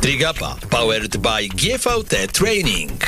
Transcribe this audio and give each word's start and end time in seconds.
Trigapa 0.00 0.56
powered 0.70 1.16
by 1.16 1.48
GVT 1.48 2.32
Training. 2.32 3.00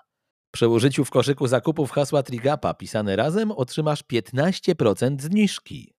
Przy 0.51 0.69
użyciu 0.69 1.05
w 1.05 1.11
koszyku 1.11 1.47
zakupów 1.47 1.91
hasła 1.91 2.23
Trigapa 2.23 2.75
pisane 2.75 3.17
razem 3.17 3.53
otrzymasz 3.53 4.05
15% 4.13 5.21
zniżki. 5.21 5.98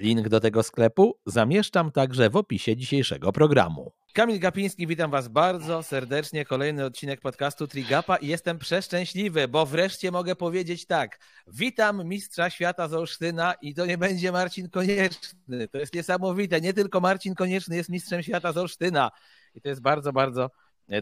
Link 0.00 0.28
do 0.28 0.40
tego 0.40 0.62
sklepu 0.62 1.18
zamieszczam 1.26 1.92
także 1.92 2.30
w 2.30 2.36
opisie 2.36 2.76
dzisiejszego 2.76 3.32
programu. 3.32 3.92
Kamil 4.12 4.40
Gapiński, 4.40 4.86
witam 4.86 5.10
Was 5.10 5.28
bardzo 5.28 5.82
serdecznie. 5.82 6.44
Kolejny 6.44 6.84
odcinek 6.84 7.20
podcastu 7.20 7.66
Trigapa 7.66 8.16
i 8.16 8.26
jestem 8.26 8.58
przeszczęśliwy, 8.58 9.48
bo 9.48 9.66
wreszcie 9.66 10.10
mogę 10.10 10.36
powiedzieć 10.36 10.86
tak. 10.86 11.18
Witam 11.46 12.08
mistrza 12.08 12.50
świata 12.50 12.88
z 12.88 12.94
Olsztyna 12.94 13.54
i 13.62 13.74
to 13.74 13.86
nie 13.86 13.98
będzie 13.98 14.32
Marcin 14.32 14.68
Konieczny. 14.68 15.68
To 15.68 15.78
jest 15.78 15.94
niesamowite. 15.94 16.60
Nie 16.60 16.72
tylko 16.72 17.00
Marcin 17.00 17.34
Konieczny 17.34 17.76
jest 17.76 17.88
mistrzem 17.88 18.22
świata 18.22 18.52
z 18.52 18.56
Olsztyna. 18.56 19.10
I 19.54 19.60
to 19.60 19.68
jest 19.68 19.80
bardzo, 19.80 20.12
bardzo 20.12 20.50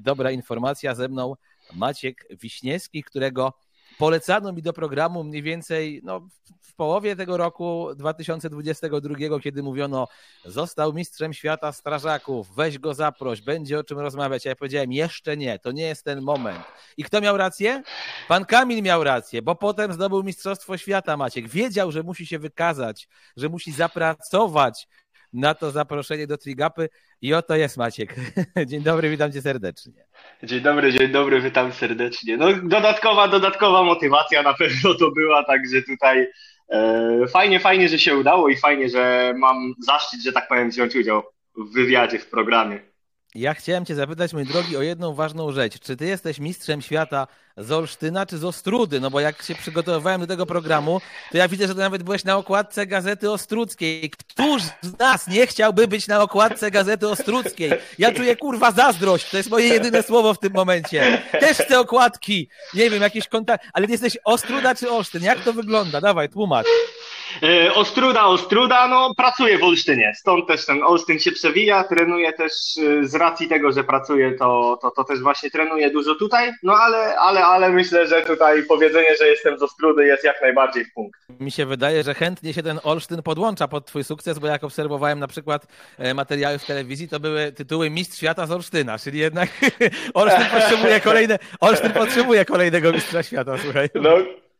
dobra 0.00 0.30
informacja. 0.30 0.94
Ze 0.94 1.08
mną 1.08 1.34
Maciek 1.74 2.26
Wiśniewski, 2.30 3.02
którego 3.02 3.52
polecano 3.98 4.52
mi 4.52 4.62
do 4.62 4.72
programu 4.72 5.24
mniej 5.24 5.42
więcej 5.42 6.00
no, 6.04 6.20
w 6.62 6.74
połowie 6.74 7.16
tego 7.16 7.36
roku 7.36 7.88
2022, 7.96 9.40
kiedy 9.40 9.62
mówiono, 9.62 10.08
został 10.44 10.92
mistrzem 10.92 11.32
świata 11.32 11.72
strażaków, 11.72 12.54
weź 12.54 12.78
go 12.78 12.94
zaproś, 12.94 13.40
będzie 13.40 13.78
o 13.78 13.84
czym 13.84 13.98
rozmawiać. 13.98 14.46
A 14.46 14.48
ja 14.48 14.56
powiedziałem, 14.56 14.92
jeszcze 14.92 15.36
nie, 15.36 15.58
to 15.58 15.72
nie 15.72 15.82
jest 15.82 16.04
ten 16.04 16.22
moment. 16.22 16.64
I 16.96 17.04
kto 17.04 17.20
miał 17.20 17.36
rację? 17.36 17.82
Pan 18.28 18.44
Kamil 18.44 18.82
miał 18.82 19.04
rację, 19.04 19.42
bo 19.42 19.54
potem 19.54 19.92
zdobył 19.92 20.22
Mistrzostwo 20.22 20.76
Świata 20.78 21.16
Maciek. 21.16 21.48
Wiedział, 21.48 21.92
że 21.92 22.02
musi 22.02 22.26
się 22.26 22.38
wykazać, 22.38 23.08
że 23.36 23.48
musi 23.48 23.72
zapracować 23.72 24.88
na 25.32 25.54
to 25.54 25.70
zaproszenie 25.70 26.26
do 26.26 26.38
Trigapy 26.38 26.88
i 27.22 27.34
oto 27.34 27.56
jest 27.56 27.76
Maciek. 27.76 28.14
Dzień 28.66 28.82
dobry, 28.82 29.10
witam 29.10 29.32
cię 29.32 29.42
serdecznie. 29.42 29.92
Dzień 30.42 30.60
dobry, 30.60 30.92
dzień 30.92 31.08
dobry, 31.08 31.40
witam 31.40 31.72
serdecznie. 31.72 32.36
No 32.36 32.46
dodatkowa, 32.62 33.28
dodatkowa 33.28 33.82
motywacja 33.82 34.42
na 34.42 34.54
pewno 34.54 34.94
to 34.94 35.10
była, 35.10 35.44
także 35.44 35.82
tutaj 35.82 36.26
e, 36.68 37.26
fajnie, 37.32 37.60
fajnie, 37.60 37.88
że 37.88 37.98
się 37.98 38.16
udało 38.16 38.48
i 38.48 38.56
fajnie, 38.56 38.88
że 38.88 39.34
mam 39.36 39.74
zaszczyt, 39.86 40.22
że 40.22 40.32
tak 40.32 40.48
powiem, 40.48 40.70
wziąć 40.70 40.96
udział 40.96 41.22
w 41.56 41.72
wywiadzie, 41.72 42.18
w 42.18 42.30
programie. 42.30 42.80
Ja 43.34 43.54
chciałem 43.54 43.84
Cię 43.84 43.94
zapytać, 43.94 44.32
mój 44.32 44.44
drogi, 44.44 44.76
o 44.76 44.82
jedną 44.82 45.14
ważną 45.14 45.52
rzecz. 45.52 45.78
Czy 45.80 45.96
Ty 45.96 46.06
jesteś 46.06 46.38
mistrzem 46.38 46.82
świata 46.82 47.26
z 47.56 47.72
Olsztyna 47.72 48.26
czy 48.26 48.38
z 48.38 48.44
Ostrudy? 48.44 49.00
No 49.00 49.10
bo 49.10 49.20
jak 49.20 49.42
się 49.42 49.54
przygotowywałem 49.54 50.20
do 50.20 50.26
tego 50.26 50.46
programu, 50.46 51.00
to 51.32 51.38
ja 51.38 51.48
widzę, 51.48 51.66
że 51.66 51.74
Ty 51.74 51.80
nawet 51.80 52.02
byłeś 52.02 52.24
na 52.24 52.36
okładce 52.36 52.86
Gazety 52.86 53.30
Ostruckiej. 53.30 54.10
Któż 54.10 54.62
z 54.82 54.98
nas 54.98 55.26
nie 55.26 55.46
chciałby 55.46 55.88
być 55.88 56.08
na 56.08 56.22
okładce 56.22 56.70
Gazety 56.70 57.08
Ostruckiej? 57.08 57.72
Ja 57.98 58.12
czuję, 58.12 58.36
kurwa, 58.36 58.72
zazdrość. 58.72 59.30
To 59.30 59.36
jest 59.36 59.50
moje 59.50 59.68
jedyne 59.68 60.02
słowo 60.02 60.34
w 60.34 60.38
tym 60.38 60.52
momencie. 60.52 61.22
Też 61.40 61.58
chcę 61.58 61.80
okładki. 61.80 62.48
Nie 62.74 62.90
wiem, 62.90 63.02
jakieś 63.02 63.28
kontakty. 63.28 63.68
Ale 63.72 63.86
Ty 63.86 63.92
jesteś 63.92 64.18
Ostruda 64.24 64.74
czy 64.74 64.90
Olsztyn? 64.90 65.22
Jak 65.22 65.44
to 65.44 65.52
wygląda? 65.52 66.00
Dawaj, 66.00 66.28
tłumacz. 66.28 66.66
E, 67.42 67.74
Ostruda, 67.74 68.24
Ostruda, 68.26 68.88
no 68.88 69.14
pracuję 69.14 69.58
w 69.58 69.62
Olsztynie, 69.62 70.12
stąd 70.16 70.46
też 70.46 70.66
ten 70.66 70.82
Olsztyn 70.82 71.18
się 71.18 71.32
przewija, 71.32 71.84
trenuję 71.84 72.32
też 72.32 72.52
e, 72.52 73.06
z 73.06 73.14
racji 73.14 73.48
tego, 73.48 73.72
że 73.72 73.84
pracuję, 73.84 74.32
to, 74.32 74.78
to, 74.82 74.90
to 74.90 75.04
też 75.04 75.20
właśnie 75.20 75.50
trenuję 75.50 75.90
dużo 75.90 76.14
tutaj, 76.14 76.52
no 76.62 76.74
ale, 76.76 77.18
ale, 77.18 77.44
ale 77.44 77.70
myślę, 77.70 78.06
że 78.06 78.22
tutaj 78.22 78.62
powiedzenie, 78.62 79.16
że 79.18 79.28
jestem 79.28 79.58
z 79.58 79.62
Ostrudy 79.62 80.06
jest 80.06 80.24
jak 80.24 80.42
najbardziej 80.42 80.84
w 80.84 80.92
punkt. 80.92 81.20
Mi 81.40 81.50
się 81.50 81.66
wydaje, 81.66 82.02
że 82.02 82.14
chętnie 82.14 82.54
się 82.54 82.62
ten 82.62 82.80
Olsztyn 82.82 83.22
podłącza 83.22 83.68
pod 83.68 83.86
twój 83.86 84.04
sukces, 84.04 84.38
bo 84.38 84.46
jak 84.46 84.64
obserwowałem 84.64 85.18
na 85.18 85.28
przykład 85.28 85.66
e, 85.98 86.14
materiały 86.14 86.58
w 86.58 86.66
telewizji, 86.66 87.08
to 87.08 87.20
były 87.20 87.52
tytuły 87.52 87.90
Mistrz 87.90 88.18
Świata 88.18 88.46
z 88.46 88.52
Olsztyna, 88.52 88.98
czyli 88.98 89.18
jednak 89.18 89.48
Olsztyn 90.14 90.46
potrzebuje 90.60 91.00
kolejne, 91.00 91.38
Olsztyn 91.60 91.92
potrzebuje 91.92 92.44
kolejnego 92.44 92.92
Mistrza 92.92 93.22
Świata, 93.22 93.58
słuchaj. 93.58 93.88
No. 93.94 94.10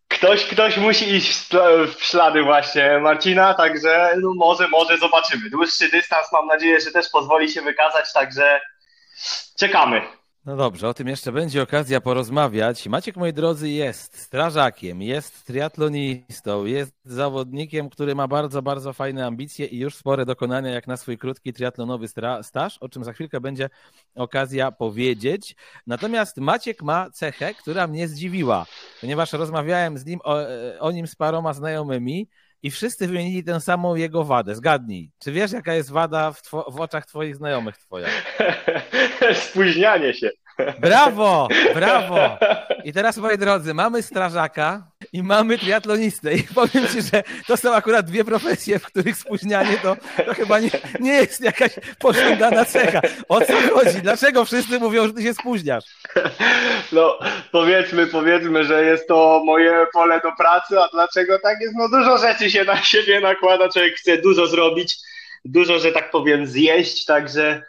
Ktoś, 0.09 0.45
ktoś 0.45 0.77
musi 0.77 1.15
iść 1.15 1.49
w 1.97 2.05
ślady 2.05 2.43
właśnie 2.43 2.99
Marcina, 2.99 3.55
także 3.55 4.15
no 4.21 4.35
może, 4.35 4.69
może 4.69 4.99
zobaczymy. 4.99 5.51
Dłuższy 5.51 5.89
dystans 5.89 6.33
mam 6.33 6.47
nadzieję, 6.47 6.81
że 6.81 6.91
też 6.91 7.09
pozwoli 7.09 7.51
się 7.51 7.63
wykazać, 7.63 8.13
także 8.13 8.61
czekamy. 9.59 10.18
No 10.49 10.57
dobrze, 10.57 10.89
o 10.89 10.95
tym 10.95 11.09
jeszcze 11.09 11.33
będzie 11.33 11.63
okazja 11.63 12.01
porozmawiać. 12.01 12.87
Maciek, 12.87 13.17
moi 13.17 13.33
drodzy, 13.33 13.71
jest 13.71 14.19
strażakiem, 14.19 15.03
jest 15.03 15.47
triatlonistą, 15.47 16.65
jest 16.65 16.93
zawodnikiem, 17.05 17.91
który 17.91 18.15
ma 18.15 18.29
bardzo, 18.29 18.63
bardzo 18.63 18.93
fajne 18.93 19.27
ambicje 19.27 19.67
i 19.67 19.79
już 19.79 19.97
spore 19.97 20.27
dokonania 20.27 20.71
jak 20.71 20.87
na 20.87 20.97
swój 20.97 21.19
krótki 21.19 21.53
triatlonowy 21.53 22.07
staż, 22.43 22.79
o 22.79 22.89
czym 22.89 23.05
za 23.05 23.13
chwilkę 23.13 23.41
będzie 23.41 23.71
okazja 24.15 24.73
powiedzieć. 24.73 25.57
Natomiast 25.87 26.37
Maciek 26.37 26.83
ma 26.83 27.11
cechę, 27.11 27.55
która 27.55 27.87
mnie 27.87 28.09
zdziwiła, 28.09 28.67
ponieważ 29.01 29.33
rozmawiałem 29.33 29.99
z 29.99 30.07
nim 30.07 30.21
o, 30.25 30.39
o 30.79 30.91
nim 30.93 31.07
z 31.07 31.15
paroma 31.15 31.53
znajomymi 31.53 32.29
i 32.63 32.71
wszyscy 32.71 33.07
wymienili 33.07 33.45
tę 33.45 33.61
samą 33.61 33.95
jego 33.95 34.25
wadę. 34.25 34.55
Zgadnij, 34.55 35.11
czy 35.19 35.33
wiesz, 35.33 35.53
jaka 35.53 35.75
jest 35.75 35.91
wada 35.91 36.33
w, 36.33 36.43
w 36.69 36.81
oczach 36.81 37.07
twoich 37.07 37.37
znajomych 37.37 37.79
twoja? 37.79 38.09
Spóźnianie 39.49 40.15
się. 40.15 40.31
Brawo, 40.81 41.49
brawo. 41.75 42.39
I 42.85 42.93
teraz, 42.93 43.17
moi 43.17 43.39
drodzy, 43.39 43.75
mamy 43.75 44.03
strażaka 44.03 44.91
i 45.13 45.23
mamy 45.23 45.59
triatlonistę. 45.59 46.35
I 46.35 46.43
powiem 46.43 46.89
ci, 46.89 47.03
że 47.13 47.23
to 47.47 47.57
są 47.57 47.75
akurat 47.75 48.07
dwie 48.07 48.25
profesje, 48.25 48.79
w 48.79 48.87
których 48.87 49.17
spóźnianie 49.17 49.77
to, 49.83 49.97
to 50.27 50.35
chyba 50.35 50.61
nie, 50.61 50.71
nie 51.01 51.13
jest 51.13 51.41
jakaś 51.41 51.73
pożądana 51.99 52.65
cecha. 52.65 53.01
O 53.29 53.41
co 53.41 53.55
chodzi? 53.75 54.03
Dlaczego 54.03 54.45
wszyscy 54.45 54.79
mówią, 54.79 55.07
że 55.07 55.13
ty 55.13 55.23
się 55.23 55.35
spóźniasz? 55.35 55.85
No, 56.93 57.19
powiedzmy, 57.53 58.07
powiedzmy, 58.07 58.65
że 58.65 58.85
jest 58.85 59.09
to 59.09 59.43
moje 59.45 59.87
pole 59.93 60.21
do 60.21 60.33
pracy, 60.39 60.81
a 60.81 60.89
dlaczego 60.93 61.39
tak 61.43 61.61
jest? 61.61 61.75
No 61.77 61.89
dużo 61.89 62.19
rzeczy 62.19 62.51
się 62.51 62.65
na 62.65 62.83
siebie 62.83 63.21
nakłada, 63.21 63.69
człowiek 63.69 63.95
chce 63.95 64.19
dużo 64.19 64.47
zrobić, 64.47 64.97
dużo, 65.45 65.79
że 65.79 65.93
tak 65.93 66.11
powiem, 66.11 66.47
zjeść, 66.47 67.05
także 67.05 67.63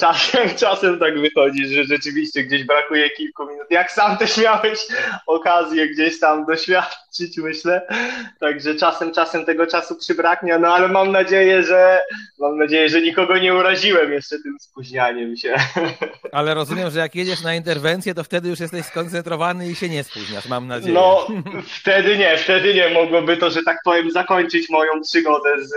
czasem, 0.00 0.48
czasem 0.60 0.98
tak 0.98 1.20
wychodzi, 1.20 1.66
że 1.66 1.84
rzeczywiście 1.84 2.42
gdzieś 2.42 2.64
brakuje 2.64 3.10
kilku 3.10 3.46
minut. 3.46 3.66
Jak 3.70 3.92
sam 3.92 4.16
też 4.16 4.38
miałeś 4.38 4.86
okazję 5.26 5.88
gdzieś 5.88 6.20
tam 6.20 6.46
doświadczyć, 6.46 7.36
myślę. 7.36 7.86
Także 8.40 8.74
czasem, 8.74 9.12
czasem 9.12 9.44
tego 9.44 9.66
czasu 9.66 9.96
przybraknie, 9.96 10.58
no 10.58 10.74
ale 10.74 10.88
mam 10.88 11.12
nadzieję, 11.12 11.62
że 11.62 12.00
mam 12.38 12.58
nadzieję, 12.58 12.88
że 12.88 13.00
nikogo 13.00 13.38
nie 13.38 13.54
uraziłem 13.54 14.12
jeszcze 14.12 14.38
tym 14.38 14.56
spóźnianiem 14.60 15.36
się. 15.36 15.54
Ale 16.32 16.54
rozumiem, 16.54 16.90
że 16.90 16.98
jak 16.98 17.14
jedziesz 17.14 17.42
na 17.42 17.54
interwencję, 17.54 18.14
to 18.14 18.24
wtedy 18.24 18.48
już 18.48 18.60
jesteś 18.60 18.86
skoncentrowany 18.86 19.70
i 19.70 19.74
się 19.74 19.88
nie 19.88 20.04
spóźniasz, 20.04 20.46
mam 20.48 20.66
nadzieję. 20.66 20.94
No, 20.94 21.26
wtedy 21.80 22.16
nie, 22.16 22.36
wtedy 22.36 22.74
nie. 22.74 22.90
Mogłoby 22.90 23.36
to, 23.36 23.50
że 23.50 23.62
tak 23.62 23.78
powiem, 23.84 24.10
zakończyć 24.10 24.70
moją 24.70 25.00
przygodę 25.02 25.50
z, 25.64 25.72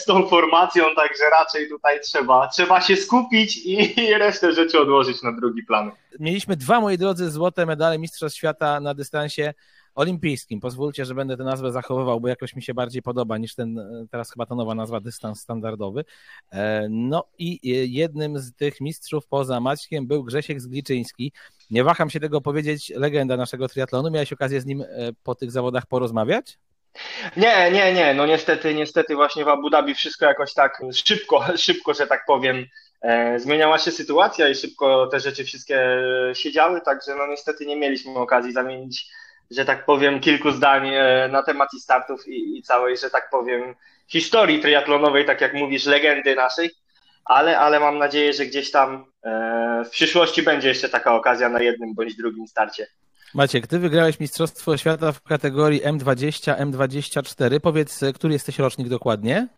z 0.00 0.04
tą 0.04 0.28
formacją, 0.28 0.84
także 0.96 1.24
raczej 1.38 1.68
tutaj 1.68 2.00
trzeba, 2.00 2.48
trzeba 2.48 2.80
się 2.80 2.96
skupić 3.02 3.66
i 3.66 3.94
resztę 4.18 4.52
rzeczy 4.52 4.80
odłożyć 4.80 5.22
na 5.22 5.32
drugi 5.32 5.62
plan. 5.62 5.90
Mieliśmy 6.20 6.56
dwa, 6.56 6.80
moi 6.80 6.98
drodzy, 6.98 7.30
złote 7.30 7.66
medale 7.66 7.98
Mistrzostw 7.98 8.38
Świata 8.38 8.80
na 8.80 8.94
dystansie 8.94 9.54
olimpijskim. 9.94 10.60
Pozwólcie, 10.60 11.04
że 11.04 11.14
będę 11.14 11.36
tę 11.36 11.44
nazwę 11.44 11.72
zachowywał, 11.72 12.20
bo 12.20 12.28
jakoś 12.28 12.56
mi 12.56 12.62
się 12.62 12.74
bardziej 12.74 13.02
podoba 13.02 13.38
niż 13.38 13.54
ten, 13.54 13.80
teraz 14.10 14.30
chyba 14.32 14.46
ta 14.46 14.54
nowa 14.54 14.74
nazwa, 14.74 15.00
dystans 15.00 15.40
standardowy. 15.40 16.04
E, 16.52 16.86
no 16.90 17.24
i 17.38 17.60
jednym 17.92 18.38
z 18.38 18.52
tych 18.54 18.80
mistrzów 18.80 19.26
poza 19.26 19.60
Maćkiem 19.60 20.06
był 20.06 20.24
Grzesiek 20.24 20.60
Zgliczyński. 20.60 21.32
Nie 21.70 21.84
waham 21.84 22.10
się 22.10 22.20
tego 22.20 22.40
powiedzieć, 22.40 22.92
legenda 22.96 23.36
naszego 23.36 23.68
triatlonu. 23.68 24.10
Miałeś 24.10 24.32
okazję 24.32 24.60
z 24.60 24.66
nim 24.66 24.82
e, 24.82 24.86
po 25.22 25.34
tych 25.34 25.50
zawodach 25.50 25.86
porozmawiać? 25.86 26.58
Nie, 27.36 27.70
nie, 27.70 27.92
nie. 27.92 28.14
No 28.14 28.26
niestety, 28.26 28.74
niestety 28.74 29.14
właśnie 29.14 29.44
w 29.44 29.48
Abu 29.48 29.70
Dhabi 29.70 29.94
wszystko 29.94 30.24
jakoś 30.24 30.54
tak 30.54 30.82
szybko, 30.94 31.44
szybko, 31.56 31.94
że 31.94 32.06
tak 32.06 32.24
powiem, 32.26 32.66
E, 33.02 33.38
zmieniała 33.40 33.78
się 33.78 33.90
sytuacja 33.90 34.48
i 34.48 34.54
szybko 34.54 35.06
te 35.06 35.20
rzeczy 35.20 35.44
wszystkie 35.44 36.02
się 36.32 36.52
działy, 36.52 36.80
także 36.80 37.14
no 37.14 37.26
niestety 37.26 37.66
nie 37.66 37.76
mieliśmy 37.76 38.18
okazji 38.18 38.52
zamienić, 38.52 39.06
że 39.50 39.64
tak 39.64 39.84
powiem, 39.84 40.20
kilku 40.20 40.50
zdań 40.50 40.88
e, 40.88 41.28
na 41.32 41.42
temat 41.42 41.68
i 41.74 41.80
startów 41.80 42.28
i, 42.28 42.58
i 42.58 42.62
całej, 42.62 42.96
że 42.96 43.10
tak 43.10 43.30
powiem, 43.30 43.74
historii 44.08 44.60
triatlonowej, 44.60 45.24
tak 45.24 45.40
jak 45.40 45.54
mówisz, 45.54 45.86
legendy 45.86 46.34
naszej. 46.34 46.70
ale, 47.24 47.58
ale 47.58 47.80
mam 47.80 47.98
nadzieję, 47.98 48.32
że 48.32 48.46
gdzieś 48.46 48.70
tam 48.70 49.04
w 49.84 49.90
przyszłości 49.90 50.42
będzie 50.42 50.68
jeszcze 50.68 50.88
taka 50.88 51.14
okazja 51.14 51.48
na 51.48 51.60
jednym 51.60 51.94
bądź 51.94 52.16
drugim 52.16 52.46
starcie. 52.46 52.86
Maciek, 53.34 53.66
ty 53.66 53.78
wygrałeś 53.78 54.20
Mistrzostwo 54.20 54.76
Świata 54.76 55.12
w 55.12 55.22
kategorii 55.22 55.82
M20, 55.82 56.70
M24. 56.70 57.60
Powiedz, 57.60 58.00
który 58.14 58.32
jesteś 58.32 58.58
rocznik 58.58 58.88
dokładnie? 58.88 59.48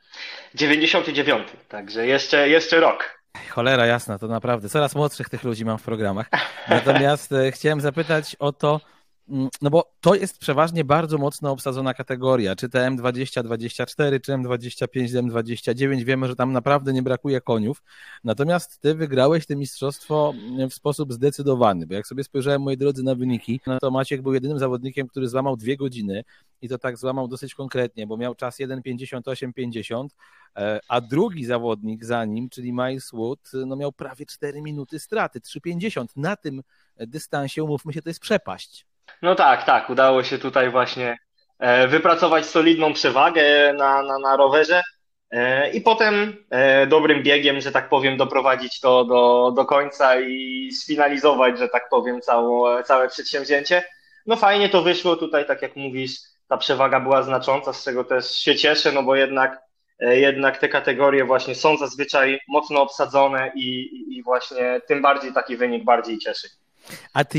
99, 0.55 1.49
także 1.69 2.07
jeszcze, 2.07 2.49
jeszcze 2.49 2.81
rok. 2.81 3.21
Cholera 3.51 3.87
jasna, 3.87 4.19
to 4.19 4.27
naprawdę. 4.27 4.69
Coraz 4.69 4.95
młodszych 4.95 5.29
tych 5.29 5.45
ludzi 5.45 5.65
mam 5.65 5.79
w 5.79 5.83
programach. 5.83 6.27
Natomiast 6.69 7.33
e, 7.33 7.53
chciałem 7.53 7.81
zapytać 7.81 8.37
o 8.39 8.53
to, 8.53 8.81
no 9.63 9.71
bo 9.71 9.93
to 10.01 10.15
jest 10.15 10.39
przeważnie 10.39 10.85
bardzo 10.85 11.19
mocno 11.19 11.51
obsadzona 11.51 11.95
kategoria, 11.95 12.57
czy 12.57 12.69
te 12.69 12.79
M20, 12.79 13.43
24, 13.43 14.21
czy 14.21 14.33
M25, 14.33 15.07
M29, 15.07 16.05
wiemy, 16.05 16.29
że 16.29 16.37
tam 16.37 16.53
naprawdę 16.53 16.93
nie 16.93 17.03
brakuje 17.03 17.41
koniów, 17.41 17.83
natomiast 18.25 18.81
ty 18.81 18.95
wygrałeś 18.95 19.47
to 19.47 19.57
mistrzostwo 19.57 20.35
mm, 20.37 20.71
w 20.71 20.75
sposób 20.75 21.13
zdecydowany, 21.13 21.87
bo 21.87 21.95
jak 21.95 22.07
sobie 22.07 22.25
spojrzałem, 22.25 22.63
moi 22.63 22.77
drodzy, 22.77 23.03
na 23.03 23.15
wyniki, 23.15 23.61
no 23.67 23.79
to 23.79 23.91
Maciek 23.91 24.23
był 24.23 24.35
jedynym 24.35 24.59
zawodnikiem, 24.59 25.09
który 25.09 25.29
złamał 25.29 25.57
dwie 25.57 25.77
godziny 25.77 26.25
i 26.63 26.69
to 26.69 26.79
tak 26.79 26.97
złamał 26.97 27.29
dosyć 27.29 27.55
konkretnie, 27.55 28.07
bo 28.07 28.17
miał 28.17 28.35
czas 28.35 28.59
1,58,50, 28.59 30.09
e, 30.57 30.81
a 30.89 31.01
drugi 31.01 31.45
zawodnik 31.45 32.05
za 32.05 32.25
nim, 32.25 32.49
czyli 32.49 32.73
Miles 32.73 33.11
Wood, 33.13 33.51
no 33.67 33.77
miał 33.77 33.93
prawie 33.93 34.27
4 34.27 34.63
minuty 34.63 34.99
straty, 34.99 35.41
3,50. 35.41 36.07
Na 36.17 36.37
tym 36.37 36.63
dystansie, 36.97 37.65
umówmy 37.65 37.93
się, 37.93 38.03
to 38.03 38.11
jest 38.11 38.21
przepaść. 38.21 38.87
No 39.23 39.35
tak, 39.35 39.65
tak. 39.65 39.91
Udało 39.91 40.23
się 40.23 40.39
tutaj 40.39 40.71
właśnie 40.71 41.17
e, 41.59 41.89
wypracować 41.89 42.47
solidną 42.47 42.93
przewagę 42.93 43.73
na, 43.73 44.03
na, 44.03 44.19
na 44.19 44.37
rowerze 44.37 44.83
e, 45.31 45.71
i 45.71 45.81
potem 45.81 46.37
e, 46.51 46.87
dobrym 46.87 47.23
biegiem, 47.23 47.61
że 47.61 47.73
tak 47.73 47.89
powiem, 47.89 48.17
doprowadzić 48.17 48.81
to 48.81 49.05
do, 49.05 49.53
do 49.57 49.65
końca 49.65 50.21
i 50.21 50.71
sfinalizować, 50.73 51.59
że 51.59 51.69
tak 51.69 51.89
powiem, 51.89 52.21
całe, 52.21 52.85
całe 52.85 53.09
przedsięwzięcie. 53.09 53.85
No 54.27 54.37
fajnie 54.37 54.69
to 54.69 54.83
wyszło 54.83 55.17
tutaj, 55.17 55.47
tak 55.47 55.63
jak 55.63 55.77
mówisz, 55.77 56.13
ta 56.49 56.57
przewaga 56.57 57.01
była 57.01 57.23
znacząca, 57.23 57.73
z 57.73 57.85
czego 57.85 58.05
też 58.05 58.39
się 58.39 58.57
cieszę, 58.57 58.93
no 58.93 59.03
bo 59.03 59.17
jednak, 59.17 59.63
jednak 60.01 60.59
te 60.59 60.69
kategorie 60.69 61.25
właśnie 61.25 61.55
są 61.55 61.77
zazwyczaj 61.77 62.41
mocno 62.49 62.83
obsadzone 62.83 63.53
i, 63.55 63.91
i 64.17 64.23
właśnie 64.23 64.81
tym 64.89 65.03
bardziej 65.03 65.33
taki 65.33 65.57
wynik 65.57 65.85
bardziej 65.85 66.19
cieszy. 66.19 66.49
A 67.15 67.25
ty 67.25 67.39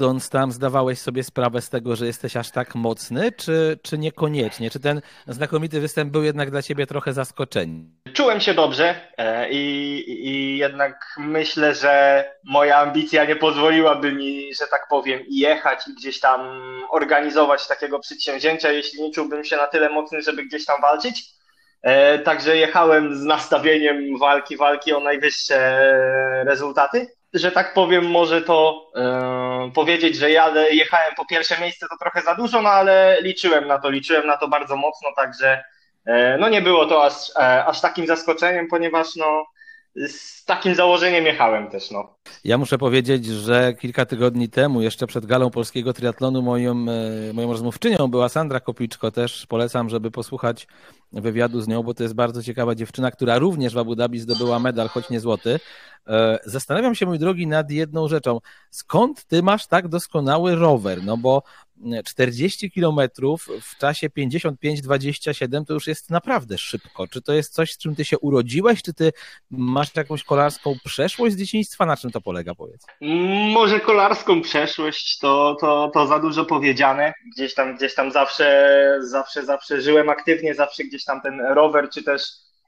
jadąc 0.00 0.30
tam 0.30 0.52
zdawałeś 0.52 0.98
sobie 0.98 1.24
sprawę 1.24 1.62
z 1.62 1.70
tego, 1.70 1.96
że 1.96 2.06
jesteś 2.06 2.36
aż 2.36 2.50
tak 2.50 2.74
mocny, 2.74 3.32
czy, 3.32 3.78
czy 3.82 3.98
niekoniecznie? 3.98 4.70
Czy 4.70 4.80
ten 4.80 5.00
znakomity 5.26 5.80
występ 5.80 6.12
był 6.12 6.22
jednak 6.22 6.50
dla 6.50 6.62
ciebie 6.62 6.86
trochę 6.86 7.12
zaskoczeniem? 7.12 7.90
Czułem 8.12 8.40
się 8.40 8.54
dobrze 8.54 8.94
e, 9.16 9.50
i, 9.50 10.04
i 10.08 10.58
jednak 10.58 11.14
myślę, 11.18 11.74
że 11.74 12.24
moja 12.44 12.76
ambicja 12.76 13.24
nie 13.24 13.36
pozwoliłaby 13.36 14.12
mi, 14.12 14.54
że 14.54 14.66
tak 14.70 14.86
powiem, 14.90 15.20
jechać 15.28 15.88
i 15.88 15.94
gdzieś 15.94 16.20
tam 16.20 16.40
organizować 16.90 17.66
takiego 17.68 17.98
przedsięwzięcia, 17.98 18.72
jeśli 18.72 19.02
nie 19.02 19.12
czułbym 19.12 19.44
się 19.44 19.56
na 19.56 19.66
tyle 19.66 19.90
mocny, 19.90 20.22
żeby 20.22 20.44
gdzieś 20.44 20.64
tam 20.64 20.80
walczyć. 20.80 21.24
E, 21.82 22.18
także 22.18 22.56
jechałem 22.56 23.16
z 23.16 23.22
nastawieniem 23.22 24.18
walki, 24.18 24.56
walki 24.56 24.92
o 24.92 25.00
najwyższe 25.00 25.58
rezultaty 26.46 27.17
że 27.34 27.52
tak 27.52 27.74
powiem, 27.74 28.10
może 28.10 28.42
to 28.42 28.90
yy, 29.64 29.72
powiedzieć, 29.72 30.16
że 30.16 30.30
jadę, 30.30 30.74
jechałem 30.74 31.14
po 31.16 31.26
pierwsze 31.26 31.60
miejsce 31.60 31.86
to 31.90 31.96
trochę 32.00 32.22
za 32.22 32.34
dużo, 32.34 32.62
no 32.62 32.70
ale 32.70 33.18
liczyłem 33.22 33.66
na 33.66 33.78
to, 33.78 33.90
liczyłem 33.90 34.26
na 34.26 34.36
to 34.36 34.48
bardzo 34.48 34.76
mocno, 34.76 35.08
także 35.16 35.64
yy, 36.06 36.36
no 36.40 36.48
nie 36.48 36.62
było 36.62 36.86
to 36.86 37.04
aż, 37.04 37.28
yy, 37.28 37.64
aż 37.64 37.80
takim 37.80 38.06
zaskoczeniem, 38.06 38.68
ponieważ 38.68 39.16
no 39.16 39.46
z 39.96 40.44
takim 40.44 40.74
założeniem 40.74 41.26
jechałem 41.26 41.70
też, 41.70 41.90
no. 41.90 42.14
Ja 42.44 42.58
muszę 42.58 42.78
powiedzieć, 42.78 43.26
że 43.26 43.74
kilka 43.74 44.06
tygodni 44.06 44.48
temu, 44.48 44.82
jeszcze 44.82 45.06
przed 45.06 45.26
galą 45.26 45.50
polskiego 45.50 45.92
triatlonu, 45.92 46.42
moją, 46.42 46.74
moją 47.32 47.52
rozmówczynią 47.52 48.08
była 48.08 48.28
Sandra 48.28 48.60
Kopiczko. 48.60 49.10
Też 49.10 49.46
polecam, 49.46 49.88
żeby 49.88 50.10
posłuchać 50.10 50.66
wywiadu 51.12 51.60
z 51.60 51.68
nią, 51.68 51.82
bo 51.82 51.94
to 51.94 52.02
jest 52.02 52.14
bardzo 52.14 52.42
ciekawa 52.42 52.74
dziewczyna, 52.74 53.10
która 53.10 53.38
również 53.38 53.74
w 53.74 53.78
Abu 53.78 53.94
Dhabi 53.94 54.20
zdobyła 54.20 54.58
medal, 54.58 54.88
choć 54.88 55.10
nie 55.10 55.20
złoty. 55.20 55.60
E, 56.06 56.38
zastanawiam 56.44 56.94
się, 56.94 57.06
mój 57.06 57.18
drogi, 57.18 57.46
nad 57.46 57.70
jedną 57.70 58.08
rzeczą. 58.08 58.38
Skąd 58.70 59.24
ty 59.24 59.42
masz 59.42 59.66
tak 59.66 59.88
doskonały 59.88 60.54
rower? 60.54 61.04
No 61.04 61.16
bo 61.16 61.42
40 62.04 62.70
kilometrów 62.70 63.48
w 63.62 63.78
czasie 63.78 64.08
55-27 64.08 65.64
to 65.64 65.74
już 65.74 65.86
jest 65.86 66.10
naprawdę 66.10 66.58
szybko. 66.58 67.08
Czy 67.08 67.22
to 67.22 67.32
jest 67.32 67.54
coś, 67.54 67.72
z 67.72 67.78
czym 67.78 67.96
ty 67.96 68.04
się 68.04 68.18
urodziłeś? 68.18 68.82
Czy 68.82 68.94
ty 68.94 69.12
masz 69.50 69.96
jakąś 69.96 70.24
kolarską 70.24 70.74
przeszłość 70.84 71.34
z 71.34 71.38
dzieciństwa? 71.38 71.86
Na 71.86 71.96
czym 71.96 72.10
to 72.10 72.20
polega, 72.20 72.54
powiedz? 72.54 72.86
Może 73.52 73.80
kolarską 73.80 74.42
przeszłość 74.42 75.18
to, 75.18 75.56
to, 75.60 75.90
to 75.94 76.06
za 76.06 76.18
dużo 76.18 76.44
powiedziane. 76.44 77.12
Gdzieś 77.34 77.54
tam, 77.54 77.76
gdzieś 77.76 77.94
tam 77.94 78.12
zawsze, 78.12 78.98
zawsze, 79.00 79.44
zawsze 79.44 79.80
żyłem 79.80 80.08
aktywnie, 80.08 80.54
zawsze 80.54 80.84
gdzieś 80.84 81.04
tam 81.04 81.20
ten 81.20 81.40
rower, 81.40 81.88
czy 81.90 82.02
też 82.02 82.22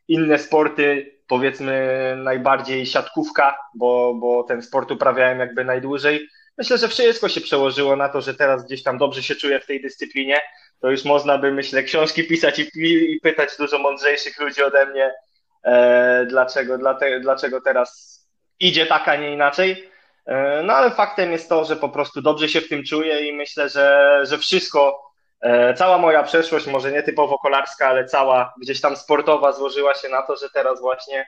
inne 0.09 0.39
sporty, 0.39 1.17
powiedzmy 1.29 2.15
najbardziej 2.25 2.87
siatkówka, 2.87 3.59
bo, 3.75 4.15
bo 4.15 4.43
ten 4.43 4.63
sport 4.63 4.91
uprawiałem 4.91 5.39
jakby 5.39 5.65
najdłużej. 5.65 6.29
Myślę, 6.61 6.79
że 6.79 6.89
wszystko 6.89 7.29
się 7.29 7.41
przełożyło 7.41 7.97
na 7.97 8.09
to, 8.09 8.21
że 8.21 8.35
teraz 8.35 8.65
gdzieś 8.65 8.83
tam 8.83 8.99
dobrze 8.99 9.23
się 9.23 9.35
czuję 9.35 9.61
w 9.61 9.67
tej 9.67 9.83
dyscyplinie. 9.83 10.41
To 10.81 10.91
już 10.91 11.05
można 11.05 11.39
by, 11.39 11.53
myślę, 11.53 11.83
książki 11.83 12.25
pisać 12.25 12.59
i, 12.59 12.69
i 13.13 13.21
pytać 13.21 13.51
dużo 13.59 13.79
mądrzejszych 13.79 14.41
ludzi 14.41 14.63
ode 14.63 14.87
mnie, 14.87 15.13
e, 15.65 16.27
dlaczego, 16.29 16.79
dlaczego 17.21 17.61
teraz 17.61 18.21
idzie 18.61 18.87
tak, 18.87 19.09
a 19.09 19.17
nie 19.17 19.33
inaczej. 19.33 19.89
E, 20.27 20.63
no 20.63 20.73
ale 20.73 20.91
faktem 20.91 21.33
jest 21.33 21.49
to, 21.49 21.65
że 21.65 21.77
po 21.77 21.89
prostu 21.89 22.23
dobrze 22.23 22.49
się 22.49 22.61
w 22.61 22.69
tym 22.69 22.85
czuję 22.85 23.29
i 23.29 23.33
myślę, 23.33 23.69
że, 23.69 24.21
że 24.23 24.39
wszystko 24.39 25.11
E, 25.41 25.75
cała 25.75 25.99
moja 25.99 26.23
przeszłość, 26.23 26.67
może 26.67 26.93
nie 26.93 27.03
typowo 27.03 27.39
kolarska, 27.39 27.89
ale 27.89 28.05
cała 28.05 28.55
gdzieś 28.63 28.81
tam 28.81 28.97
sportowa 28.97 29.53
złożyła 29.53 29.95
się 29.95 30.09
na 30.09 30.23
to, 30.23 30.37
że 30.37 30.51
teraz 30.55 30.81
właśnie, 30.81 31.27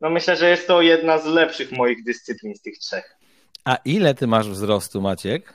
no 0.00 0.10
myślę, 0.10 0.36
że 0.36 0.50
jest 0.50 0.66
to 0.66 0.82
jedna 0.82 1.18
z 1.18 1.26
lepszych 1.26 1.72
moich 1.72 2.04
dyscyplin 2.04 2.54
z 2.54 2.62
tych 2.62 2.78
trzech. 2.78 3.16
A 3.64 3.76
ile 3.84 4.14
ty 4.14 4.26
masz 4.26 4.48
wzrostu, 4.48 5.00
Maciek? 5.00 5.54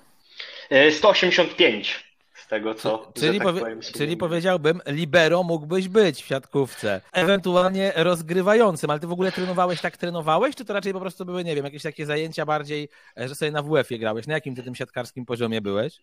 185 0.91 2.07
tego, 2.47 2.75
co. 2.75 3.11
Czyli, 3.13 3.39
tak 3.39 3.47
powie, 3.47 3.61
czyli 3.93 4.17
powiedziałbym, 4.17 4.81
libero 4.85 5.43
mógłbyś 5.43 5.87
być 5.87 6.23
w 6.23 6.25
siatkówce, 6.25 7.01
ewentualnie 7.13 7.93
rozgrywającym, 7.95 8.89
ale 8.89 8.99
ty 8.99 9.07
w 9.07 9.11
ogóle 9.11 9.31
trenowałeś, 9.31 9.81
tak 9.81 9.97
trenowałeś, 9.97 10.55
czy 10.55 10.65
to 10.65 10.73
raczej 10.73 10.93
po 10.93 10.99
prostu 10.99 11.25
były, 11.25 11.43
nie 11.43 11.55
wiem, 11.55 11.65
jakieś 11.65 11.83
takie 11.83 12.05
zajęcia 12.05 12.45
bardziej, 12.45 12.89
e, 13.19 13.27
że 13.27 13.35
sobie 13.35 13.51
na 13.51 13.63
WF-ie 13.63 13.99
grałeś? 13.99 14.27
Na 14.27 14.33
jakim 14.33 14.55
ty 14.55 14.63
tym 14.63 14.75
siatkarskim 14.75 15.25
poziomie 15.25 15.61
byłeś? 15.61 15.93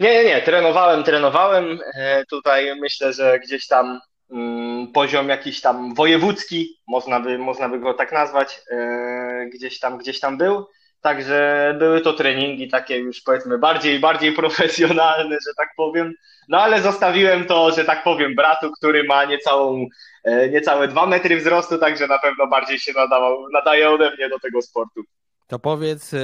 Nie, 0.00 0.14
nie, 0.14 0.24
nie, 0.24 0.42
trenowałem, 0.42 1.04
trenowałem. 1.04 1.78
E, 1.94 2.24
tutaj 2.24 2.80
myślę, 2.80 3.12
że 3.12 3.40
gdzieś 3.40 3.66
tam 3.66 4.00
mm, 4.30 4.92
poziom 4.92 5.28
jakiś 5.28 5.60
tam 5.60 5.94
wojewódzki, 5.94 6.80
można 6.88 7.20
by, 7.20 7.38
można 7.38 7.68
by 7.68 7.78
go 7.78 7.94
tak 7.94 8.12
nazwać, 8.12 8.60
e, 8.70 9.48
gdzieś 9.54 9.78
tam, 9.78 9.98
gdzieś 9.98 10.20
tam 10.20 10.38
był. 10.38 10.66
Także 11.06 11.74
były 11.78 12.00
to 12.00 12.12
treningi 12.12 12.68
takie 12.68 12.98
już 12.98 13.20
powiedzmy 13.20 13.58
bardziej, 13.58 14.00
bardziej 14.00 14.32
profesjonalne, 14.32 15.36
że 15.46 15.54
tak 15.56 15.68
powiem. 15.76 16.14
No 16.48 16.60
ale 16.60 16.82
zostawiłem 16.82 17.44
to, 17.44 17.72
że 17.72 17.84
tak 17.84 18.04
powiem, 18.04 18.34
bratu, 18.34 18.72
który 18.72 19.04
ma 19.04 19.24
niecałą, 19.24 19.86
e, 20.24 20.48
niecałe 20.48 20.88
dwa 20.88 21.06
metry 21.06 21.36
wzrostu, 21.36 21.78
także 21.78 22.06
na 22.06 22.18
pewno 22.18 22.46
bardziej 22.46 22.78
się 22.78 22.92
nadawał, 22.92 23.48
nadaje 23.52 23.90
ode 23.90 24.10
mnie 24.10 24.28
do 24.28 24.38
tego 24.38 24.62
sportu. 24.62 25.02
To 25.46 25.58
powiedz, 25.58 26.14
e, 26.14 26.18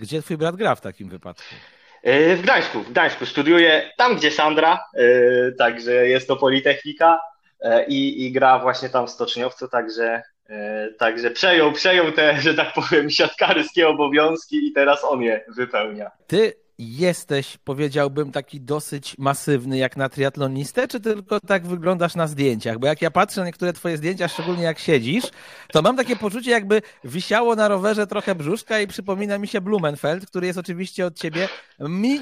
gdzie 0.00 0.22
twój 0.22 0.36
brat 0.36 0.56
gra 0.56 0.74
w 0.74 0.80
takim 0.80 1.08
wypadku? 1.08 1.54
E, 2.02 2.36
w 2.36 2.42
Gdańsku, 2.42 2.82
w 2.82 2.90
Gdańsku 2.90 3.26
studiuje 3.26 3.92
tam, 3.96 4.16
gdzie 4.16 4.30
Sandra, 4.30 4.84
także 5.58 6.08
jest 6.08 6.28
to 6.28 6.36
Politechnika 6.36 7.20
i, 7.88 8.26
i 8.26 8.32
gra 8.32 8.58
właśnie 8.58 8.88
tam 8.88 9.06
w 9.06 9.10
Stoczniowcu, 9.10 9.68
także 9.68 10.22
także 10.98 11.30
przejął, 11.30 11.72
przejął 11.72 12.12
te, 12.12 12.40
że 12.40 12.54
tak 12.54 12.72
powiem, 12.72 13.10
siatkarskie 13.10 13.88
obowiązki 13.88 14.66
i 14.68 14.72
teraz 14.72 15.04
on 15.04 15.22
je 15.22 15.44
wypełnia. 15.48 16.10
Ty 16.26 16.65
jesteś, 16.78 17.58
powiedziałbym, 17.64 18.32
taki 18.32 18.60
dosyć 18.60 19.18
masywny 19.18 19.78
jak 19.78 19.96
na 19.96 20.08
triatlonistę, 20.08 20.88
czy 20.88 21.00
tylko 21.00 21.40
tak 21.40 21.66
wyglądasz 21.66 22.14
na 22.14 22.26
zdjęciach? 22.26 22.78
Bo 22.78 22.86
jak 22.86 23.02
ja 23.02 23.10
patrzę 23.10 23.40
na 23.40 23.46
niektóre 23.46 23.72
twoje 23.72 23.96
zdjęcia, 23.96 24.28
szczególnie 24.28 24.62
jak 24.62 24.78
siedzisz, 24.78 25.24
to 25.72 25.82
mam 25.82 25.96
takie 25.96 26.16
poczucie, 26.16 26.50
jakby 26.50 26.82
wisiało 27.04 27.56
na 27.56 27.68
rowerze 27.68 28.06
trochę 28.06 28.34
brzuszka 28.34 28.80
i 28.80 28.86
przypomina 28.86 29.38
mi 29.38 29.48
się 29.48 29.60
Blumenfeld, 29.60 30.26
który 30.26 30.46
jest 30.46 30.58
oczywiście 30.58 31.06
od 31.06 31.18
ciebie 31.18 31.48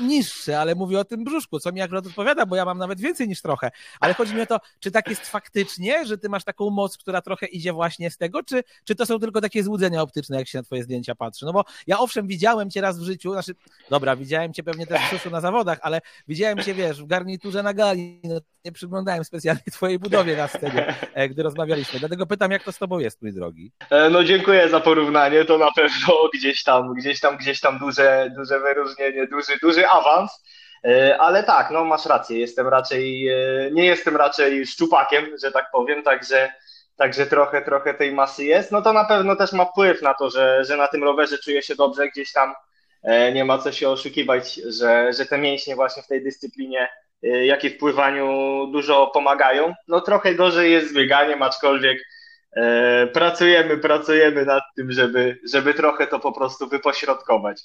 niższy, 0.03 0.57
ale 0.57 0.75
mówię 0.75 0.99
o 0.99 1.05
tym 1.05 1.25
brzuszku, 1.25 1.61
co 1.61 1.73
mi 1.73 1.81
akurat 1.81 2.07
odpowiada, 2.07 2.47
bo 2.47 2.57
ja 2.57 2.65
mam 2.65 2.79
nawet 2.79 3.01
więcej 3.01 3.29
niż 3.29 3.43
trochę. 3.43 3.71
Ale 4.01 4.15
chodzi 4.15 4.35
mi 4.35 4.41
o 4.41 4.47
to, 4.47 4.61
czy 4.81 4.91
tak 4.91 5.09
jest 5.09 5.27
faktycznie, 5.27 6.07
że 6.07 6.19
ty 6.19 6.29
masz 6.29 6.45
taką 6.45 6.71
moc, 6.71 6.97
która 6.97 7.23
trochę 7.23 7.47
idzie 7.47 7.73
właśnie 7.73 8.11
z 8.11 8.17
tego, 8.17 8.43
czy, 8.43 8.63
czy 8.85 8.95
to 8.95 9.07
są 9.07 9.19
tylko 9.19 9.41
takie 9.41 9.63
złudzenia 9.63 10.03
optyczne, 10.03 10.37
jak 10.37 10.49
się 10.49 10.59
na 10.59 10.63
twoje 10.63 10.83
zdjęcia 10.83 11.15
patrzy? 11.15 11.45
No 11.45 11.53
bo 11.53 11.65
ja 11.87 11.99
owszem, 11.99 12.27
widziałem 12.27 12.71
cię 12.71 12.81
raz 12.81 12.99
w 12.99 13.03
życiu, 13.03 13.33
znaczy, 13.33 13.55
dobra, 13.91 14.17
widziałem 14.17 14.44
widziałem 14.45 14.55
cię 14.55 14.63
pewnie 14.63 14.87
też 14.87 15.03
w 15.03 15.11
suszu 15.11 15.31
na 15.31 15.41
zawodach, 15.41 15.79
ale 15.83 16.01
widziałem 16.29 16.59
cię, 16.59 16.75
wiesz, 16.75 17.03
w 17.03 17.07
garniturze 17.07 17.63
na 17.63 17.75
gali, 17.75 18.21
no, 18.25 18.41
nie 18.65 18.73
przyglądałem 18.73 19.25
specjalnie 19.25 19.63
twojej 19.73 19.99
budowie 19.99 20.37
na 20.37 20.49
scenie, 20.49 20.95
e, 21.15 21.29
gdy 21.29 21.43
rozmawialiśmy. 21.43 21.99
Dlatego 21.99 22.27
pytam, 22.27 22.51
jak 22.51 22.63
to 22.63 22.73
z 22.73 22.79
tobą 22.79 22.99
jest, 22.99 23.23
mój 23.23 23.33
drogi? 23.33 23.73
E, 23.91 24.11
no 24.11 24.25
dziękuję 24.25 24.69
za 24.69 24.81
porównanie, 24.81 25.45
to 25.45 25.59
na 25.59 25.73
pewno 25.77 26.29
gdzieś 26.35 26.65
tam, 26.65 26.95
gdzieś 26.95 27.21
tam, 27.21 27.37
gdzieś 27.37 27.61
tam 27.61 27.79
duże, 27.79 28.31
duże 28.37 28.61
wyróżnienie, 28.61 29.27
duży, 29.27 29.59
duży 29.63 29.87
awans. 29.89 30.45
E, 30.85 31.19
ale 31.19 31.45
tak, 31.45 31.71
no 31.71 31.85
masz 31.85 32.07
rację, 32.07 32.39
jestem 32.39 32.69
raczej, 32.69 33.31
nie 33.73 33.85
jestem 33.85 34.17
raczej 34.17 34.67
szczupakiem, 34.67 35.27
że 35.43 35.53
tak 35.53 35.67
powiem, 35.73 36.03
także 36.03 36.53
Także 36.97 37.27
trochę, 37.27 37.63
trochę 37.63 37.95
tej 37.95 38.13
masy 38.13 38.45
jest. 38.45 38.73
No 38.73 38.83
to 38.83 38.93
na 38.93 39.05
pewno 39.05 39.37
też 39.37 39.53
ma 39.53 39.65
wpływ 39.65 40.03
na 40.03 40.15
to, 40.15 40.31
że, 40.31 40.65
że 40.65 40.77
na 40.77 40.89
tym 40.89 41.05
rowerze 41.05 41.39
czuję 41.39 41.63
się 41.63 41.75
dobrze, 41.75 42.09
gdzieś 42.09 42.33
tam 42.33 42.55
nie 43.35 43.45
ma 43.45 43.59
co 43.59 43.73
się 43.73 43.89
oszukiwać, 43.89 44.55
że, 44.55 45.13
że 45.13 45.27
te 45.27 45.39
mięśnie 45.39 45.77
właśnie 45.77 46.03
w 46.03 46.07
tej 46.07 46.25
dyscyplinie, 46.25 46.89
e, 47.23 47.47
jak 47.47 47.65
i 47.65 47.71
w 47.71 47.79
pływaniu 47.79 48.27
dużo 48.73 49.07
pomagają. 49.07 49.75
No 49.89 50.01
trochę 50.01 50.35
gorzej 50.35 50.73
jest 50.73 50.91
z 50.91 50.95
bieganiem, 50.95 51.43
aczkolwiek 51.43 51.99
e, 52.57 53.07
pracujemy, 53.07 53.79
pracujemy 53.79 54.45
nad 54.45 54.63
tym, 54.77 54.93
żeby, 54.93 55.39
żeby 55.53 55.75
trochę 55.75 56.07
to 56.07 56.21
po 56.21 56.33
prostu 56.33 56.69
wypośrodkować. 56.69 57.63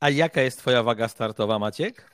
A 0.00 0.10
jaka 0.10 0.42
jest 0.42 0.58
twoja 0.58 0.82
waga 0.82 1.08
startowa, 1.08 1.58
Maciek? 1.58 2.10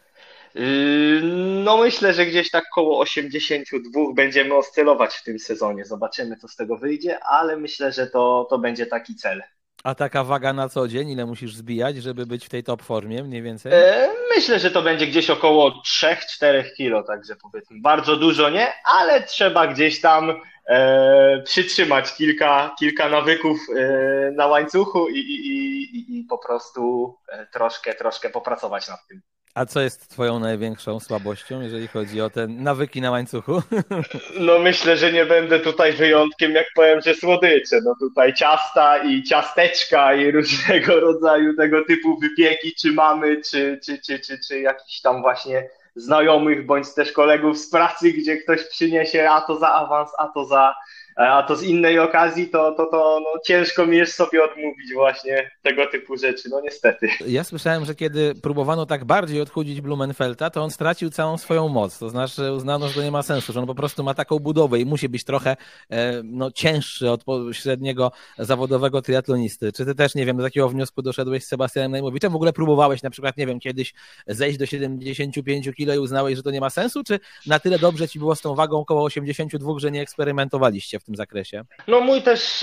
No 1.65 1.77
myślę, 1.77 2.15
że 2.15 2.27
gdzieś 2.27 2.51
tak 2.51 2.65
koło 2.75 3.01
82 3.01 4.01
będziemy 4.15 4.55
oscylować 4.55 5.15
w 5.15 5.23
tym 5.23 5.39
sezonie. 5.39 5.85
Zobaczymy, 5.85 6.37
co 6.37 6.49
z 6.49 6.57
tego 6.57 6.77
wyjdzie, 6.77 7.25
ale 7.25 7.57
myślę, 7.57 7.93
że 7.93 8.07
to, 8.07 8.47
to 8.51 8.59
będzie 8.59 8.87
taki 8.87 9.15
cel. 9.15 9.43
A 9.87 9.95
taka 9.95 10.25
waga 10.25 10.53
na 10.53 10.69
co 10.69 10.89
dzień, 10.89 11.11
ile 11.11 11.27
musisz 11.27 11.55
zbijać, 11.55 11.97
żeby 11.97 12.27
być 12.27 12.47
w 12.47 12.49
tej 12.49 12.65
top 12.65 12.83
formie 12.83 13.25
mniej 13.25 13.43
więcej? 13.43 13.73
E, 13.75 14.09
myślę, 14.37 14.59
że 14.59 14.71
to 14.71 14.83
będzie 14.83 15.07
gdzieś 15.07 15.31
około 15.31 15.71
3-4 15.71 16.65
kilo, 16.77 17.03
także 17.03 17.37
powiedzmy 17.37 17.81
bardzo 17.81 18.17
dużo 18.17 18.51
nie, 18.51 18.73
ale 18.85 19.23
trzeba 19.23 19.67
gdzieś 19.67 20.01
tam 20.01 20.41
e, 20.69 21.43
przytrzymać 21.45 22.15
kilka, 22.15 22.75
kilka 22.79 23.09
nawyków 23.09 23.59
e, 23.77 24.31
na 24.31 24.47
łańcuchu 24.47 25.09
i, 25.09 25.19
i, 25.19 25.83
i, 25.97 26.19
i 26.19 26.25
po 26.25 26.39
prostu 26.39 27.15
e, 27.29 27.47
troszkę, 27.47 27.95
troszkę 27.95 28.31
popracować 28.31 28.89
nad 28.89 29.07
tym. 29.09 29.21
A 29.57 29.67
co 29.67 29.81
jest 29.81 30.11
twoją 30.11 30.39
największą 30.39 31.01
słabością, 31.01 31.61
jeżeli 31.61 31.89
chodzi 31.89 32.21
o 32.21 32.31
te 32.31 32.47
nawyki 32.47 33.01
na 33.01 33.11
łańcuchu? 33.11 33.63
No 34.41 34.59
myślę, 34.59 34.97
że 34.97 35.13
nie 35.13 35.27
będę 35.27 35.61
tutaj 35.61 35.93
wyjątkiem, 35.93 36.53
jak 36.53 36.67
powiem, 36.75 37.01
że 37.01 37.15
słodycze. 37.15 37.81
No 37.85 37.95
tutaj 38.01 38.35
ciasta 38.35 38.99
i 38.99 39.23
ciasteczka 39.23 40.15
i 40.15 40.31
różnego 40.31 41.01
rodzaju 41.11 41.57
tego 41.57 41.85
typu 41.85 42.19
wypieki, 42.19 42.75
czy 42.75 42.93
mamy, 42.93 43.41
czy, 43.51 43.81
czy, 43.85 43.99
czy, 44.07 44.19
czy, 44.19 44.39
czy 44.49 44.61
jakiś 44.61 45.01
tam 45.01 45.23
właśnie 45.23 45.69
znajomych, 45.95 46.67
bądź 46.67 46.95
też 46.95 47.13
kolegów 47.13 47.59
z 47.59 47.71
pracy, 47.71 48.13
gdzie 48.13 48.37
ktoś 48.37 48.65
przyniesie 48.65 49.31
a 49.31 49.41
to 49.41 49.59
za 49.59 49.73
awans, 49.73 50.11
a 50.19 50.29
to 50.29 50.45
za 50.45 50.75
a 51.17 51.43
to 51.43 51.57
z 51.57 51.63
innej 51.63 51.99
okazji, 51.99 52.49
to, 52.49 52.73
to, 52.73 52.87
to 52.87 53.21
no, 53.21 53.41
ciężko 53.45 53.87
mi 53.87 53.97
jest 53.97 54.15
sobie 54.15 54.45
odmówić 54.45 54.93
właśnie 54.95 55.51
tego 55.63 55.87
typu 55.87 56.17
rzeczy, 56.17 56.49
no 56.51 56.61
niestety. 56.61 57.09
Ja 57.27 57.45
słyszałem, 57.45 57.85
że 57.85 57.95
kiedy 57.95 58.35
próbowano 58.35 58.87
tak 58.87 59.05
bardziej 59.05 59.41
odchudzić 59.41 59.81
Blumenfelta, 59.81 60.51
to 60.51 60.63
on 60.63 60.71
stracił 60.71 61.11
całą 61.11 61.39
swoją 61.39 61.69
moc, 61.69 61.99
to 61.99 62.11
znaczy 62.11 62.53
uznano, 62.53 62.89
że 62.89 62.95
to 62.95 63.03
nie 63.03 63.11
ma 63.11 63.23
sensu, 63.23 63.53
że 63.53 63.61
on 63.61 63.67
po 63.67 63.75
prostu 63.75 64.05
ma 64.05 64.15
taką 64.15 64.39
budowę 64.39 64.79
i 64.79 64.87
musi 64.87 65.09
być 65.09 65.25
trochę 65.25 65.57
e, 65.91 66.23
no, 66.25 66.51
cięższy 66.51 67.11
od 67.11 67.25
średniego 67.53 68.13
zawodowego 68.39 69.03
triatlonisty. 69.03 69.73
Czy 69.73 69.85
ty 69.85 69.95
też, 69.95 70.15
nie 70.15 70.27
wiem, 70.27 70.37
do 70.37 70.43
takiego 70.43 70.69
wniosku 70.69 71.03
doszedłeś 71.03 71.45
z 71.45 71.49
Sebastianem 71.49 71.93
Najmowiczem? 71.93 72.33
W 72.33 72.37
ogóle 72.37 72.53
próbowałeś 72.53 73.03
na 73.03 73.11
przykład, 73.11 73.37
nie 73.37 73.47
wiem, 73.47 73.61
kiedyś 73.61 73.95
zejść 74.27 74.59
do 74.59 74.67
75 74.67 75.71
kg 75.77 75.97
i 75.97 75.99
uznałeś, 75.99 76.37
że 76.37 76.43
to 76.43 76.51
nie 76.51 76.61
ma 76.61 76.71
sensu, 76.71 77.05
czy 77.05 77.21
na 77.47 77.59
tyle 77.59 77.79
dobrze 77.79 78.09
ci 78.09 78.19
było 78.19 78.35
z 78.35 78.41
tą 78.41 78.55
wagą 78.55 78.79
około 78.79 79.05
82, 79.05 79.73
że 79.79 79.91
nie 79.91 80.01
eksperymentowaliście 80.01 80.99
w 81.01 81.06
tym 81.07 81.17
zakresie? 81.17 81.63
No 81.89 82.01
mój 82.01 82.23
też 82.23 82.63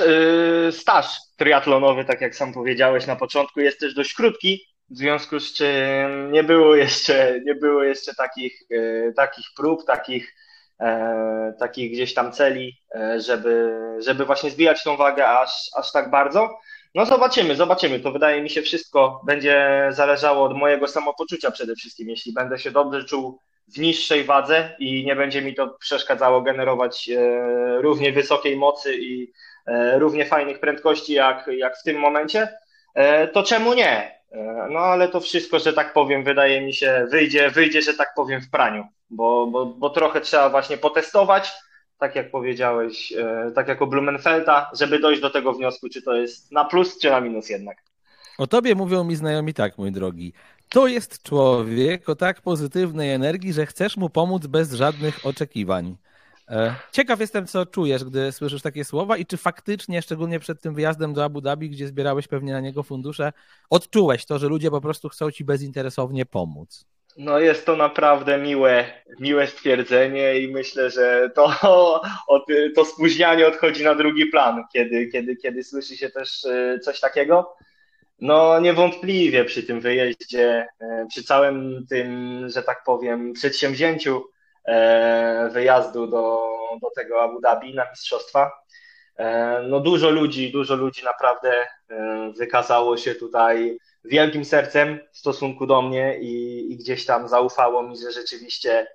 yy, 0.65 0.71
staż 0.71 1.07
triatlonowy, 1.37 2.05
tak 2.05 2.21
jak 2.21 2.35
sam 2.35 2.53
powiedziałeś 2.53 3.07
na 3.07 3.15
początku, 3.15 3.59
jest 3.59 3.79
też 3.79 3.93
dość 3.93 4.13
krótki, 4.13 4.65
w 4.89 4.97
związku 4.97 5.39
z 5.39 5.53
czym 5.53 6.31
nie 6.31 6.43
było 6.43 6.75
jeszcze, 6.75 7.39
nie 7.45 7.55
było 7.55 7.83
jeszcze 7.83 8.15
takich, 8.15 8.59
yy, 8.69 9.13
takich 9.15 9.45
prób, 9.57 9.85
takich, 9.85 10.35
yy, 10.79 10.87
takich 11.59 11.91
gdzieś 11.91 12.13
tam 12.13 12.31
celi, 12.31 12.77
żeby, 13.17 13.79
żeby 13.99 14.25
właśnie 14.25 14.49
zbijać 14.49 14.83
tą 14.83 14.97
wagę 14.97 15.29
aż, 15.29 15.69
aż 15.75 15.91
tak 15.91 16.09
bardzo. 16.09 16.49
No 16.95 17.05
zobaczymy, 17.05 17.55
zobaczymy. 17.55 17.99
To 17.99 18.11
wydaje 18.11 18.41
mi 18.41 18.49
się 18.49 18.61
wszystko 18.61 19.21
będzie 19.25 19.87
zależało 19.89 20.45
od 20.45 20.57
mojego 20.57 20.87
samopoczucia 20.87 21.51
przede 21.51 21.75
wszystkim. 21.75 22.09
Jeśli 22.09 22.33
będę 22.33 22.59
się 22.59 22.71
dobrze 22.71 23.03
czuł 23.03 23.39
w 23.67 23.79
niższej 23.79 24.23
wadze 24.23 24.75
i 24.79 25.05
nie 25.05 25.15
będzie 25.15 25.41
mi 25.41 25.55
to 25.55 25.67
przeszkadzało 25.67 26.41
generować 26.41 27.09
e, 27.09 27.81
równie 27.81 28.11
wysokiej 28.11 28.57
mocy 28.57 28.95
i 28.97 29.31
e, 29.67 29.99
równie 29.99 30.25
fajnych 30.25 30.59
prędkości 30.59 31.13
jak, 31.13 31.49
jak 31.57 31.77
w 31.77 31.83
tym 31.83 31.99
momencie, 31.99 32.47
e, 32.95 33.27
to 33.27 33.43
czemu 33.43 33.73
nie? 33.73 34.23
No 34.69 34.79
ale 34.79 35.07
to 35.07 35.19
wszystko, 35.19 35.59
że 35.59 35.73
tak 35.73 35.93
powiem, 35.93 36.23
wydaje 36.23 36.61
mi 36.61 36.73
się, 36.73 37.07
wyjdzie, 37.11 37.49
wyjdzie, 37.49 37.81
że 37.81 37.93
tak 37.93 38.13
powiem, 38.15 38.41
w 38.41 38.49
praniu, 38.49 38.87
bo, 39.09 39.47
bo, 39.47 39.65
bo 39.65 39.89
trochę 39.89 40.21
trzeba 40.21 40.49
właśnie 40.49 40.77
potestować, 40.77 41.51
tak 41.97 42.15
jak 42.15 42.31
powiedziałeś, 42.31 43.13
tak 43.55 43.67
jak 43.67 43.81
o 43.81 43.87
Blumenfelda, 43.87 44.71
żeby 44.73 44.99
dojść 44.99 45.21
do 45.21 45.29
tego 45.29 45.53
wniosku, 45.53 45.89
czy 45.89 46.01
to 46.01 46.13
jest 46.13 46.51
na 46.51 46.65
plus, 46.65 46.99
czy 46.99 47.09
na 47.09 47.21
minus 47.21 47.49
jednak. 47.49 47.77
O 48.37 48.47
tobie 48.47 48.75
mówią 48.75 49.03
mi 49.03 49.15
znajomi 49.15 49.53
tak, 49.53 49.77
mój 49.77 49.91
drogi. 49.91 50.33
To 50.73 50.87
jest 50.87 51.23
człowiek 51.23 52.09
o 52.09 52.15
tak 52.15 52.41
pozytywnej 52.41 53.11
energii, 53.11 53.53
że 53.53 53.65
chcesz 53.65 53.97
mu 53.97 54.09
pomóc 54.09 54.47
bez 54.47 54.73
żadnych 54.73 55.25
oczekiwań. 55.25 55.95
E, 56.49 56.75
ciekaw 56.91 57.19
jestem, 57.19 57.47
co 57.47 57.65
czujesz, 57.65 58.03
gdy 58.03 58.31
słyszysz 58.31 58.61
takie 58.61 58.85
słowa 58.85 59.17
i 59.17 59.25
czy 59.25 59.37
faktycznie, 59.37 60.01
szczególnie 60.01 60.39
przed 60.39 60.61
tym 60.61 60.73
wyjazdem 60.73 61.13
do 61.13 61.23
Abu 61.23 61.41
Dhabi, 61.41 61.69
gdzie 61.69 61.87
zbierałeś 61.87 62.27
pewnie 62.27 62.53
na 62.53 62.59
niego 62.59 62.83
fundusze, 62.83 63.33
odczułeś 63.69 64.25
to, 64.25 64.39
że 64.39 64.47
ludzie 64.47 64.71
po 64.71 64.81
prostu 64.81 65.09
chcą 65.09 65.31
ci 65.31 65.43
bezinteresownie 65.45 66.25
pomóc. 66.25 66.85
No 67.17 67.39
jest 67.39 67.65
to 67.65 67.75
naprawdę 67.75 68.37
miłe, 68.37 68.85
miłe 69.19 69.47
stwierdzenie 69.47 70.39
i 70.39 70.51
myślę, 70.51 70.89
że 70.89 71.29
to, 71.35 71.53
to 72.75 72.85
spóźnianie 72.85 73.47
odchodzi 73.47 73.83
na 73.83 73.95
drugi 73.95 74.25
plan, 74.25 74.63
kiedy, 74.73 75.07
kiedy, 75.07 75.35
kiedy 75.35 75.63
słyszy 75.63 75.97
się 75.97 76.09
też 76.09 76.45
e, 76.45 76.79
coś 76.79 76.99
takiego. 76.99 77.55
No 78.19 78.59
niewątpliwie 78.59 79.45
przy 79.45 79.63
tym 79.63 79.81
wyjeździe, 79.81 80.67
e, 80.81 81.05
przy 81.09 81.23
całym 81.23 81.85
tym, 81.89 82.39
że 82.49 82.63
tak 82.63 82.83
powiem, 82.83 83.33
przedsięwzięciu 83.33 84.23
e, 84.65 85.49
wyjazdu 85.53 86.07
do, 86.07 86.49
do 86.81 86.89
tego 86.95 87.21
Abu 87.23 87.41
Dhabi 87.41 87.75
na 87.75 87.89
mistrzostwa, 87.89 88.51
e, 89.17 89.61
no 89.69 89.79
dużo 89.79 90.09
ludzi, 90.09 90.51
dużo 90.51 90.75
ludzi 90.75 91.03
naprawdę 91.03 91.67
wykazało 92.37 92.97
się 92.97 93.15
tutaj 93.15 93.77
wielkim 94.05 94.45
sercem 94.45 94.99
w 95.11 95.17
stosunku 95.17 95.67
do 95.67 95.81
mnie 95.81 96.19
i, 96.19 96.65
i 96.71 96.77
gdzieś 96.77 97.05
tam 97.05 97.27
zaufało 97.27 97.83
mi, 97.83 97.97
że 97.97 98.11
rzeczywiście 98.11 98.87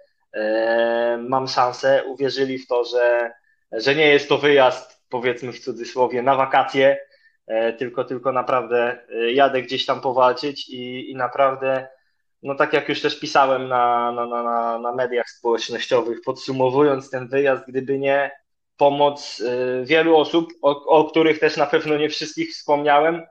mam 1.18 1.48
szansę, 1.48 2.04
uwierzyli 2.06 2.58
w 2.58 2.66
to, 2.66 2.84
że, 2.84 3.32
że 3.72 3.94
nie 3.94 4.08
jest 4.08 4.28
to 4.28 4.38
wyjazd, 4.38 5.02
powiedzmy 5.08 5.52
w 5.52 5.60
cudzysłowie, 5.60 6.22
na 6.22 6.34
wakacje, 6.34 6.98
tylko, 7.78 8.04
tylko 8.04 8.32
naprawdę 8.32 8.98
e, 9.10 9.32
jadę 9.32 9.62
gdzieś 9.62 9.86
tam 9.86 10.00
powalczyć 10.00 10.68
i, 10.68 11.10
i 11.10 11.16
naprawdę, 11.16 11.88
no 12.42 12.54
tak 12.54 12.72
jak 12.72 12.88
już 12.88 13.02
też 13.02 13.20
pisałem 13.20 13.68
na, 13.68 14.12
na, 14.12 14.26
na, 14.26 14.78
na 14.78 14.92
mediach 14.92 15.30
społecznościowych, 15.30 16.18
podsumowując 16.24 17.10
ten 17.10 17.28
wyjazd, 17.28 17.64
gdyby 17.68 17.98
nie 17.98 18.30
pomoc 18.76 19.42
e, 19.46 19.84
wielu 19.84 20.16
osób, 20.16 20.52
o, 20.62 20.84
o 20.84 21.04
których 21.04 21.38
też 21.38 21.56
na 21.56 21.66
pewno 21.66 21.96
nie 21.96 22.08
wszystkich 22.08 22.50
wspomniałem, 22.52 23.22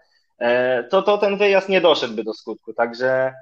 to, 0.90 1.02
to 1.02 1.18
ten 1.18 1.38
wyjazd 1.38 1.70
nie 1.70 1.82
doszedłby 1.82 2.24
do 2.24 2.34
skutku. 2.34 2.74
Także 2.74 3.34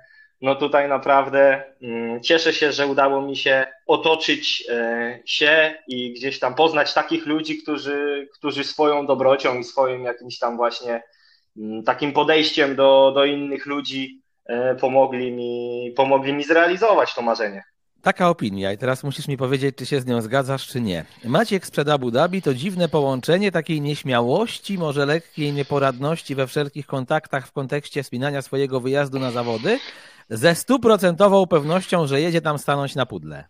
no 0.41 0.55
tutaj 0.55 0.89
naprawdę 0.89 1.63
mm, 1.81 2.23
cieszę 2.23 2.53
się, 2.53 2.71
że 2.71 2.87
udało 2.87 3.21
mi 3.21 3.37
się 3.37 3.65
otoczyć 3.87 4.63
e, 4.69 5.19
się 5.25 5.73
i 5.87 6.13
gdzieś 6.13 6.39
tam 6.39 6.55
poznać 6.55 6.93
takich 6.93 7.25
ludzi, 7.25 7.57
którzy, 7.57 8.29
którzy 8.33 8.63
swoją 8.63 9.05
dobrocią 9.07 9.59
i 9.59 9.63
swoim 9.63 10.03
jakimś 10.03 10.39
tam 10.39 10.57
właśnie 10.57 11.03
mm, 11.57 11.83
takim 11.83 12.13
podejściem 12.13 12.75
do, 12.75 13.11
do 13.15 13.25
innych 13.25 13.65
ludzi 13.65 14.21
e, 14.45 14.75
pomogli 14.75 15.31
mi, 15.31 15.93
pomogli 15.95 16.33
mi 16.33 16.43
zrealizować 16.43 17.15
to 17.15 17.21
marzenie. 17.21 17.63
Taka 18.05 18.29
opinia 18.29 18.71
i 18.71 18.77
teraz 18.77 19.03
musisz 19.03 19.27
mi 19.27 19.37
powiedzieć, 19.37 19.75
czy 19.75 19.85
się 19.85 20.01
z 20.01 20.05
nią 20.05 20.21
zgadzasz, 20.21 20.67
czy 20.67 20.81
nie. 20.81 21.05
Maciek 21.23 21.65
sprzed 21.65 21.89
Abu 21.89 22.11
Dhabi 22.11 22.41
to 22.41 22.53
dziwne 22.53 22.89
połączenie 22.89 23.51
takiej 23.51 23.81
nieśmiałości, 23.81 24.77
może 24.77 25.05
lekkiej 25.05 25.53
nieporadności 25.53 26.35
we 26.35 26.47
wszelkich 26.47 26.87
kontaktach 26.87 27.47
w 27.47 27.51
kontekście 27.51 28.03
spinania 28.03 28.41
swojego 28.41 28.79
wyjazdu 28.79 29.19
na 29.19 29.31
zawody, 29.31 29.79
ze 30.29 30.55
stuprocentową 30.55 31.47
pewnością, 31.47 32.07
że 32.07 32.21
jedzie 32.21 32.41
tam 32.41 32.59
stanąć 32.59 32.95
na 32.95 33.05
pudle. 33.05 33.43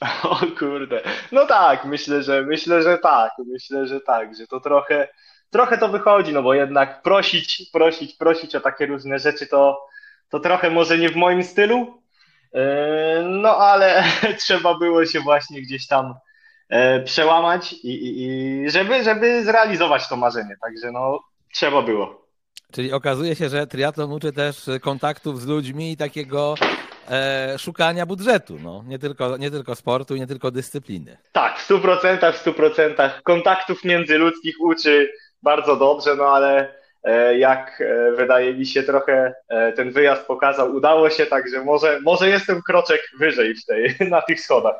O 0.22 0.40
kurde. 0.58 1.02
No 1.32 1.46
tak, 1.46 1.84
myślę, 1.84 2.22
że 2.22 2.42
myślę, 2.42 2.82
że 2.82 2.98
tak. 2.98 3.32
Myślę, 3.46 3.86
że 3.86 4.00
tak, 4.00 4.36
że 4.36 4.46
to 4.46 4.60
trochę, 4.60 5.08
trochę 5.50 5.78
to 5.78 5.88
wychodzi, 5.88 6.32
no 6.32 6.42
bo 6.42 6.54
jednak 6.54 7.02
prosić, 7.02 7.70
prosić, 7.72 8.16
prosić 8.16 8.54
o 8.54 8.60
takie 8.60 8.86
różne 8.86 9.18
rzeczy 9.18 9.46
to, 9.46 9.86
to 10.28 10.40
trochę 10.40 10.70
może 10.70 10.98
nie 10.98 11.08
w 11.08 11.16
moim 11.16 11.42
stylu, 11.42 12.02
no 13.24 13.56
ale 13.56 14.04
trzeba 14.42 14.78
było 14.78 15.06
się 15.06 15.20
właśnie 15.20 15.62
gdzieś 15.62 15.86
tam 15.86 16.14
przełamać 17.04 17.72
i, 17.72 17.88
i, 17.88 18.22
i 18.22 18.70
żeby, 18.70 19.04
żeby 19.04 19.44
zrealizować 19.44 20.08
to 20.08 20.16
marzenie, 20.16 20.56
także 20.62 20.92
no 20.92 21.20
trzeba 21.52 21.82
było. 21.82 22.21
Czyli 22.72 22.92
okazuje 22.92 23.34
się, 23.34 23.48
że 23.48 23.66
triatlon 23.66 24.12
uczy 24.12 24.32
też 24.32 24.70
kontaktów 24.80 25.40
z 25.40 25.46
ludźmi 25.46 25.92
i 25.92 25.96
takiego 25.96 26.54
e, 27.10 27.58
szukania 27.58 28.06
budżetu, 28.06 28.58
no. 28.62 28.84
nie, 28.86 28.98
tylko, 28.98 29.36
nie 29.36 29.50
tylko 29.50 29.74
sportu 29.74 30.14
i 30.14 30.20
nie 30.20 30.26
tylko 30.26 30.50
dyscypliny. 30.50 31.18
Tak, 31.32 31.58
w 31.58 31.70
100%, 31.70 32.32
w 32.32 32.44
100%. 32.44 33.10
Kontaktów 33.22 33.84
międzyludzkich 33.84 34.54
uczy 34.60 35.12
bardzo 35.42 35.76
dobrze, 35.76 36.16
no 36.16 36.24
ale 36.24 36.74
e, 37.04 37.38
jak 37.38 37.80
e, 37.80 38.12
wydaje 38.12 38.54
mi 38.54 38.66
się 38.66 38.82
trochę 38.82 39.34
e, 39.48 39.72
ten 39.72 39.90
wyjazd 39.90 40.26
pokazał, 40.26 40.74
udało 40.74 41.10
się, 41.10 41.26
także 41.26 41.64
może, 41.64 42.00
może 42.00 42.28
jestem 42.28 42.62
kroczek 42.62 43.00
wyżej 43.18 43.54
w 43.54 43.66
tej, 43.66 43.96
na 44.10 44.22
tych 44.22 44.40
schodach. 44.40 44.76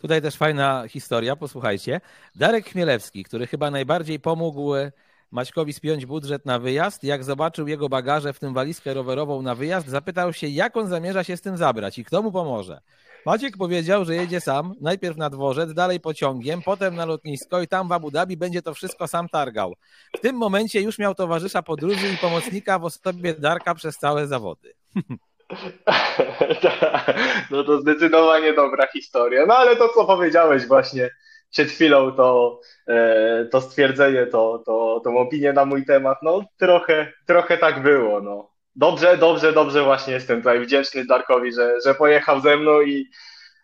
Tutaj 0.00 0.22
też 0.22 0.36
fajna 0.36 0.84
historia, 0.88 1.36
posłuchajcie. 1.36 2.00
Darek 2.34 2.66
Chmielewski, 2.66 3.24
który 3.24 3.46
chyba 3.46 3.70
najbardziej 3.70 4.20
pomógł 4.20 4.74
Maćkowi 5.30 5.72
spiąć 5.72 6.06
budżet 6.06 6.46
na 6.46 6.58
wyjazd. 6.58 7.04
Jak 7.04 7.24
zobaczył 7.24 7.68
jego 7.68 7.88
bagaże, 7.88 8.32
w 8.32 8.38
tym 8.38 8.54
walizkę 8.54 8.94
rowerową 8.94 9.42
na 9.42 9.54
wyjazd, 9.54 9.88
zapytał 9.88 10.32
się, 10.32 10.46
jak 10.46 10.76
on 10.76 10.88
zamierza 10.88 11.24
się 11.24 11.36
z 11.36 11.40
tym 11.40 11.56
zabrać 11.56 11.98
i 11.98 12.04
kto 12.04 12.22
mu 12.22 12.32
pomoże. 12.32 12.80
Maciek 13.26 13.56
powiedział, 13.56 14.04
że 14.04 14.14
jedzie 14.14 14.40
sam, 14.40 14.74
najpierw 14.80 15.16
na 15.16 15.30
dworzec, 15.30 15.74
dalej 15.74 16.00
pociągiem, 16.00 16.62
potem 16.62 16.94
na 16.94 17.04
lotnisko 17.04 17.62
i 17.62 17.68
tam 17.68 17.88
w 17.88 17.92
Abu 17.92 18.10
Dhabi 18.10 18.36
będzie 18.36 18.62
to 18.62 18.74
wszystko 18.74 19.08
sam 19.08 19.28
targał. 19.28 19.74
W 20.16 20.20
tym 20.20 20.36
momencie 20.36 20.80
już 20.80 20.98
miał 20.98 21.14
towarzysza 21.14 21.62
podróży 21.62 22.12
i 22.14 22.16
pomocnika 22.16 22.78
w 22.78 22.84
osobie 22.84 23.34
Darka 23.34 23.74
przez 23.74 23.96
całe 23.96 24.26
zawody. 24.26 24.72
No 27.50 27.64
to 27.64 27.80
zdecydowanie 27.80 28.52
dobra 28.52 28.86
historia. 28.86 29.46
No 29.46 29.56
ale 29.56 29.76
to, 29.76 29.88
co 29.88 30.04
powiedziałeś 30.04 30.66
właśnie, 30.66 31.10
przed 31.50 31.70
chwilą 31.70 32.12
to, 32.12 32.60
e, 32.88 33.44
to 33.44 33.60
stwierdzenie, 33.60 34.26
to, 34.26 34.62
to, 34.66 35.00
tą 35.04 35.18
opinię 35.18 35.52
na 35.52 35.64
mój 35.64 35.84
temat, 35.84 36.18
no 36.22 36.44
trochę, 36.58 37.12
trochę 37.26 37.58
tak 37.58 37.82
było, 37.82 38.20
no. 38.20 38.50
Dobrze, 38.76 39.18
dobrze, 39.18 39.52
dobrze 39.52 39.82
właśnie 39.84 40.12
jestem 40.12 40.38
tutaj 40.38 40.60
wdzięczny 40.60 41.04
Darkowi, 41.04 41.52
że, 41.52 41.74
że 41.84 41.94
pojechał 41.94 42.40
ze 42.40 42.56
mną 42.56 42.80
i, 42.80 43.10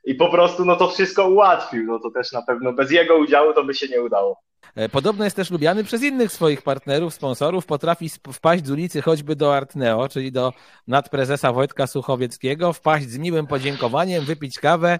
i 0.04 0.14
po 0.14 0.28
prostu 0.30 0.64
no 0.64 0.76
to 0.76 0.88
wszystko 0.88 1.28
ułatwił, 1.28 1.84
no 1.86 1.98
to 1.98 2.10
też 2.10 2.32
na 2.32 2.42
pewno 2.42 2.72
bez 2.72 2.90
jego 2.90 3.16
udziału 3.16 3.52
to 3.52 3.64
by 3.64 3.74
się 3.74 3.88
nie 3.88 4.02
udało. 4.02 4.46
E, 4.76 4.88
podobno 4.88 5.24
jest 5.24 5.36
też 5.36 5.50
lubiany 5.50 5.84
przez 5.84 6.02
innych 6.02 6.32
swoich 6.32 6.62
partnerów, 6.62 7.14
sponsorów. 7.14 7.66
Potrafi 7.66 8.10
wpaść 8.32 8.66
z 8.66 8.70
ulicy 8.70 9.02
choćby 9.02 9.36
do 9.36 9.56
Artneo, 9.56 10.08
czyli 10.08 10.32
do 10.32 10.52
nadprezesa 10.86 11.52
Wojtka 11.52 11.86
Suchowieckiego, 11.86 12.72
wpaść 12.72 13.08
z 13.08 13.18
miłym 13.18 13.46
podziękowaniem, 13.46 14.24
wypić 14.24 14.58
kawę, 14.58 14.98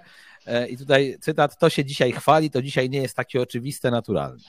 I 0.70 0.78
tutaj 0.78 1.16
cytat, 1.20 1.58
to 1.58 1.70
się 1.70 1.84
dzisiaj 1.84 2.12
chwali, 2.12 2.50
to 2.50 2.62
dzisiaj 2.62 2.90
nie 2.90 3.02
jest 3.02 3.16
takie 3.16 3.42
oczywiste, 3.42 3.90
naturalne. 3.90 4.44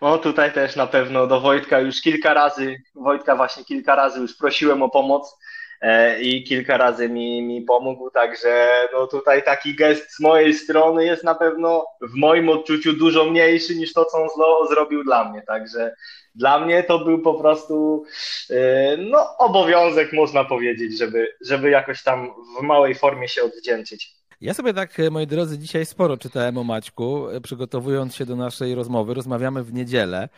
No 0.00 0.18
tutaj 0.18 0.52
też 0.52 0.76
na 0.76 0.86
pewno 0.86 1.26
do 1.26 1.40
Wojtka 1.40 1.80
już 1.80 2.00
kilka 2.00 2.34
razy, 2.34 2.76
Wojtka 2.94 3.36
właśnie 3.36 3.64
kilka 3.64 3.94
razy 3.94 4.20
już 4.20 4.36
prosiłem 4.36 4.82
o 4.82 4.90
pomoc 4.90 5.38
e, 5.80 6.20
i 6.20 6.44
kilka 6.44 6.76
razy 6.76 7.08
mi, 7.08 7.42
mi 7.42 7.62
pomógł, 7.62 8.10
także 8.10 8.68
no 8.92 9.06
tutaj 9.06 9.44
taki 9.44 9.74
gest 9.74 10.16
z 10.16 10.20
mojej 10.20 10.54
strony 10.54 11.04
jest 11.04 11.24
na 11.24 11.34
pewno 11.34 11.84
w 12.00 12.14
moim 12.14 12.48
odczuciu 12.48 12.92
dużo 12.92 13.24
mniejszy 13.24 13.74
niż 13.74 13.92
to, 13.92 14.04
co 14.04 14.18
on 14.18 14.28
zrobił 14.68 15.04
dla 15.04 15.30
mnie, 15.30 15.42
także 15.42 15.94
dla 16.34 16.58
mnie 16.58 16.82
to 16.82 16.98
był 16.98 17.18
po 17.18 17.34
prostu 17.34 18.04
e, 18.50 18.96
no, 18.96 19.36
obowiązek, 19.38 20.12
można 20.12 20.44
powiedzieć, 20.44 20.98
żeby, 20.98 21.28
żeby 21.40 21.70
jakoś 21.70 22.02
tam 22.02 22.34
w 22.58 22.62
małej 22.62 22.94
formie 22.94 23.28
się 23.28 23.42
odwdzięczyć. 23.42 24.21
Ja 24.42 24.54
sobie 24.54 24.74
tak, 24.74 25.00
e, 25.00 25.10
moi 25.10 25.26
drodzy, 25.26 25.58
dzisiaj 25.58 25.86
sporo 25.86 26.16
czytałem 26.16 26.58
o 26.58 26.64
Maćku, 26.64 27.28
e, 27.28 27.40
przygotowując 27.40 28.14
się 28.14 28.26
do 28.26 28.36
naszej 28.36 28.74
rozmowy. 28.74 29.14
Rozmawiamy 29.14 29.64
w 29.64 29.72
niedzielę, 29.72 30.28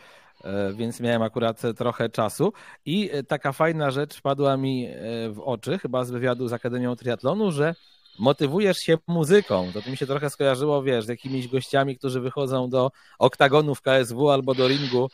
e, 0.45 0.73
więc 0.73 1.01
miałem 1.01 1.23
akurat 1.23 1.63
trochę 1.77 2.09
czasu. 2.09 2.53
I 2.87 3.11
taka 3.29 3.53
fajna 3.53 3.91
rzecz 3.91 4.21
padła 4.21 4.57
mi 4.57 4.89
w 5.31 5.41
oczy, 5.45 5.79
chyba 5.79 6.05
z 6.05 6.11
wywiadu 6.11 6.49
z 6.49 6.53
Akademią 6.53 6.97
Triatlonu, 6.97 7.53
że 7.53 7.75
motywujesz 8.19 8.79
się 8.79 8.99
muzyką. 9.07 9.71
To, 9.73 9.83
to 9.83 9.91
mi 9.91 9.97
się 9.97 10.07
trochę 10.07 10.31
skojarzyło, 10.31 10.83
wiesz, 10.83 11.05
z 11.05 11.09
jakimiś 11.09 11.49
gościami, 11.49 11.97
którzy 11.99 12.21
wychodzą 12.21 12.71
do 12.71 12.91
oktagonów 13.19 13.81
KSW 13.81 14.31
albo 14.31 14.55
do 14.55 14.69
ringu 14.69 15.11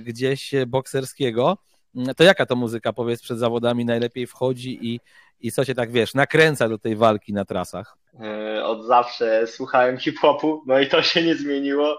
gdzieś 0.00 0.54
bokserskiego. 0.66 1.58
Mm, 1.96 2.14
to 2.14 2.24
jaka 2.24 2.46
to 2.46 2.56
muzyka, 2.56 2.92
powiedz, 2.92 3.22
przed 3.22 3.38
zawodami 3.38 3.84
najlepiej 3.84 4.26
wchodzi 4.26 4.78
i, 4.82 5.00
i 5.40 5.52
co 5.52 5.64
cię 5.64 5.74
tak, 5.74 5.90
wiesz, 5.90 6.14
nakręca 6.14 6.68
do 6.68 6.78
tej 6.78 6.96
walki 6.96 7.32
na 7.32 7.44
trasach? 7.44 7.96
E, 8.20 8.64
od 8.64 8.84
zawsze 8.84 9.46
słuchałem 9.46 9.98
hip-hopu, 9.98 10.62
no 10.66 10.78
i 10.78 10.88
to 10.88 11.02
się 11.02 11.22
nie 11.22 11.34
zmieniło. 11.34 11.98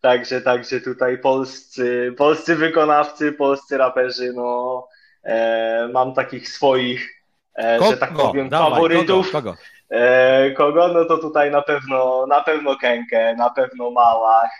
Także, 0.00 0.40
także 0.40 0.80
tutaj 0.80 1.18
polscy, 1.18 2.14
polscy 2.18 2.56
wykonawcy, 2.56 3.32
polscy 3.32 3.78
raperzy, 3.78 4.32
no 4.32 4.88
e, 5.24 5.88
mam 5.92 6.14
takich 6.14 6.48
swoich, 6.48 7.22
e, 7.58 7.78
że 7.90 7.96
tak 7.96 8.12
powiem, 8.12 8.48
Dawaj, 8.48 8.70
faworytów. 8.70 9.32
Kogo, 9.32 9.50
kogo? 9.50 9.56
E, 9.90 10.50
kogo? 10.50 10.88
No 10.88 11.04
to 11.04 11.18
tutaj 11.18 11.50
na 11.50 11.62
pewno, 11.62 12.26
na 12.26 12.40
pewno 12.40 12.76
Kenkę, 12.76 13.34
na 13.34 13.50
pewno 13.50 13.90
Małach, 13.90 14.50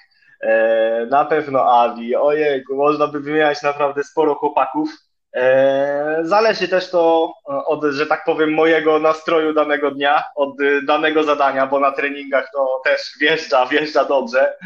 e, 0.41 1.07
na 1.11 1.25
pewno 1.25 1.81
Avi. 1.81 2.17
Ojejku, 2.17 2.77
można 2.77 3.07
by 3.07 3.21
wymieniać 3.21 3.63
naprawdę 3.63 4.05
sporo 4.05 4.35
chłopaków. 4.35 4.91
E, 5.37 6.19
zależy 6.23 6.69
też 6.69 6.91
to 6.91 7.33
od, 7.45 7.85
że 7.85 8.07
tak 8.07 8.25
powiem, 8.25 8.55
mojego 8.55 8.99
nastroju 8.99 9.55
danego 9.55 9.91
dnia, 9.91 10.25
od 10.37 10.57
danego 10.87 11.23
zadania, 11.23 11.67
bo 11.67 11.81
na 11.81 11.93
treningach 11.93 12.51
to 12.53 12.81
też 12.85 13.13
wjeżdża, 13.21 13.67
wjeżdża 13.67 14.05
dobrze. 14.05 14.57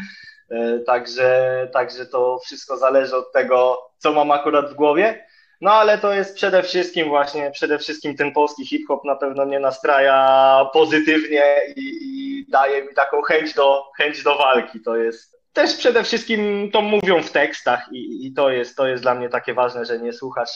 E, 0.51 0.79
także, 0.79 1.67
także 1.73 2.05
to 2.05 2.39
wszystko 2.45 2.77
zależy 2.77 3.15
od 3.15 3.31
tego, 3.31 3.89
co 3.97 4.11
mam 4.13 4.31
akurat 4.31 4.71
w 4.71 4.73
głowie. 4.73 5.25
No 5.61 5.73
ale 5.73 5.97
to 5.97 6.13
jest 6.13 6.35
przede 6.35 6.63
wszystkim 6.63 7.09
właśnie, 7.09 7.51
przede 7.51 7.79
wszystkim 7.79 8.15
ten 8.15 8.31
polski 8.31 8.65
hip-hop 8.65 9.05
na 9.05 9.15
pewno 9.15 9.45
mnie 9.45 9.59
nastraja 9.59 10.69
pozytywnie 10.73 11.43
i, 11.75 11.97
i 12.01 12.45
daje 12.51 12.85
mi 12.85 12.93
taką 12.93 13.21
chęć 13.21 13.53
do, 13.53 13.83
chęć 13.97 14.23
do 14.23 14.37
walki. 14.37 14.79
To 14.81 14.95
jest, 14.95 15.40
też 15.53 15.75
przede 15.75 16.03
wszystkim 16.03 16.69
to 16.73 16.81
mówią 16.81 17.23
w 17.23 17.31
tekstach 17.31 17.89
i, 17.91 18.27
i 18.27 18.33
to, 18.33 18.49
jest, 18.49 18.75
to 18.75 18.87
jest 18.87 19.03
dla 19.03 19.15
mnie 19.15 19.29
takie 19.29 19.53
ważne, 19.53 19.85
że 19.85 19.99
nie 19.99 20.13
słuchasz 20.13 20.51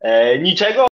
e, 0.00 0.38
niczego, 0.38 0.86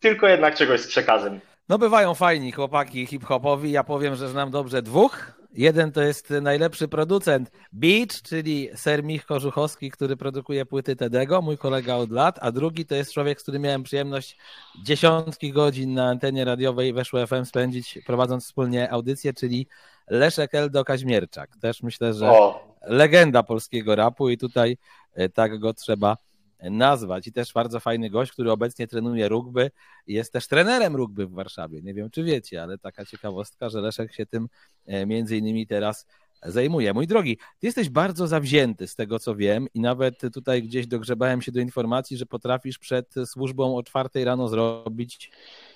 tylko 0.00 0.28
jednak 0.28 0.54
czegoś 0.54 0.80
z 0.80 0.86
przekazem. 0.86 1.40
No 1.68 1.78
bywają 1.78 2.14
fajni 2.14 2.52
chłopaki 2.52 3.06
hip-hopowi, 3.06 3.72
ja 3.72 3.84
powiem, 3.84 4.14
że 4.14 4.28
znam 4.28 4.50
dobrze 4.50 4.82
dwóch. 4.82 5.40
Jeden 5.54 5.92
to 5.92 6.02
jest 6.02 6.30
najlepszy 6.30 6.88
producent 6.88 7.50
Beach, 7.72 8.22
czyli 8.22 8.68
Ser 8.74 9.04
Mich 9.04 9.26
Korzuchowski, 9.26 9.90
który 9.90 10.16
produkuje 10.16 10.66
płyty 10.66 10.96
Tedego, 10.96 11.42
mój 11.42 11.58
kolega 11.58 11.94
od 11.96 12.10
lat, 12.10 12.38
a 12.40 12.52
drugi 12.52 12.86
to 12.86 12.94
jest 12.94 13.12
człowiek, 13.12 13.40
z 13.40 13.42
którym 13.42 13.62
miałem 13.62 13.82
przyjemność 13.82 14.36
dziesiątki 14.84 15.52
godzin 15.52 15.94
na 15.94 16.08
antenie 16.08 16.44
radiowej 16.44 16.92
Weszło 16.92 17.26
FM 17.26 17.44
spędzić, 17.44 17.98
prowadząc 18.06 18.44
wspólnie 18.44 18.92
audycję, 18.92 19.32
czyli 19.32 19.66
Leszek 20.08 20.54
Eldo 20.54 20.84
Kaźmierczak. 20.84 21.50
Też 21.60 21.82
myślę, 21.82 22.14
że 22.14 22.30
o 22.30 22.69
legenda 22.82 23.42
polskiego 23.42 23.96
rapu 23.96 24.28
i 24.28 24.38
tutaj 24.38 24.76
e, 25.14 25.28
tak 25.28 25.58
go 25.58 25.74
trzeba 25.74 26.16
nazwać. 26.62 27.26
I 27.26 27.32
też 27.32 27.52
bardzo 27.52 27.80
fajny 27.80 28.10
gość, 28.10 28.32
który 28.32 28.52
obecnie 28.52 28.88
trenuje 28.88 29.28
rugby 29.28 29.70
jest 30.06 30.32
też 30.32 30.48
trenerem 30.48 30.96
rugby 30.96 31.26
w 31.26 31.32
Warszawie. 31.32 31.82
Nie 31.82 31.94
wiem, 31.94 32.10
czy 32.10 32.24
wiecie, 32.24 32.62
ale 32.62 32.78
taka 32.78 33.04
ciekawostka, 33.04 33.70
że 33.70 33.80
Leszek 33.80 34.14
się 34.14 34.26
tym 34.26 34.48
e, 34.86 35.06
między 35.06 35.36
innymi 35.36 35.66
teraz 35.66 36.06
zajmuje. 36.42 36.94
Mój 36.94 37.06
drogi, 37.06 37.36
ty 37.36 37.66
jesteś 37.66 37.88
bardzo 37.88 38.26
zawzięty 38.26 38.86
z 38.86 38.94
tego, 38.94 39.18
co 39.18 39.36
wiem 39.36 39.66
i 39.74 39.80
nawet 39.80 40.20
tutaj 40.34 40.62
gdzieś 40.62 40.86
dogrzebałem 40.86 41.42
się 41.42 41.52
do 41.52 41.60
informacji, 41.60 42.16
że 42.16 42.26
potrafisz 42.26 42.78
przed 42.78 43.14
służbą 43.26 43.76
o 43.76 43.82
czwartej 43.82 44.24
rano 44.24 44.48
zrobić 44.48 45.30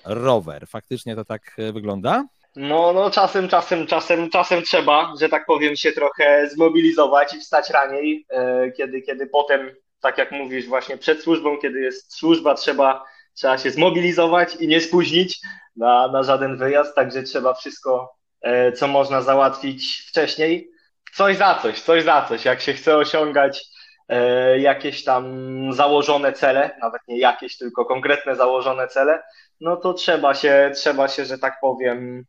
rower. 0.04 0.66
Faktycznie 0.68 1.16
to 1.16 1.24
tak 1.24 1.56
e, 1.58 1.72
wygląda? 1.72 2.24
No, 2.56 2.92
no 2.92 3.10
czasem, 3.10 3.48
czasem, 3.48 3.86
czasem, 3.86 4.30
czasem 4.30 4.62
trzeba, 4.62 5.12
że 5.20 5.28
tak 5.28 5.46
powiem, 5.46 5.76
się 5.76 5.92
trochę 5.92 6.48
zmobilizować 6.48 7.34
i 7.34 7.40
wstać 7.40 7.70
raniej, 7.70 8.26
e, 8.30 8.70
kiedy, 8.70 9.02
kiedy 9.02 9.26
potem, 9.26 9.74
tak 10.00 10.18
jak 10.18 10.32
mówisz, 10.32 10.66
właśnie 10.66 10.98
przed 10.98 11.22
służbą, 11.22 11.58
kiedy 11.58 11.80
jest 11.80 12.16
służba, 12.16 12.54
trzeba, 12.54 13.04
trzeba 13.34 13.58
się 13.58 13.70
zmobilizować 13.70 14.56
i 14.56 14.68
nie 14.68 14.80
spóźnić 14.80 15.40
na, 15.76 16.08
na 16.08 16.22
żaden 16.22 16.56
wyjazd, 16.56 16.94
także 16.94 17.22
trzeba 17.22 17.54
wszystko, 17.54 18.16
e, 18.42 18.72
co 18.72 18.88
można 18.88 19.22
załatwić 19.22 20.04
wcześniej. 20.08 20.70
Coś 21.14 21.36
za 21.36 21.58
coś, 21.62 21.80
coś 21.80 22.04
za 22.04 22.26
coś. 22.28 22.44
Jak 22.44 22.60
się 22.60 22.72
chce 22.72 22.96
osiągać 22.96 23.64
e, 24.08 24.58
jakieś 24.58 25.04
tam 25.04 25.24
założone 25.72 26.32
cele, 26.32 26.76
nawet 26.82 27.00
nie 27.08 27.18
jakieś, 27.18 27.58
tylko 27.58 27.84
konkretne 27.84 28.36
założone 28.36 28.88
cele, 28.88 29.22
no 29.60 29.76
to 29.76 29.94
trzeba 29.94 30.34
się, 30.34 30.70
trzeba 30.74 31.08
się, 31.08 31.24
że 31.24 31.38
tak 31.38 31.60
powiem, 31.60 32.24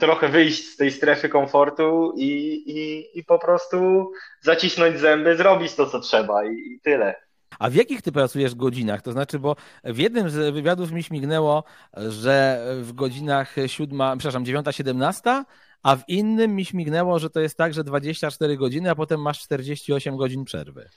trochę 0.00 0.28
wyjść 0.28 0.66
z 0.66 0.76
tej 0.76 0.92
strefy 0.92 1.28
komfortu 1.28 2.12
i, 2.16 2.28
i, 2.66 3.18
i 3.18 3.24
po 3.24 3.38
prostu 3.38 4.10
zacisnąć 4.40 4.98
zęby, 4.98 5.36
zrobić 5.36 5.74
to, 5.74 5.86
co 5.86 6.00
trzeba 6.00 6.44
i, 6.44 6.48
i 6.48 6.80
tyle. 6.82 7.14
A 7.58 7.70
w 7.70 7.74
jakich 7.74 8.02
ty 8.02 8.12
pracujesz 8.12 8.54
godzinach? 8.54 9.02
To 9.02 9.12
znaczy, 9.12 9.38
bo 9.38 9.56
w 9.84 9.98
jednym 9.98 10.30
z 10.30 10.54
wywiadów 10.54 10.92
mi 10.92 11.02
śmignęło, 11.02 11.64
że 11.96 12.66
w 12.80 12.92
godzinach 12.92 13.54
7, 13.66 14.18
przepraszam, 14.18 14.44
9-17, 14.44 15.44
a 15.82 15.96
w 15.96 16.08
innym 16.08 16.56
mi 16.56 16.64
śmignęło, 16.64 17.18
że 17.18 17.30
to 17.30 17.40
jest 17.40 17.58
tak, 17.58 17.74
że 17.74 17.84
24 17.84 18.56
godziny, 18.56 18.90
a 18.90 18.94
potem 18.94 19.22
masz 19.22 19.40
48 19.40 20.16
godzin 20.16 20.44
przerwy. 20.44 20.88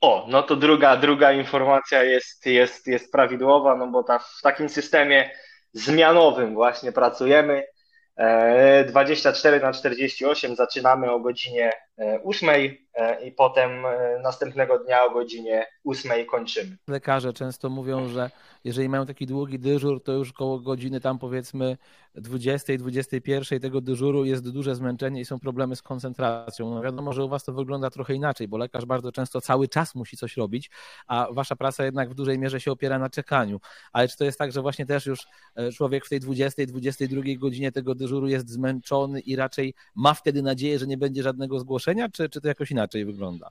O, 0.00 0.26
no 0.28 0.42
to 0.42 0.56
druga, 0.56 0.96
druga 0.96 1.32
informacja 1.32 2.02
jest, 2.02 2.46
jest, 2.46 2.86
jest 2.86 3.12
prawidłowa, 3.12 3.76
no 3.76 3.86
bo 3.86 4.02
ta, 4.02 4.18
w 4.18 4.40
takim 4.42 4.68
systemie 4.68 5.30
zmianowym 5.72 6.54
właśnie 6.54 6.92
pracujemy. 6.92 7.64
24 8.16 9.56
e, 9.56 9.60
na 9.60 9.72
48 9.72 10.56
zaczynamy 10.56 11.10
o 11.12 11.20
godzinie 11.20 11.72
8 12.24 12.48
e, 12.48 12.76
e, 12.94 13.24
i 13.24 13.32
potem 13.32 13.70
następnego 14.22 14.78
dnia 14.78 15.04
o 15.04 15.10
godzinie 15.10 15.66
8 15.84 16.26
kończymy. 16.26 16.76
Lekarze 16.88 17.32
często 17.32 17.70
mówią, 17.70 18.08
że 18.08 18.30
jeżeli 18.64 18.88
mają 18.88 19.06
taki 19.06 19.26
długi 19.26 19.58
dyżur, 19.58 20.02
to 20.02 20.12
już 20.12 20.32
koło 20.32 20.60
godziny 20.60 21.00
tam 21.00 21.18
powiedzmy 21.18 21.76
20, 22.14 22.76
21 22.78 23.60
tego 23.60 23.80
dyżuru 23.80 24.24
jest 24.24 24.50
duże 24.50 24.74
zmęczenie 24.74 25.20
i 25.20 25.24
są 25.24 25.40
problemy 25.40 25.76
z 25.76 25.82
koncentracją. 25.82 26.74
No 26.74 26.82
wiadomo, 26.82 27.12
że 27.12 27.24
u 27.24 27.28
Was 27.28 27.44
to 27.44 27.52
wygląda 27.52 27.90
trochę 27.90 28.14
inaczej, 28.14 28.48
bo 28.48 28.58
lekarz 28.58 28.84
bardzo 28.84 29.12
często 29.12 29.40
cały 29.40 29.68
czas 29.68 29.94
musi 29.94 30.16
coś 30.16 30.36
robić, 30.36 30.70
a 31.06 31.28
Wasza 31.30 31.56
praca 31.56 31.84
jednak 31.84 32.10
w 32.10 32.14
dużej 32.14 32.38
mierze 32.38 32.60
się 32.60 32.72
opiera 32.72 32.98
na 32.98 33.10
czekaniu. 33.10 33.60
Ale 33.92 34.08
czy 34.08 34.16
to 34.16 34.24
jest 34.24 34.38
tak, 34.38 34.52
że 34.52 34.62
właśnie 34.62 34.86
też 34.86 35.06
już 35.06 35.26
e, 35.56 35.72
człowiek 35.72 36.06
w 36.06 36.08
tej 36.08 36.20
20, 36.20 36.66
22 36.66 37.22
godzinie 37.36 37.72
tego 37.72 37.94
dyżuru 37.94 38.28
jest 38.28 38.50
zmęczony 38.50 39.20
i 39.20 39.36
raczej 39.36 39.74
ma 39.94 40.14
wtedy 40.14 40.42
nadzieję, 40.42 40.78
że 40.78 40.86
nie 40.86 40.98
będzie 40.98 41.22
żadnego 41.22 41.58
zgłoszenia, 41.58 41.83
czy, 42.12 42.28
czy 42.28 42.40
to 42.40 42.48
jakoś 42.48 42.70
inaczej 42.70 43.04
wygląda? 43.04 43.48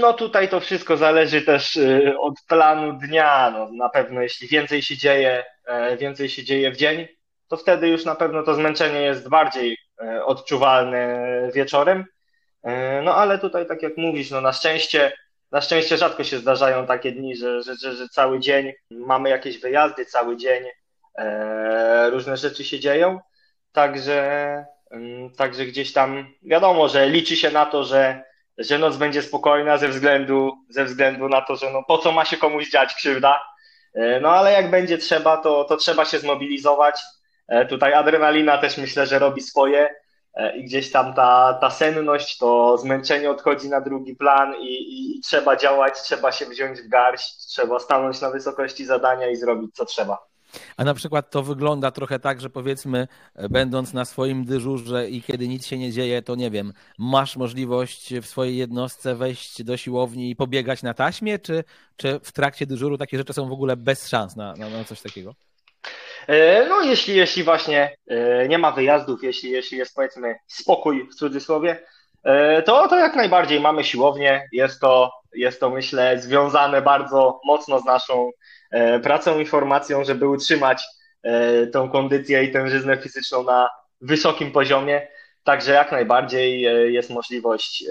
No 0.00 0.12
tutaj 0.12 0.48
to 0.48 0.60
wszystko 0.60 0.96
zależy 0.96 1.42
też 1.42 1.76
y, 1.76 2.14
od 2.20 2.34
planu 2.48 2.92
dnia. 2.92 3.50
No, 3.50 3.68
na 3.72 3.88
pewno 3.88 4.22
jeśli 4.22 4.48
więcej 4.48 4.82
się 4.82 4.96
dzieje, 4.96 5.44
e, 5.66 5.96
więcej 5.96 6.28
się 6.28 6.44
dzieje 6.44 6.70
w 6.70 6.76
dzień, 6.76 7.06
to 7.48 7.56
wtedy 7.56 7.88
już 7.88 8.04
na 8.04 8.14
pewno 8.14 8.42
to 8.42 8.54
zmęczenie 8.54 9.00
jest 9.00 9.28
bardziej 9.28 9.78
e, 10.02 10.24
odczuwalne 10.24 11.26
wieczorem. 11.54 12.04
E, 12.62 13.02
no 13.02 13.14
ale 13.14 13.38
tutaj, 13.38 13.66
tak 13.66 13.82
jak 13.82 13.96
mówisz, 13.96 14.30
no 14.30 14.40
na 14.40 14.52
szczęście, 14.52 15.12
na 15.52 15.60
szczęście 15.60 15.96
rzadko 15.96 16.24
się 16.24 16.38
zdarzają 16.38 16.86
takie 16.86 17.12
dni, 17.12 17.36
że, 17.36 17.62
że, 17.62 17.76
że, 17.76 17.92
że 17.92 18.08
cały 18.08 18.40
dzień 18.40 18.72
mamy 18.90 19.28
jakieś 19.28 19.60
wyjazdy, 19.60 20.06
cały 20.06 20.36
dzień 20.36 20.64
e, 21.18 22.10
różne 22.10 22.36
rzeczy 22.36 22.64
się 22.64 22.80
dzieją. 22.80 23.20
Także, 23.72 24.66
także 25.36 25.66
gdzieś 25.66 25.92
tam 25.92 26.26
wiadomo, 26.42 26.88
że 26.88 27.08
liczy 27.08 27.36
się 27.36 27.50
na 27.50 27.66
to, 27.66 27.84
że, 27.84 28.22
że 28.58 28.78
noc 28.78 28.96
będzie 28.96 29.22
spokojna 29.22 29.78
ze 29.78 29.88
względu, 29.88 30.52
ze 30.68 30.84
względu 30.84 31.28
na 31.28 31.40
to, 31.40 31.56
że 31.56 31.70
no 31.70 31.82
po 31.82 31.98
co 31.98 32.12
ma 32.12 32.24
się 32.24 32.36
komuś 32.36 32.70
dziać 32.70 32.94
krzywda. 32.94 33.40
No 34.22 34.30
ale 34.30 34.52
jak 34.52 34.70
będzie 34.70 34.98
trzeba, 34.98 35.36
to, 35.36 35.64
to 35.64 35.76
trzeba 35.76 36.04
się 36.04 36.18
zmobilizować 36.18 37.00
E, 37.48 37.66
tutaj 37.66 37.94
adrenalina 37.94 38.58
też 38.58 38.78
myślę, 38.78 39.06
że 39.06 39.18
robi 39.18 39.40
swoje 39.40 39.94
e, 40.34 40.56
i 40.56 40.64
gdzieś 40.64 40.90
tam 40.90 41.14
ta, 41.14 41.58
ta 41.60 41.70
senność, 41.70 42.38
to 42.38 42.78
zmęczenie 42.78 43.30
odchodzi 43.30 43.68
na 43.68 43.80
drugi 43.80 44.16
plan 44.16 44.54
i, 44.60 45.16
i, 45.16 45.20
trzeba 45.20 45.56
działać, 45.56 46.02
trzeba 46.02 46.32
się 46.32 46.46
wziąć 46.46 46.80
w 46.80 46.88
garść, 46.88 47.46
trzeba 47.46 47.78
stanąć 47.78 48.20
na 48.20 48.30
wysokości 48.30 48.84
zadania 48.84 49.30
i 49.30 49.36
zrobić 49.36 49.74
co 49.74 49.84
trzeba. 49.84 50.33
A 50.76 50.84
na 50.84 50.94
przykład 50.94 51.30
to 51.30 51.42
wygląda 51.42 51.90
trochę 51.90 52.18
tak, 52.18 52.40
że 52.40 52.50
powiedzmy, 52.50 53.08
będąc 53.50 53.92
na 53.92 54.04
swoim 54.04 54.44
dyżurze 54.44 55.10
i 55.10 55.22
kiedy 55.22 55.48
nic 55.48 55.66
się 55.66 55.78
nie 55.78 55.92
dzieje, 55.92 56.22
to 56.22 56.34
nie 56.34 56.50
wiem, 56.50 56.72
masz 56.98 57.36
możliwość 57.36 58.14
w 58.14 58.26
swojej 58.26 58.56
jednostce 58.56 59.14
wejść 59.14 59.62
do 59.62 59.76
siłowni 59.76 60.30
i 60.30 60.36
pobiegać 60.36 60.82
na 60.82 60.94
taśmie, 60.94 61.38
czy, 61.38 61.64
czy 61.96 62.20
w 62.22 62.32
trakcie 62.32 62.66
dyżuru 62.66 62.98
takie 62.98 63.18
rzeczy 63.18 63.32
są 63.32 63.48
w 63.48 63.52
ogóle 63.52 63.76
bez 63.76 64.08
szans 64.08 64.36
na, 64.36 64.54
na, 64.56 64.68
na 64.68 64.84
coś 64.84 65.00
takiego? 65.00 65.34
E, 66.26 66.66
no, 66.68 66.82
jeśli, 66.82 67.16
jeśli 67.16 67.42
właśnie 67.42 67.96
e, 68.08 68.48
nie 68.48 68.58
ma 68.58 68.72
wyjazdów, 68.72 69.22
jeśli, 69.22 69.50
jeśli 69.50 69.78
jest 69.78 69.94
powiedzmy 69.94 70.34
spokój 70.46 71.08
w 71.10 71.14
cudzysłowie, 71.14 71.82
e, 72.24 72.62
to, 72.62 72.88
to 72.88 72.98
jak 72.98 73.16
najbardziej 73.16 73.60
mamy 73.60 73.84
siłownię. 73.84 74.48
Jest 74.52 74.80
to, 74.80 75.10
jest 75.34 75.60
to 75.60 75.70
myślę 75.70 76.18
związane 76.18 76.82
bardzo 76.82 77.40
mocno 77.44 77.80
z 77.80 77.84
naszą 77.84 78.30
pracą 79.02 79.40
i 79.40 79.46
formacją, 79.46 80.04
żeby 80.04 80.28
utrzymać 80.28 80.84
tą 81.72 81.90
kondycję 81.90 82.44
i 82.44 82.52
tężyznę 82.52 82.96
fizyczną 82.96 83.42
na 83.42 83.70
wysokim 84.00 84.52
poziomie. 84.52 85.08
Także 85.44 85.72
jak 85.72 85.92
najbardziej 85.92 86.60
jest 86.92 87.10
możliwość 87.10 87.84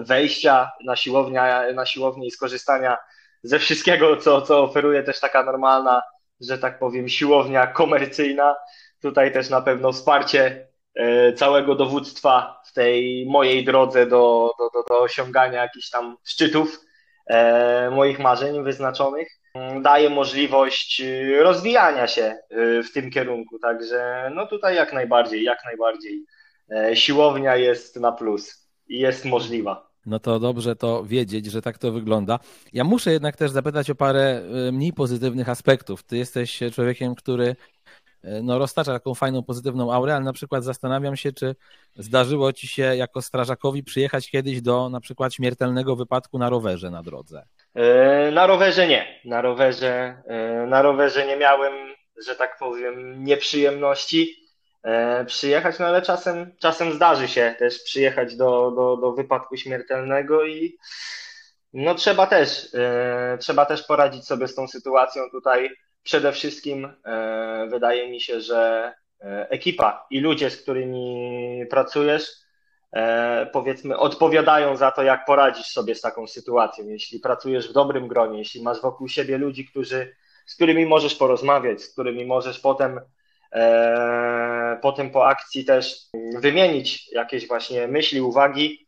wejścia 0.00 0.70
na 0.84 0.96
siłownię, 0.96 1.42
na 1.74 1.86
siłownię 1.86 2.26
i 2.26 2.30
skorzystania 2.30 2.96
ze 3.42 3.58
wszystkiego, 3.58 4.16
co, 4.16 4.42
co 4.42 4.62
oferuje 4.62 5.02
też 5.02 5.20
taka 5.20 5.42
normalna 5.42 6.02
że 6.40 6.58
tak 6.58 6.78
powiem, 6.78 7.08
siłownia 7.08 7.66
komercyjna. 7.66 8.56
Tutaj 9.00 9.32
też 9.32 9.50
na 9.50 9.60
pewno 9.60 9.92
wsparcie 9.92 10.68
e, 10.94 11.32
całego 11.32 11.74
dowództwa 11.74 12.62
w 12.66 12.72
tej 12.72 13.26
mojej 13.26 13.64
drodze 13.64 14.06
do, 14.06 14.50
do, 14.58 14.70
do, 14.70 14.82
do 14.88 15.02
osiągania 15.02 15.62
jakichś 15.62 15.90
tam 15.90 16.16
szczytów 16.24 16.80
e, 17.26 17.90
moich 17.90 18.18
marzeń 18.18 18.64
wyznaczonych 18.64 19.28
daje 19.82 20.10
możliwość 20.10 21.00
e, 21.00 21.42
rozwijania 21.42 22.06
się 22.06 22.38
w 22.84 22.92
tym 22.94 23.10
kierunku. 23.10 23.58
Także 23.58 24.30
no 24.34 24.46
tutaj 24.46 24.76
jak 24.76 24.92
najbardziej, 24.92 25.42
jak 25.42 25.58
najbardziej 25.64 26.24
siłownia 26.94 27.56
jest 27.56 27.96
na 27.96 28.12
plus 28.12 28.68
i 28.88 28.98
jest 28.98 29.24
możliwa 29.24 29.94
no 30.06 30.18
to 30.18 30.40
dobrze 30.40 30.76
to 30.76 31.04
wiedzieć, 31.04 31.46
że 31.46 31.62
tak 31.62 31.78
to 31.78 31.92
wygląda. 31.92 32.38
Ja 32.72 32.84
muszę 32.84 33.12
jednak 33.12 33.36
też 33.36 33.50
zapytać 33.50 33.90
o 33.90 33.94
parę 33.94 34.42
e, 34.68 34.72
mniej 34.72 34.92
pozytywnych 34.92 35.48
aspektów. 35.48 36.02
Ty 36.02 36.16
jesteś 36.16 36.60
człowiekiem, 36.72 37.14
który 37.14 37.46
e, 37.46 37.56
no, 38.42 38.58
roztacza 38.58 38.92
taką 38.92 39.14
fajną, 39.14 39.42
pozytywną 39.42 39.92
aurę, 39.92 40.14
ale 40.14 40.24
na 40.24 40.32
przykład 40.32 40.64
zastanawiam 40.64 41.16
się, 41.16 41.32
czy 41.32 41.54
zdarzyło 41.96 42.52
ci 42.52 42.68
się 42.68 42.82
jako 42.82 43.22
strażakowi 43.22 43.84
przyjechać 43.84 44.30
kiedyś 44.30 44.62
do 44.62 44.88
na 44.88 45.00
przykład 45.00 45.34
śmiertelnego 45.34 45.96
wypadku 45.96 46.38
na 46.38 46.50
rowerze 46.50 46.90
na 46.90 47.02
drodze? 47.02 47.46
E, 47.74 48.30
na 48.30 48.46
rowerze 48.46 48.88
nie. 48.88 49.20
Na 49.24 49.40
rowerze, 49.40 50.22
na 50.66 50.82
rowerze 50.82 51.26
nie 51.26 51.36
miałem, 51.36 51.72
że 52.26 52.36
tak 52.36 52.58
powiem, 52.58 53.24
nieprzyjemności. 53.24 54.44
E, 54.84 55.24
przyjechać, 55.24 55.78
no 55.78 55.86
ale 55.86 56.02
czasem, 56.02 56.52
czasem 56.58 56.92
zdarzy 56.92 57.28
się 57.28 57.54
też 57.58 57.82
przyjechać 57.82 58.36
do, 58.36 58.70
do, 58.70 58.96
do 58.96 59.12
wypadku 59.12 59.56
śmiertelnego 59.56 60.46
i 60.46 60.78
no 61.72 61.94
trzeba 61.94 62.26
też, 62.26 62.74
e, 62.74 63.38
trzeba 63.40 63.66
też 63.66 63.82
poradzić 63.82 64.26
sobie 64.26 64.48
z 64.48 64.54
tą 64.54 64.68
sytuacją 64.68 65.30
tutaj. 65.30 65.70
Przede 66.04 66.32
wszystkim 66.32 66.92
e, 67.04 67.66
wydaje 67.70 68.10
mi 68.10 68.20
się, 68.20 68.40
że 68.40 68.92
ekipa 69.50 70.06
i 70.10 70.20
ludzie, 70.20 70.50
z 70.50 70.62
którymi 70.62 71.66
pracujesz, 71.70 72.30
powiedzmy, 73.52 73.98
odpowiadają 73.98 74.76
za 74.76 74.90
to, 74.90 75.02
jak 75.02 75.24
poradzisz 75.24 75.66
sobie 75.66 75.94
z 75.94 76.00
taką 76.00 76.26
sytuacją. 76.26 76.88
Jeśli 76.88 77.20
pracujesz 77.20 77.68
w 77.68 77.72
dobrym 77.72 78.08
gronie, 78.08 78.38
jeśli 78.38 78.62
masz 78.62 78.80
wokół 78.80 79.08
siebie 79.08 79.38
ludzi, 79.38 79.64
którzy, 79.64 80.16
z 80.46 80.54
którymi 80.54 80.86
możesz 80.86 81.14
porozmawiać, 81.14 81.82
z 81.82 81.92
którymi 81.92 82.24
możesz 82.24 82.60
potem 82.60 83.00
E, 83.54 84.78
potem 84.82 85.10
po 85.10 85.26
akcji 85.26 85.64
też 85.64 85.96
wymienić 86.40 87.12
jakieś 87.12 87.48
właśnie 87.48 87.88
myśli, 87.88 88.20
uwagi, 88.20 88.78
e, 88.80 88.83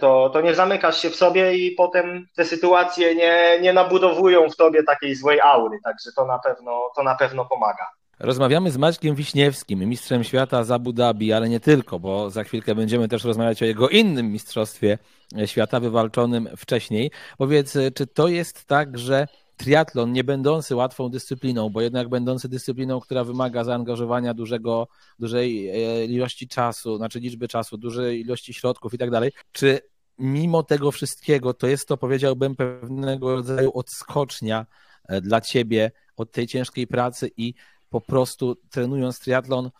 to, 0.00 0.30
to 0.32 0.40
nie 0.40 0.54
zamykasz 0.54 1.02
się 1.02 1.10
w 1.10 1.16
sobie 1.16 1.54
i 1.54 1.70
potem 1.70 2.26
te 2.36 2.44
sytuacje 2.44 3.14
nie, 3.14 3.60
nie 3.60 3.72
nabudowują 3.72 4.50
w 4.50 4.56
tobie 4.56 4.82
takiej 4.82 5.14
złej 5.14 5.40
aury, 5.40 5.78
także 5.84 6.10
to 6.16 6.26
na 6.26 6.38
pewno, 6.38 6.90
to 6.96 7.02
na 7.02 7.14
pewno 7.14 7.44
pomaga. 7.44 7.86
Rozmawiamy 8.18 8.70
z 8.70 8.76
Maćkiem 8.76 9.14
Wiśniewskim, 9.14 9.78
mistrzem 9.78 10.24
świata 10.24 10.64
z 10.64 10.70
Abu 10.70 10.92
Dhabi, 10.92 11.32
ale 11.32 11.48
nie 11.48 11.60
tylko, 11.60 12.00
bo 12.00 12.30
za 12.30 12.44
chwilkę 12.44 12.74
będziemy 12.74 13.08
też 13.08 13.24
rozmawiać 13.24 13.62
o 13.62 13.66
jego 13.66 13.88
innym 13.88 14.32
mistrzostwie 14.32 14.98
świata 15.46 15.80
wywalczonym 15.80 16.48
wcześniej. 16.56 17.10
Powiedz, 17.38 17.78
czy 17.94 18.06
to 18.06 18.28
jest 18.28 18.66
tak, 18.66 18.98
że 18.98 19.26
triatlon 19.56 20.12
nie 20.12 20.24
będący 20.24 20.76
łatwą 20.76 21.08
dyscypliną, 21.08 21.70
bo 21.70 21.80
jednak 21.80 22.08
będący 22.08 22.48
dyscypliną, 22.48 23.00
która 23.00 23.24
wymaga 23.24 23.64
zaangażowania 23.64 24.34
dużego, 24.34 24.88
dużej 25.18 25.68
e, 25.68 26.04
ilości 26.04 26.48
czasu, 26.48 26.96
znaczy 26.96 27.20
liczby 27.20 27.48
czasu, 27.48 27.78
dużej 27.78 28.20
ilości 28.20 28.54
środków 28.54 28.94
i 28.94 28.98
tak 28.98 29.10
dalej, 29.10 29.32
czy 29.52 29.80
mimo 30.18 30.62
tego 30.62 30.90
wszystkiego 30.90 31.54
to 31.54 31.66
jest 31.66 31.88
to, 31.88 31.96
powiedziałbym, 31.96 32.56
pewnego 32.56 33.34
rodzaju 33.34 33.70
odskocznia 33.74 34.66
e, 35.08 35.20
dla 35.20 35.40
ciebie 35.40 35.92
od 36.16 36.32
tej 36.32 36.46
ciężkiej 36.46 36.86
pracy 36.86 37.30
i 37.36 37.54
po 37.90 38.00
prostu 38.00 38.56
trenując 38.70 39.18
triatlon 39.20 39.70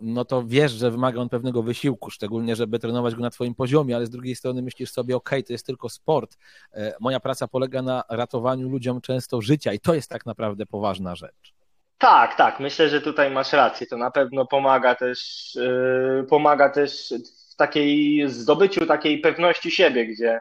no 0.00 0.24
to 0.24 0.42
wiesz, 0.46 0.72
że 0.72 0.90
wymaga 0.90 1.20
on 1.20 1.28
pewnego 1.28 1.62
wysiłku, 1.62 2.10
szczególnie, 2.10 2.56
żeby 2.56 2.78
trenować 2.78 3.14
go 3.14 3.22
na 3.22 3.30
twoim 3.30 3.54
poziomie, 3.54 3.96
ale 3.96 4.06
z 4.06 4.10
drugiej 4.10 4.34
strony 4.34 4.62
myślisz 4.62 4.90
sobie, 4.90 5.16
ok, 5.16 5.30
to 5.46 5.52
jest 5.52 5.66
tylko 5.66 5.88
sport. 5.88 6.36
E, 6.72 6.94
moja 7.00 7.20
praca 7.20 7.48
polega 7.48 7.82
na 7.82 8.04
ratowaniu 8.08 8.68
ludziom 8.68 9.00
często 9.00 9.40
życia 9.40 9.72
i 9.72 9.80
to 9.80 9.94
jest 9.94 10.10
tak 10.10 10.26
naprawdę 10.26 10.66
poważna 10.66 11.14
rzecz. 11.14 11.54
Tak, 11.98 12.36
tak, 12.36 12.60
myślę, 12.60 12.88
że 12.88 13.00
tutaj 13.00 13.30
masz 13.30 13.52
rację. 13.52 13.86
To 13.86 13.96
na 13.96 14.10
pewno 14.10 14.46
pomaga 14.46 14.94
też, 14.94 15.50
yy, 15.54 16.26
pomaga 16.28 16.70
też 16.70 17.14
w 17.52 17.56
takiej 17.56 18.28
zdobyciu 18.28 18.86
takiej 18.86 19.18
pewności 19.18 19.70
siebie, 19.70 20.06
gdzie 20.06 20.40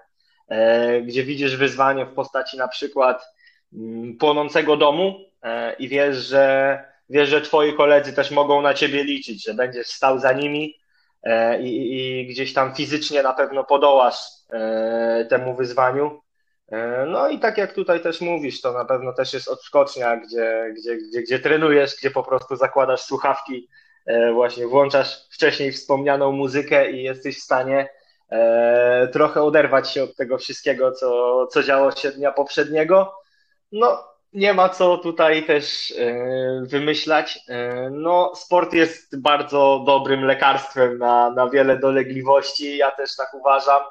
gdzie 1.03 1.23
widzisz 1.23 1.57
wyzwanie 1.57 2.05
w 2.05 2.13
postaci 2.13 2.57
na 2.57 2.67
przykład 2.67 3.25
mm, 3.73 4.17
płonącego 4.17 4.77
domu 4.77 5.19
i 5.79 5.87
wiesz, 5.87 6.17
że 6.17 6.90
wiesz, 7.11 7.29
że 7.29 7.41
twoi 7.41 7.73
koledzy 7.73 8.13
też 8.13 8.31
mogą 8.31 8.61
na 8.61 8.73
ciebie 8.73 9.03
liczyć, 9.03 9.45
że 9.45 9.53
będziesz 9.53 9.87
stał 9.87 10.19
za 10.19 10.33
nimi 10.33 10.75
i, 11.59 11.97
i 11.97 12.27
gdzieś 12.27 12.53
tam 12.53 12.75
fizycznie 12.75 13.23
na 13.23 13.33
pewno 13.33 13.63
podołasz 13.63 14.17
temu 15.29 15.55
wyzwaniu. 15.55 16.21
E, 16.71 17.05
no 17.05 17.29
i 17.29 17.39
tak 17.39 17.57
jak 17.57 17.73
tutaj 17.73 18.01
też 18.01 18.21
mówisz, 18.21 18.61
to 18.61 18.73
na 18.73 18.85
pewno 18.85 19.13
też 19.13 19.33
jest 19.33 19.47
odskocznia, 19.47 20.17
gdzie, 20.17 20.73
gdzie, 20.77 20.97
gdzie, 20.97 21.21
gdzie 21.21 21.39
trenujesz, 21.39 21.95
gdzie 21.95 22.11
po 22.11 22.23
prostu 22.23 22.55
zakładasz 22.55 23.01
słuchawki, 23.01 23.69
e, 24.05 24.33
właśnie 24.33 24.67
włączasz 24.67 25.27
wcześniej 25.31 25.71
wspomnianą 25.71 26.31
muzykę 26.31 26.91
i 26.91 27.03
jesteś 27.03 27.37
w 27.39 27.43
stanie 27.43 27.89
e, 28.29 29.07
trochę 29.07 29.43
oderwać 29.43 29.91
się 29.91 30.03
od 30.03 30.15
tego 30.15 30.37
wszystkiego, 30.37 30.91
co, 30.91 31.47
co 31.47 31.63
działo 31.63 31.91
się 31.91 32.11
dnia 32.11 32.31
poprzedniego. 32.31 33.13
No, 33.71 34.10
nie 34.33 34.53
ma 34.53 34.69
co 34.69 34.97
tutaj 34.97 35.45
też 35.45 35.93
wymyślać. 36.61 37.39
No, 37.91 38.35
sport 38.35 38.73
jest 38.73 39.21
bardzo 39.21 39.83
dobrym 39.85 40.25
lekarstwem 40.25 40.97
na, 40.97 41.29
na 41.29 41.49
wiele 41.49 41.79
dolegliwości. 41.79 42.77
Ja 42.77 42.91
też 42.91 43.15
tak 43.15 43.33
uważam. 43.33 43.81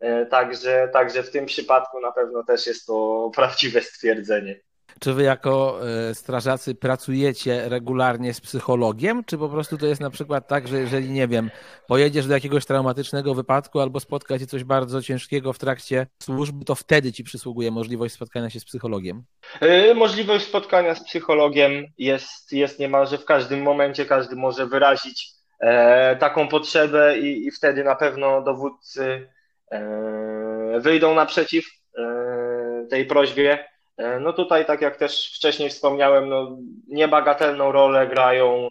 E, 0.00 0.26
także, 0.26 0.88
także 0.92 1.22
w 1.22 1.30
tym 1.30 1.46
przypadku 1.46 2.00
na 2.00 2.12
pewno 2.12 2.44
też 2.44 2.66
jest 2.66 2.86
to 2.86 3.30
prawdziwe 3.34 3.80
stwierdzenie. 3.80 4.60
Czy 5.00 5.12
wy 5.12 5.22
jako 5.22 5.80
e, 6.10 6.14
strażacy 6.14 6.74
pracujecie 6.74 7.68
regularnie 7.68 8.34
z 8.34 8.40
psychologiem, 8.40 9.24
czy 9.24 9.38
po 9.38 9.48
prostu 9.48 9.78
to 9.78 9.86
jest 9.86 10.00
na 10.00 10.10
przykład 10.10 10.48
tak, 10.48 10.68
że 10.68 10.78
jeżeli, 10.78 11.10
nie 11.10 11.28
wiem, 11.28 11.50
pojedziesz 11.86 12.26
do 12.26 12.34
jakiegoś 12.34 12.64
traumatycznego 12.64 13.34
wypadku 13.34 13.80
albo 13.80 14.00
spotka 14.00 14.38
cię 14.38 14.46
coś 14.46 14.64
bardzo 14.64 15.02
ciężkiego 15.02 15.52
w 15.52 15.58
trakcie 15.58 16.06
służby, 16.22 16.64
to 16.64 16.74
wtedy 16.74 17.12
ci 17.12 17.24
przysługuje 17.24 17.70
możliwość 17.70 18.14
spotkania 18.14 18.50
się 18.50 18.60
z 18.60 18.64
psychologiem? 18.64 19.24
E, 19.60 19.94
możliwość 19.94 20.44
spotkania 20.44 20.94
z 20.94 21.04
psychologiem 21.04 21.86
jest, 21.98 22.52
jest 22.52 22.78
niemalże 22.78 23.18
w 23.18 23.24
każdym 23.24 23.62
momencie, 23.62 24.06
każdy 24.06 24.36
może 24.36 24.66
wyrazić 24.66 25.30
e, 25.60 26.16
taką 26.16 26.48
potrzebę 26.48 27.18
i, 27.18 27.46
i 27.46 27.50
wtedy 27.50 27.84
na 27.84 27.94
pewno 27.94 28.42
dowódcy 28.42 29.28
wyjdą 30.80 31.14
naprzeciw 31.14 31.64
tej 32.90 33.06
prośbie. 33.06 33.64
E, 33.96 34.20
no 34.20 34.32
tutaj, 34.32 34.66
tak 34.66 34.80
jak 34.80 34.96
też 34.96 35.32
wcześniej 35.36 35.70
wspomniałem, 35.70 36.28
no 36.28 36.56
niebagatelną 36.88 37.72
rolę 37.72 38.06
grają, 38.06 38.68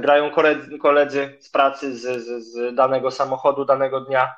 grają 0.00 0.30
koledzy, 0.80 1.36
z 1.40 1.50
pracy 1.50 1.96
z, 1.96 2.24
z, 2.24 2.44
z 2.44 2.74
danego 2.74 3.10
samochodu, 3.10 3.64
danego 3.64 4.00
dnia, 4.00 4.34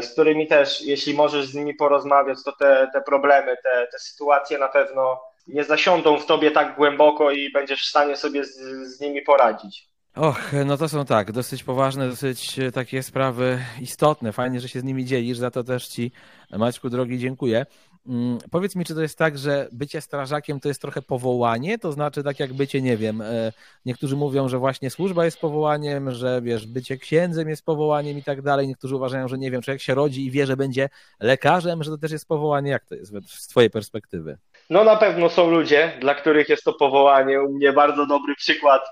z 0.00 0.12
którymi 0.12 0.46
też, 0.46 0.82
jeśli 0.82 1.14
możesz 1.14 1.46
z 1.46 1.54
nimi 1.54 1.74
porozmawiać, 1.74 2.38
to 2.44 2.52
te, 2.52 2.90
te 2.92 3.00
problemy, 3.00 3.56
te, 3.56 3.86
te 3.92 3.98
sytuacje 3.98 4.58
na 4.58 4.68
pewno 4.68 5.20
nie 5.46 5.64
zasiądą 5.64 6.18
w 6.18 6.26
tobie 6.26 6.50
tak 6.50 6.76
głęboko 6.76 7.30
i 7.30 7.52
będziesz 7.52 7.82
w 7.82 7.88
stanie 7.88 8.16
sobie 8.16 8.44
z, 8.44 8.56
z 8.96 9.00
nimi 9.00 9.22
poradzić. 9.22 9.90
Och, 10.16 10.52
no 10.66 10.76
to 10.76 10.88
są 10.88 11.04
tak, 11.04 11.32
dosyć 11.32 11.64
poważne, 11.64 12.08
dosyć 12.08 12.58
e, 12.58 12.72
takie 12.72 13.02
sprawy 13.02 13.58
istotne. 13.80 14.32
Fajnie, 14.32 14.60
że 14.60 14.68
się 14.68 14.80
z 14.80 14.84
nimi 14.84 15.04
dzielisz, 15.04 15.38
za 15.38 15.50
to 15.50 15.64
też 15.64 15.88
Ci, 15.88 16.12
Maćku 16.50 16.90
drogi, 16.90 17.18
dziękuję. 17.18 17.66
Mm, 18.06 18.38
powiedz 18.50 18.76
mi, 18.76 18.84
czy 18.84 18.94
to 18.94 19.02
jest 19.02 19.18
tak, 19.18 19.38
że 19.38 19.68
bycie 19.72 20.00
strażakiem 20.00 20.60
to 20.60 20.68
jest 20.68 20.80
trochę 20.80 21.02
powołanie? 21.02 21.78
To 21.78 21.92
znaczy 21.92 22.22
tak 22.22 22.40
jak 22.40 22.52
bycie, 22.52 22.82
nie 22.82 22.96
wiem, 22.96 23.20
e, 23.20 23.52
niektórzy 23.86 24.16
mówią, 24.16 24.48
że 24.48 24.58
właśnie 24.58 24.90
służba 24.90 25.24
jest 25.24 25.40
powołaniem, 25.40 26.10
że 26.10 26.40
wiesz, 26.42 26.66
bycie 26.66 26.96
księdzem 26.96 27.48
jest 27.48 27.64
powołaniem 27.64 28.18
i 28.18 28.22
tak 28.22 28.42
dalej. 28.42 28.68
Niektórzy 28.68 28.96
uważają, 28.96 29.28
że 29.28 29.38
nie 29.38 29.50
wiem, 29.50 29.62
człowiek 29.62 29.82
się 29.82 29.94
rodzi 29.94 30.26
i 30.26 30.30
wie, 30.30 30.46
że 30.46 30.56
będzie 30.56 30.88
lekarzem, 31.20 31.82
że 31.82 31.90
to 31.90 31.98
też 31.98 32.12
jest 32.12 32.28
powołanie. 32.28 32.70
Jak 32.70 32.84
to 32.84 32.94
jest 32.94 33.12
z 33.26 33.46
Twojej 33.46 33.70
perspektywy? 33.70 34.38
No 34.70 34.84
na 34.84 34.96
pewno 34.96 35.28
są 35.28 35.50
ludzie, 35.50 35.92
dla 36.00 36.14
których 36.14 36.48
jest 36.48 36.64
to 36.64 36.72
powołanie. 36.72 37.42
U 37.42 37.52
mnie 37.52 37.72
bardzo 37.72 38.06
dobry 38.06 38.34
przykład 38.34 38.82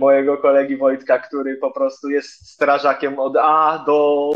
mojego 0.00 0.38
kolegi 0.38 0.76
Wojtka, 0.76 1.18
który 1.18 1.56
po 1.56 1.70
prostu 1.70 2.10
jest 2.10 2.50
strażakiem 2.50 3.18
od 3.18 3.36
A 3.36 3.84
do 3.86 4.30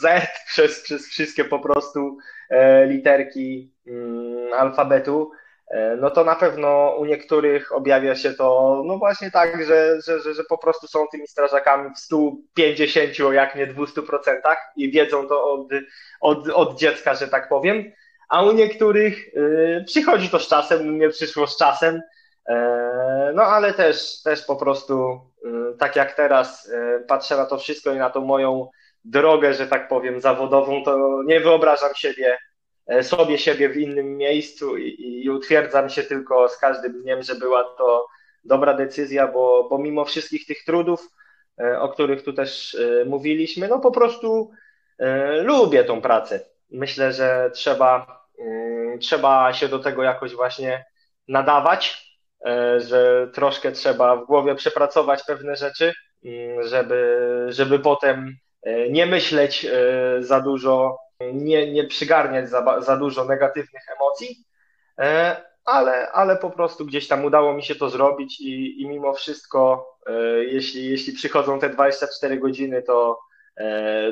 Z 0.00 0.28
przez, 0.46 0.82
przez 0.82 1.08
wszystkie 1.08 1.44
po 1.44 1.58
prostu 1.58 2.18
e, 2.50 2.86
literki 2.86 3.72
mm, 3.86 4.52
alfabetu. 4.52 5.30
E, 5.70 5.96
no 5.96 6.10
to 6.10 6.24
na 6.24 6.34
pewno 6.34 6.96
u 6.98 7.04
niektórych 7.04 7.72
objawia 7.72 8.16
się 8.16 8.32
to, 8.32 8.82
no 8.86 8.98
właśnie 8.98 9.30
tak, 9.30 9.64
że, 9.64 10.00
że, 10.06 10.20
że, 10.20 10.34
że 10.34 10.44
po 10.44 10.58
prostu 10.58 10.86
są 10.86 11.06
tymi 11.12 11.26
strażakami 11.26 11.90
w 11.94 11.98
150, 11.98 13.18
jak 13.32 13.56
nie 13.56 13.66
200% 13.66 14.02
i 14.76 14.90
wiedzą 14.90 15.28
to 15.28 15.52
od, 15.52 15.68
od, 16.20 16.48
od 16.48 16.78
dziecka, 16.78 17.14
że 17.14 17.28
tak 17.28 17.48
powiem. 17.48 17.92
A 18.28 18.42
u 18.42 18.52
niektórych 18.52 19.34
y, 19.34 19.84
przychodzi 19.86 20.28
to 20.28 20.38
z 20.38 20.48
czasem, 20.48 20.80
u 20.80 20.90
mnie 20.90 21.08
przyszło 21.08 21.46
z 21.46 21.58
czasem, 21.58 22.00
E, 22.00 22.17
no 23.34 23.42
ale 23.42 23.74
też, 23.74 24.22
też 24.22 24.42
po 24.42 24.56
prostu, 24.56 25.20
y, 25.44 25.78
tak 25.78 25.96
jak 25.96 26.12
teraz 26.12 26.68
y, 26.68 27.04
patrzę 27.08 27.36
na 27.36 27.46
to 27.46 27.58
wszystko 27.58 27.92
i 27.92 27.96
na 27.96 28.10
tą 28.10 28.20
moją 28.20 28.68
drogę, 29.04 29.54
że 29.54 29.66
tak 29.66 29.88
powiem, 29.88 30.20
zawodową, 30.20 30.84
to 30.84 31.22
nie 31.26 31.40
wyobrażam 31.40 31.94
siebie, 31.94 32.38
e, 32.86 33.02
sobie 33.02 33.38
siebie 33.38 33.68
w 33.68 33.76
innym 33.76 34.16
miejscu 34.16 34.76
i, 34.76 35.22
i 35.24 35.30
utwierdzam 35.30 35.88
się 35.88 36.02
tylko 36.02 36.48
z 36.48 36.58
każdym 36.58 37.02
dniem, 37.02 37.22
że 37.22 37.34
była 37.34 37.64
to 37.64 38.06
dobra 38.44 38.74
decyzja, 38.74 39.26
bo, 39.26 39.66
bo 39.70 39.78
mimo 39.78 40.04
wszystkich 40.04 40.46
tych 40.46 40.64
trudów, 40.64 41.08
e, 41.60 41.80
o 41.80 41.88
których 41.88 42.22
tu 42.22 42.32
też 42.32 42.76
mówiliśmy, 43.06 43.68
no 43.68 43.78
po 43.78 43.90
prostu 43.90 44.50
lubię 45.42 45.84
tą 45.84 46.00
pracę. 46.00 46.40
Myślę, 46.70 47.12
że 47.12 47.50
trzeba, 47.54 48.20
trzeba 49.00 49.52
się 49.52 49.68
do 49.68 49.78
tego 49.78 50.02
jakoś 50.02 50.34
właśnie 50.34 50.84
nadawać 51.28 52.07
E, 52.07 52.07
że 52.78 53.28
troszkę 53.34 53.72
trzeba 53.72 54.16
w 54.16 54.26
głowie 54.26 54.54
przepracować 54.54 55.22
pewne 55.26 55.56
rzeczy, 55.56 55.92
mm, 56.24 56.68
żeby, 56.68 57.46
żeby 57.48 57.78
potem 57.78 58.36
e, 58.62 58.90
nie 58.90 59.06
myśleć 59.06 59.64
e, 59.64 60.22
za 60.22 60.40
dużo, 60.40 60.98
nie, 61.32 61.72
nie 61.72 61.84
przygarniać 61.84 62.50
za, 62.50 62.80
za 62.80 62.96
dużo 62.96 63.24
negatywnych 63.24 63.82
emocji, 63.96 64.44
ale, 65.64 66.12
ale 66.12 66.36
po 66.36 66.50
prostu 66.50 66.86
gdzieś 66.86 67.08
tam 67.08 67.24
udało 67.24 67.54
mi 67.54 67.62
się 67.62 67.74
to 67.74 67.90
zrobić 67.90 68.40
i, 68.40 68.82
i 68.82 68.88
mimo 68.88 69.12
wszystko, 69.14 69.86
jeśli, 70.40 70.90
jeśli 70.90 71.12
przychodzą 71.12 71.58
te 71.58 71.70
24 71.70 72.38
godziny, 72.38 72.82
to, 72.82 73.18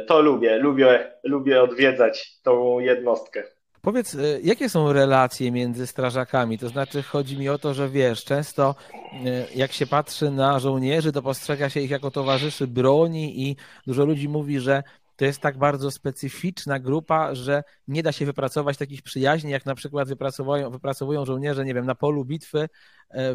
to 0.06 0.20
lubię, 0.20 0.58
lubię, 0.58 1.12
lubię 1.24 1.62
odwiedzać 1.62 2.40
tą 2.42 2.78
jednostkę. 2.78 3.55
Powiedz, 3.86 4.14
y, 4.14 4.40
jakie 4.44 4.68
są 4.68 4.92
relacje 4.92 5.52
między 5.52 5.86
strażakami? 5.86 6.58
To 6.58 6.68
znaczy, 6.68 7.02
chodzi 7.02 7.38
mi 7.38 7.48
o 7.48 7.58
to, 7.58 7.74
że 7.74 7.88
wiesz, 7.88 8.24
często 8.24 8.74
y, 8.94 9.56
jak 9.56 9.72
się 9.72 9.86
patrzy 9.86 10.30
na 10.30 10.58
żołnierzy, 10.58 11.12
to 11.12 11.22
postrzega 11.22 11.70
się 11.70 11.80
ich 11.80 11.90
jako 11.90 12.10
towarzyszy 12.10 12.66
broni 12.66 13.48
i 13.48 13.56
dużo 13.86 14.04
ludzi 14.04 14.28
mówi, 14.28 14.60
że 14.60 14.82
to 15.16 15.24
jest 15.24 15.40
tak 15.40 15.58
bardzo 15.58 15.90
specyficzna 15.90 16.78
grupa, 16.78 17.34
że 17.34 17.62
nie 17.88 18.02
da 18.02 18.12
się 18.12 18.26
wypracować 18.26 18.76
takich 18.76 19.02
przyjaźni, 19.02 19.50
jak 19.50 19.66
na 19.66 19.74
przykład 19.74 20.08
wypracowują, 20.08 20.70
wypracowują 20.70 21.24
żołnierze, 21.24 21.64
nie 21.64 21.74
wiem, 21.74 21.86
na 21.86 21.94
polu 21.94 22.24
bitwy 22.24 22.58
y, 22.58 22.68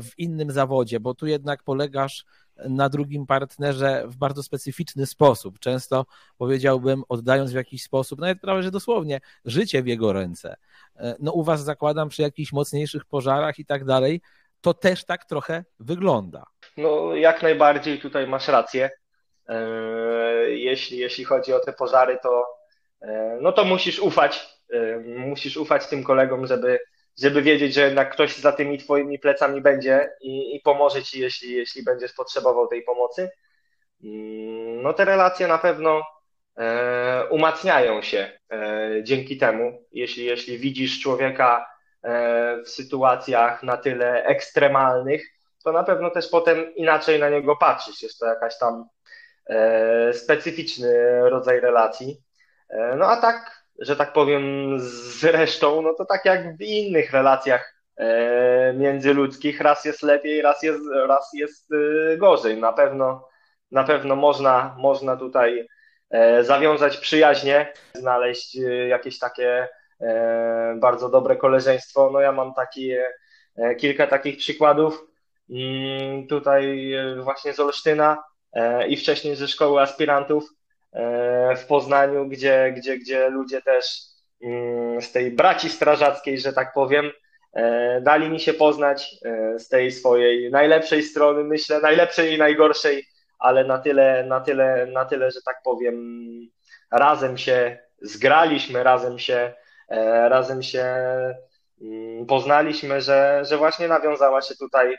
w 0.03 0.19
innym 0.19 0.51
zawodzie, 0.51 0.99
bo 0.99 1.13
tu 1.13 1.27
jednak 1.27 1.63
polegasz 1.63 2.25
na 2.69 2.89
drugim 2.89 3.27
partnerze 3.27 4.03
w 4.07 4.15
bardzo 4.15 4.43
specyficzny 4.43 5.05
sposób. 5.05 5.59
Często 5.59 6.05
powiedziałbym, 6.37 7.03
oddając 7.09 7.51
w 7.51 7.55
jakiś 7.55 7.83
sposób, 7.83 8.19
nawet 8.19 8.41
prawie 8.41 8.63
że 8.63 8.71
dosłownie, 8.71 9.21
życie 9.45 9.83
w 9.83 9.87
jego 9.87 10.13
ręce. 10.13 10.55
E, 10.95 11.15
no 11.19 11.31
u 11.31 11.43
was 11.43 11.63
zakładam 11.63 12.09
przy 12.09 12.21
jakichś 12.21 12.53
mocniejszych 12.53 13.05
pożarach 13.05 13.59
i 13.59 13.65
tak 13.65 13.85
dalej, 13.85 14.21
to 14.61 14.73
też 14.73 15.05
tak 15.05 15.25
trochę 15.25 15.63
wygląda. 15.79 16.43
No 16.77 17.15
jak 17.15 17.41
najbardziej 17.41 17.99
tutaj 17.99 18.27
masz 18.27 18.47
rację. 18.47 18.89
E, 19.47 19.61
jeśli, 20.49 20.97
jeśli 20.97 21.25
chodzi 21.25 21.53
o 21.53 21.59
te 21.59 21.73
pożary, 21.73 22.17
to 22.23 22.45
e, 23.01 23.37
no 23.41 23.51
to 23.51 23.65
musisz 23.65 23.99
ufać. 23.99 24.61
Musisz 25.17 25.57
ufać 25.57 25.87
tym 25.87 26.03
kolegom, 26.03 26.47
żeby 26.47 26.79
żeby 27.19 27.41
wiedzieć, 27.41 27.73
że 27.73 27.81
jednak 27.81 28.13
ktoś 28.13 28.37
za 28.37 28.51
tymi 28.51 28.77
twoimi 28.77 29.19
plecami 29.19 29.61
będzie 29.61 30.09
i, 30.21 30.55
i 30.55 30.59
pomoże 30.59 31.03
ci, 31.03 31.19
jeśli, 31.19 31.53
jeśli 31.53 31.83
będziesz 31.83 32.13
potrzebował 32.13 32.67
tej 32.67 32.83
pomocy. 32.83 33.29
Mm, 34.03 34.81
no 34.81 34.93
te 34.93 35.05
relacje 35.05 35.47
na 35.47 35.57
pewno 35.57 36.01
e, 36.57 37.25
umacniają 37.29 38.01
się 38.01 38.39
e, 38.51 38.89
dzięki 39.03 39.37
temu, 39.37 39.85
jeśli, 39.91 40.25
jeśli 40.25 40.57
widzisz 40.57 40.99
człowieka 41.01 41.65
e, 42.03 42.57
w 42.63 42.69
sytuacjach 42.69 43.63
na 43.63 43.77
tyle 43.77 44.23
ekstremalnych, 44.23 45.41
to 45.63 45.71
na 45.71 45.83
pewno 45.83 46.09
też 46.09 46.29
potem 46.29 46.75
inaczej 46.75 47.19
na 47.19 47.29
niego 47.29 47.55
patrzysz. 47.55 48.01
Jest 48.01 48.19
to 48.19 48.25
jakaś 48.25 48.57
tam 48.57 48.85
e, 49.49 50.13
specyficzny 50.13 51.19
rodzaj 51.29 51.59
relacji. 51.59 52.21
E, 52.69 52.95
no 52.95 53.05
a 53.05 53.17
tak 53.17 53.60
że 53.81 53.95
tak 53.95 54.13
powiem, 54.13 54.75
z 54.79 55.23
resztą, 55.23 55.81
no 55.81 55.93
to 55.93 56.05
tak 56.05 56.25
jak 56.25 56.57
w 56.57 56.61
innych 56.61 57.11
relacjach 57.11 57.75
e, 57.97 58.73
międzyludzkich, 58.73 59.61
raz 59.61 59.85
jest 59.85 60.03
lepiej, 60.03 60.41
raz 60.41 60.63
jest, 60.63 60.81
raz 61.07 61.29
jest 61.33 61.71
e, 61.71 62.17
gorzej. 62.17 62.57
Na 62.57 62.73
pewno, 62.73 63.27
na 63.71 63.83
pewno 63.83 64.15
można, 64.15 64.75
można 64.77 65.17
tutaj 65.17 65.67
zawiązać 66.41 66.97
przyjaźnie, 66.97 67.73
znaleźć 67.93 68.57
jakieś 68.89 69.19
takie 69.19 69.67
bardzo 70.75 71.09
dobre 71.09 71.35
koleżeństwo. 71.35 72.09
No 72.13 72.19
ja 72.19 72.31
mam 72.31 72.53
taki, 72.53 72.91
kilka 73.77 74.07
takich 74.07 74.37
przykładów 74.37 75.07
mm, 75.49 76.27
tutaj 76.27 76.93
właśnie 77.23 77.53
z 77.53 77.59
Olsztyna 77.59 78.23
i 78.87 78.97
wcześniej 78.97 79.35
ze 79.35 79.47
szkoły 79.47 79.81
aspirantów 79.81 80.49
w 81.57 81.65
Poznaniu, 81.67 82.27
gdzie, 82.27 82.73
gdzie, 82.77 82.97
gdzie 82.97 83.29
ludzie 83.29 83.61
też 83.61 84.01
mm, 84.43 85.01
z 85.01 85.11
tej 85.11 85.31
braci 85.31 85.69
strażackiej, 85.69 86.39
że 86.39 86.53
tak 86.53 86.73
powiem, 86.73 87.11
E, 87.53 88.01
dali 88.01 88.29
mi 88.29 88.39
się 88.39 88.53
poznać 88.53 89.15
e, 89.25 89.59
z 89.59 89.69
tej 89.69 89.91
swojej 89.91 90.51
najlepszej 90.51 91.03
strony, 91.03 91.43
myślę, 91.43 91.79
najlepszej 91.79 92.33
i 92.33 92.37
najgorszej, 92.37 93.05
ale 93.39 93.63
na 93.63 93.77
tyle, 93.77 94.25
na 94.27 94.41
tyle, 94.41 94.85
na 94.85 95.05
tyle, 95.05 95.31
że 95.31 95.39
tak 95.45 95.61
powiem, 95.63 96.21
razem 96.91 97.37
się 97.37 97.77
zgraliśmy, 98.01 98.83
razem 98.83 99.19
się, 99.19 99.53
e, 99.89 100.29
razem 100.29 100.63
się 100.63 100.85
mm, 101.81 102.25
poznaliśmy, 102.25 103.01
że, 103.01 103.41
że 103.45 103.57
właśnie 103.57 103.87
nawiązała 103.87 104.41
się 104.41 104.55
tutaj, 104.55 104.97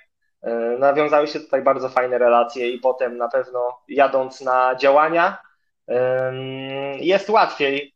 nawiązały 0.79 1.27
się 1.27 1.41
tutaj 1.41 1.63
bardzo 1.63 1.89
fajne 1.89 2.19
relacje 2.19 2.71
i 2.71 2.79
potem 2.79 3.17
na 3.17 3.29
pewno 3.29 3.79
jadąc 3.89 4.41
na 4.41 4.75
działania 4.75 5.39
jest 7.01 7.31
łatwiej, 7.31 7.95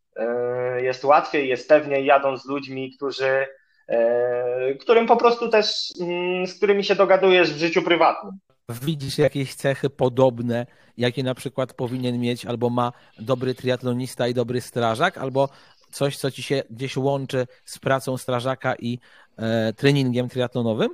jest 0.82 1.04
łatwiej, 1.04 1.48
jest 1.48 1.68
pewniej 1.68 2.06
jadąc 2.06 2.42
z 2.42 2.46
ludźmi, 2.46 2.92
którzy 2.96 3.46
E, 3.88 4.74
którym 4.74 5.06
po 5.06 5.16
prostu 5.16 5.48
też, 5.48 5.92
mm, 6.00 6.46
z 6.46 6.54
którymi 6.54 6.84
się 6.84 6.94
dogadujesz 6.94 7.52
w 7.52 7.58
życiu 7.58 7.82
prywatnym. 7.82 8.38
Widzisz 8.68 9.18
jakieś 9.18 9.54
cechy 9.54 9.90
podobne, 9.90 10.66
jakie 10.96 11.22
na 11.22 11.34
przykład 11.34 11.74
powinien 11.74 12.20
mieć 12.20 12.46
albo 12.46 12.70
ma 12.70 12.92
dobry 13.18 13.54
triatlonista 13.54 14.28
i 14.28 14.34
dobry 14.34 14.60
strażak, 14.60 15.18
albo 15.18 15.48
coś, 15.90 16.16
co 16.16 16.30
ci 16.30 16.42
się 16.42 16.62
gdzieś 16.70 16.96
łączy 16.96 17.46
z 17.64 17.78
pracą 17.78 18.16
strażaka 18.16 18.74
i 18.78 18.98
e, 19.38 19.72
treningiem 19.72 20.28
triatlonowym? 20.28 20.88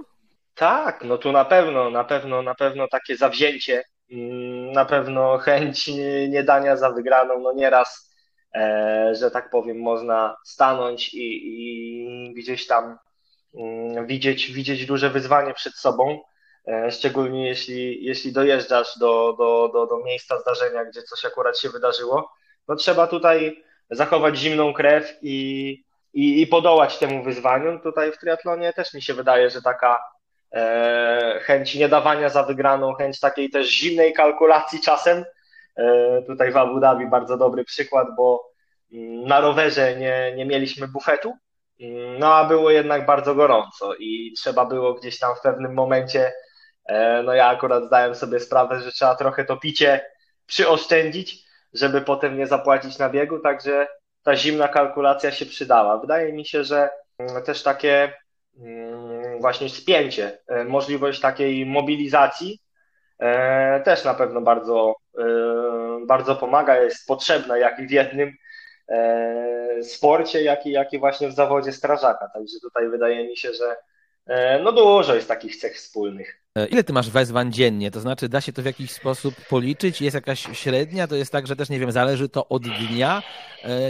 Tak, 0.54 1.04
no 1.04 1.18
tu 1.18 1.32
na 1.32 1.44
pewno, 1.44 1.90
na 1.90 2.04
pewno, 2.04 2.42
na 2.42 2.54
pewno 2.54 2.88
takie 2.88 3.16
zawzięcie, 3.16 3.82
na 4.72 4.84
pewno 4.84 5.38
chęć 5.38 5.90
nie 6.28 6.42
dania 6.42 6.76
za 6.76 6.90
wygraną, 6.90 7.40
no 7.40 7.52
nieraz 7.52 8.12
E, 8.54 9.14
że 9.14 9.30
tak 9.30 9.50
powiem, 9.50 9.80
można 9.80 10.36
stanąć 10.44 11.14
i, 11.14 11.40
i 11.44 12.34
gdzieś 12.34 12.66
tam 12.66 12.98
mm, 13.54 14.06
widzieć, 14.06 14.52
widzieć 14.52 14.86
duże 14.86 15.10
wyzwanie 15.10 15.54
przed 15.54 15.74
sobą, 15.74 16.20
e, 16.68 16.90
szczególnie 16.90 17.48
jeśli, 17.48 18.04
jeśli 18.04 18.32
dojeżdżasz 18.32 18.98
do, 18.98 19.34
do, 19.38 19.70
do, 19.72 19.86
do 19.86 20.04
miejsca 20.04 20.40
zdarzenia, 20.40 20.84
gdzie 20.84 21.02
coś 21.02 21.24
akurat 21.24 21.58
się 21.58 21.68
wydarzyło, 21.68 22.32
no 22.68 22.76
trzeba 22.76 23.06
tutaj 23.06 23.64
zachować 23.90 24.36
zimną 24.38 24.72
krew 24.72 25.18
i, 25.22 25.84
i, 26.12 26.42
i 26.42 26.46
podołać 26.46 26.98
temu 26.98 27.22
wyzwaniu. 27.22 27.80
Tutaj 27.80 28.12
w 28.12 28.18
triatlonie 28.18 28.72
też 28.72 28.94
mi 28.94 29.02
się 29.02 29.14
wydaje, 29.14 29.50
że 29.50 29.62
taka 29.62 29.98
chęć 31.40 31.74
niedawania 31.74 32.28
za 32.28 32.42
wygraną, 32.42 32.94
chęć 32.94 33.20
takiej 33.20 33.50
też 33.50 33.68
zimnej 33.68 34.12
kalkulacji 34.12 34.80
czasem, 34.80 35.24
E, 35.76 36.22
tutaj 36.22 36.52
w 36.52 36.56
Abu 36.56 36.80
Dhabi 36.80 37.06
bardzo 37.06 37.36
dobry 37.36 37.64
przykład, 37.64 38.08
bo 38.16 38.50
mm, 38.92 39.24
na 39.28 39.40
rowerze 39.40 39.96
nie, 39.96 40.32
nie 40.36 40.46
mieliśmy 40.46 40.88
bufetu, 40.88 41.34
mm, 41.80 42.18
no 42.18 42.34
a 42.34 42.44
było 42.44 42.70
jednak 42.70 43.06
bardzo 43.06 43.34
gorąco 43.34 43.94
i 43.94 44.32
trzeba 44.36 44.64
było 44.64 44.94
gdzieś 44.94 45.18
tam 45.18 45.36
w 45.36 45.40
pewnym 45.40 45.74
momencie, 45.74 46.32
e, 46.84 47.22
no 47.22 47.34
ja 47.34 47.48
akurat 47.48 47.84
zdałem 47.84 48.14
sobie 48.14 48.40
sprawę, 48.40 48.80
że 48.80 48.92
trzeba 48.92 49.14
trochę 49.14 49.44
to 49.44 49.56
picie 49.56 50.10
przyoszczędzić, 50.46 51.44
żeby 51.72 52.00
potem 52.00 52.38
nie 52.38 52.46
zapłacić 52.46 52.98
na 52.98 53.10
biegu, 53.10 53.38
także 53.38 53.88
ta 54.22 54.36
zimna 54.36 54.68
kalkulacja 54.68 55.32
się 55.32 55.46
przydała. 55.46 55.98
Wydaje 55.98 56.32
mi 56.32 56.46
się, 56.46 56.64
że 56.64 56.90
mm, 57.18 57.42
też 57.42 57.62
takie 57.62 58.12
właśnie 59.42 59.68
spięcie, 59.68 60.38
e, 60.48 60.64
możliwość 60.64 61.20
takiej 61.20 61.66
mobilizacji 61.66 62.62
też 63.84 64.04
na 64.04 64.14
pewno 64.14 64.40
bardzo 64.40 64.94
E, 65.18 66.06
bardzo 66.06 66.36
pomaga, 66.36 66.76
jest 66.76 67.06
potrzebna 67.06 67.58
jak 67.58 67.78
i 67.78 67.86
w 67.86 67.90
jednym 67.90 68.32
e, 68.88 69.82
sporcie, 69.82 70.42
jak 70.42 70.66
i, 70.66 70.70
jak 70.70 70.92
i 70.92 70.98
właśnie 70.98 71.28
w 71.28 71.34
zawodzie 71.34 71.72
strażaka. 71.72 72.28
Także 72.34 72.60
tutaj 72.62 72.88
wydaje 72.88 73.28
mi 73.28 73.36
się, 73.36 73.52
że 73.52 73.64
e, 73.66 73.76
no 74.64 74.72
dużo 74.72 75.14
jest 75.14 75.28
takich 75.28 75.56
cech 75.56 75.76
wspólnych. 75.76 76.38
Ile 76.70 76.84
ty 76.84 76.92
masz 76.92 77.10
wezwań 77.10 77.52
dziennie? 77.52 77.90
To 77.90 78.00
znaczy, 78.00 78.28
da 78.28 78.40
się 78.40 78.52
to 78.52 78.62
w 78.62 78.64
jakiś 78.64 78.90
sposób 78.90 79.34
policzyć? 79.48 80.02
Jest 80.02 80.14
jakaś 80.14 80.58
średnia? 80.58 81.06
To 81.06 81.16
jest 81.16 81.32
tak, 81.32 81.46
że 81.46 81.56
też, 81.56 81.68
nie 81.68 81.78
wiem, 81.78 81.92
zależy 81.92 82.28
to 82.28 82.48
od 82.48 82.62
dnia? 82.62 83.22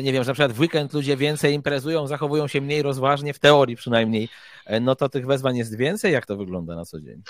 Nie 0.03 0.12
wiem, 0.12 0.25
że 0.25 0.31
na 0.31 0.35
przykład 0.35 0.53
w 0.53 0.61
weekend 0.61 0.92
ludzie 0.92 1.16
więcej 1.16 1.55
imprezują, 1.55 2.07
zachowują 2.07 2.49
się 2.49 2.61
mniej 2.61 2.83
rozważnie, 2.83 3.35
w 3.35 3.38
teorii 3.38 3.77
przynajmniej. 3.77 4.29
No 4.81 4.95
to 4.97 5.09
tych 5.09 5.27
wezwań 5.27 5.57
jest 5.57 5.77
więcej? 5.77 6.12
Jak 6.12 6.27
to 6.27 6.37
wygląda 6.37 6.77
na 6.77 6.85
co 6.85 7.01
dzień? 7.01 7.23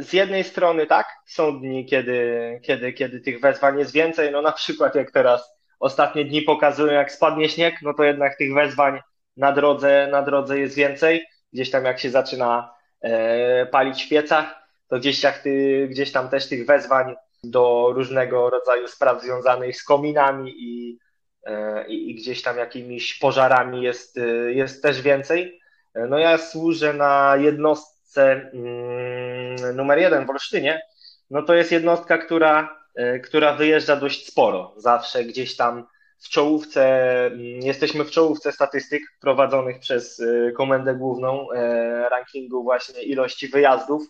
Z 0.00 0.12
jednej 0.12 0.44
strony 0.44 0.86
tak, 0.86 1.06
są 1.26 1.60
dni, 1.60 1.86
kiedy, 1.86 2.60
kiedy, 2.62 2.92
kiedy 2.92 3.20
tych 3.20 3.40
wezwań 3.40 3.78
jest 3.78 3.92
więcej, 3.92 4.32
no 4.32 4.42
na 4.42 4.52
przykład 4.52 4.94
jak 4.94 5.10
teraz 5.10 5.56
ostatnie 5.80 6.24
dni 6.24 6.42
pokazują, 6.42 6.92
jak 6.92 7.12
spadnie 7.12 7.48
śnieg, 7.48 7.74
no 7.82 7.94
to 7.94 8.04
jednak 8.04 8.38
tych 8.38 8.54
wezwań 8.54 9.00
na 9.36 9.52
drodze, 9.52 10.08
na 10.10 10.22
drodze 10.22 10.58
jest 10.58 10.74
więcej. 10.74 11.26
Gdzieś 11.52 11.70
tam 11.70 11.84
jak 11.84 12.00
się 12.00 12.10
zaczyna 12.10 12.74
e, 13.00 13.66
palić 13.66 14.04
w 14.04 14.08
piecach, 14.08 14.54
to 14.88 14.98
gdzieś, 14.98 15.22
ty, 15.42 15.86
gdzieś 15.90 16.12
tam 16.12 16.28
też 16.28 16.48
tych 16.48 16.66
wezwań 16.66 17.14
do 17.44 17.92
różnego 17.94 18.50
rodzaju 18.50 18.88
spraw 18.88 19.22
związanych 19.22 19.76
z 19.76 19.84
kominami 19.84 20.54
i, 20.56 20.98
e, 21.46 21.86
i 21.88 22.14
gdzieś 22.14 22.42
tam 22.42 22.58
jakimiś 22.58 23.18
pożarami 23.18 23.82
jest, 23.82 24.18
e, 24.18 24.52
jest 24.52 24.82
też 24.82 25.02
więcej. 25.02 25.60
No 26.08 26.18
ja 26.18 26.38
służę 26.38 26.92
na 26.92 27.36
jednostce 27.36 27.92
Mm, 28.14 29.76
numer 29.76 29.98
jeden 29.98 30.26
w 30.26 30.30
Olsztynie, 30.30 30.82
no 31.30 31.42
to 31.42 31.54
jest 31.54 31.72
jednostka, 31.72 32.18
która, 32.18 32.78
która 33.24 33.54
wyjeżdża 33.54 33.96
dość 33.96 34.26
sporo. 34.26 34.74
Zawsze 34.76 35.24
gdzieś 35.24 35.56
tam 35.56 35.86
w 36.22 36.28
czołówce, 36.28 36.84
mm, 37.26 37.60
jesteśmy 37.60 38.04
w 38.04 38.10
czołówce 38.10 38.52
statystyk 38.52 39.02
prowadzonych 39.20 39.78
przez 39.78 40.20
e, 40.20 40.52
Komendę 40.52 40.94
Główną 40.94 41.50
e, 41.50 42.08
rankingu 42.08 42.62
właśnie 42.62 43.02
ilości 43.02 43.48
wyjazdów. 43.48 44.02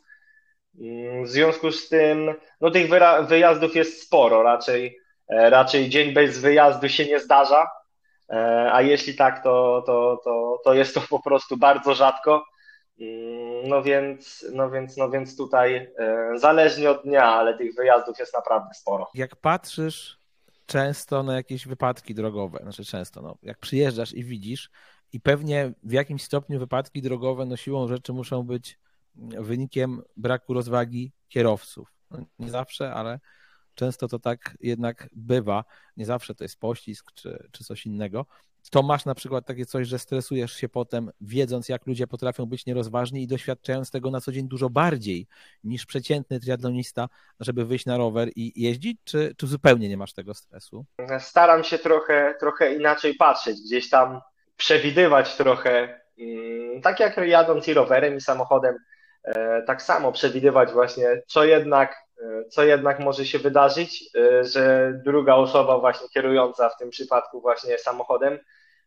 Mm, 0.80 1.24
w 1.24 1.28
związku 1.28 1.72
z 1.72 1.88
tym, 1.88 2.34
no 2.60 2.70
tych 2.70 2.90
wyjazdów 3.28 3.76
jest 3.76 4.02
sporo, 4.02 4.42
raczej, 4.42 4.98
raczej 5.28 5.88
dzień 5.88 6.12
bez 6.12 6.38
wyjazdu 6.38 6.88
się 6.88 7.06
nie 7.06 7.20
zdarza, 7.20 7.70
a 8.72 8.82
jeśli 8.82 9.14
tak, 9.14 9.42
to, 9.42 9.82
to, 9.86 10.20
to, 10.24 10.60
to 10.64 10.74
jest 10.74 10.94
to 10.94 11.00
po 11.00 11.22
prostu 11.22 11.56
bardzo 11.56 11.94
rzadko. 11.94 12.44
Mm, 13.00 13.68
no 13.68 13.82
więc, 13.82 14.46
no 14.52 14.70
więc, 14.70 14.96
no 14.96 15.10
więc 15.10 15.36
tutaj 15.36 15.92
e, 15.98 16.32
zależnie 16.34 16.90
od 16.90 17.02
dnia, 17.02 17.24
ale 17.24 17.58
tych 17.58 17.74
wyjazdów 17.74 18.18
jest 18.18 18.34
naprawdę 18.34 18.74
sporo. 18.74 19.10
Jak 19.14 19.36
patrzysz 19.36 20.21
często 20.66 21.22
na 21.22 21.34
jakieś 21.34 21.66
wypadki 21.66 22.14
drogowe, 22.14 22.58
znaczy 22.62 22.84
często, 22.84 23.22
no, 23.22 23.38
jak 23.42 23.58
przyjeżdżasz 23.58 24.12
i 24.12 24.24
widzisz, 24.24 24.70
i 25.12 25.20
pewnie 25.20 25.72
w 25.82 25.92
jakimś 25.92 26.22
stopniu 26.22 26.58
wypadki 26.58 27.02
drogowe 27.02 27.46
no 27.46 27.56
siłą 27.56 27.88
rzeczy 27.88 28.12
muszą 28.12 28.42
być 28.42 28.78
wynikiem 29.40 30.02
braku 30.16 30.54
rozwagi 30.54 31.12
kierowców. 31.28 31.92
No, 32.10 32.18
nie 32.38 32.50
zawsze, 32.50 32.94
ale 32.94 33.20
często 33.74 34.08
to 34.08 34.18
tak 34.18 34.56
jednak 34.60 35.08
bywa. 35.12 35.64
Nie 35.96 36.06
zawsze 36.06 36.34
to 36.34 36.44
jest 36.44 36.60
pościsk 36.60 37.12
czy, 37.14 37.48
czy 37.52 37.64
coś 37.64 37.86
innego 37.86 38.26
to 38.70 38.82
masz 38.82 39.04
na 39.04 39.14
przykład 39.14 39.46
takie 39.46 39.66
coś, 39.66 39.88
że 39.88 39.98
stresujesz 39.98 40.52
się 40.52 40.68
potem, 40.68 41.10
wiedząc, 41.20 41.68
jak 41.68 41.86
ludzie 41.86 42.06
potrafią 42.06 42.46
być 42.46 42.66
nierozważni 42.66 43.22
i 43.22 43.26
doświadczając 43.26 43.90
tego 43.90 44.10
na 44.10 44.20
co 44.20 44.32
dzień 44.32 44.48
dużo 44.48 44.70
bardziej 44.70 45.26
niż 45.64 45.86
przeciętny 45.86 46.40
triatlonista, 46.40 47.08
żeby 47.40 47.64
wyjść 47.64 47.86
na 47.86 47.96
rower 47.96 48.28
i 48.36 48.62
jeździć, 48.62 48.98
czy, 49.04 49.34
czy 49.36 49.46
zupełnie 49.46 49.88
nie 49.88 49.96
masz 49.96 50.12
tego 50.12 50.34
stresu? 50.34 50.84
Staram 51.18 51.64
się 51.64 51.78
trochę, 51.78 52.34
trochę 52.40 52.74
inaczej 52.74 53.14
patrzeć, 53.14 53.56
gdzieś 53.60 53.90
tam 53.90 54.20
przewidywać 54.56 55.36
trochę, 55.36 56.00
mm, 56.18 56.82
tak 56.82 57.00
jak 57.00 57.16
jadąc 57.16 57.68
i 57.68 57.74
rowerem, 57.74 58.16
i 58.16 58.20
samochodem, 58.20 58.76
e, 59.24 59.62
tak 59.62 59.82
samo 59.82 60.12
przewidywać 60.12 60.72
właśnie, 60.72 61.22
co 61.26 61.44
jednak, 61.44 61.96
co 62.50 62.64
jednak 62.64 62.98
może 63.00 63.26
się 63.26 63.38
wydarzyć, 63.38 64.04
e, 64.16 64.44
że 64.44 64.92
druga 65.04 65.34
osoba 65.34 65.78
właśnie 65.78 66.08
kierująca 66.08 66.68
w 66.68 66.76
tym 66.76 66.90
przypadku 66.90 67.40
właśnie 67.40 67.78
samochodem 67.78 68.38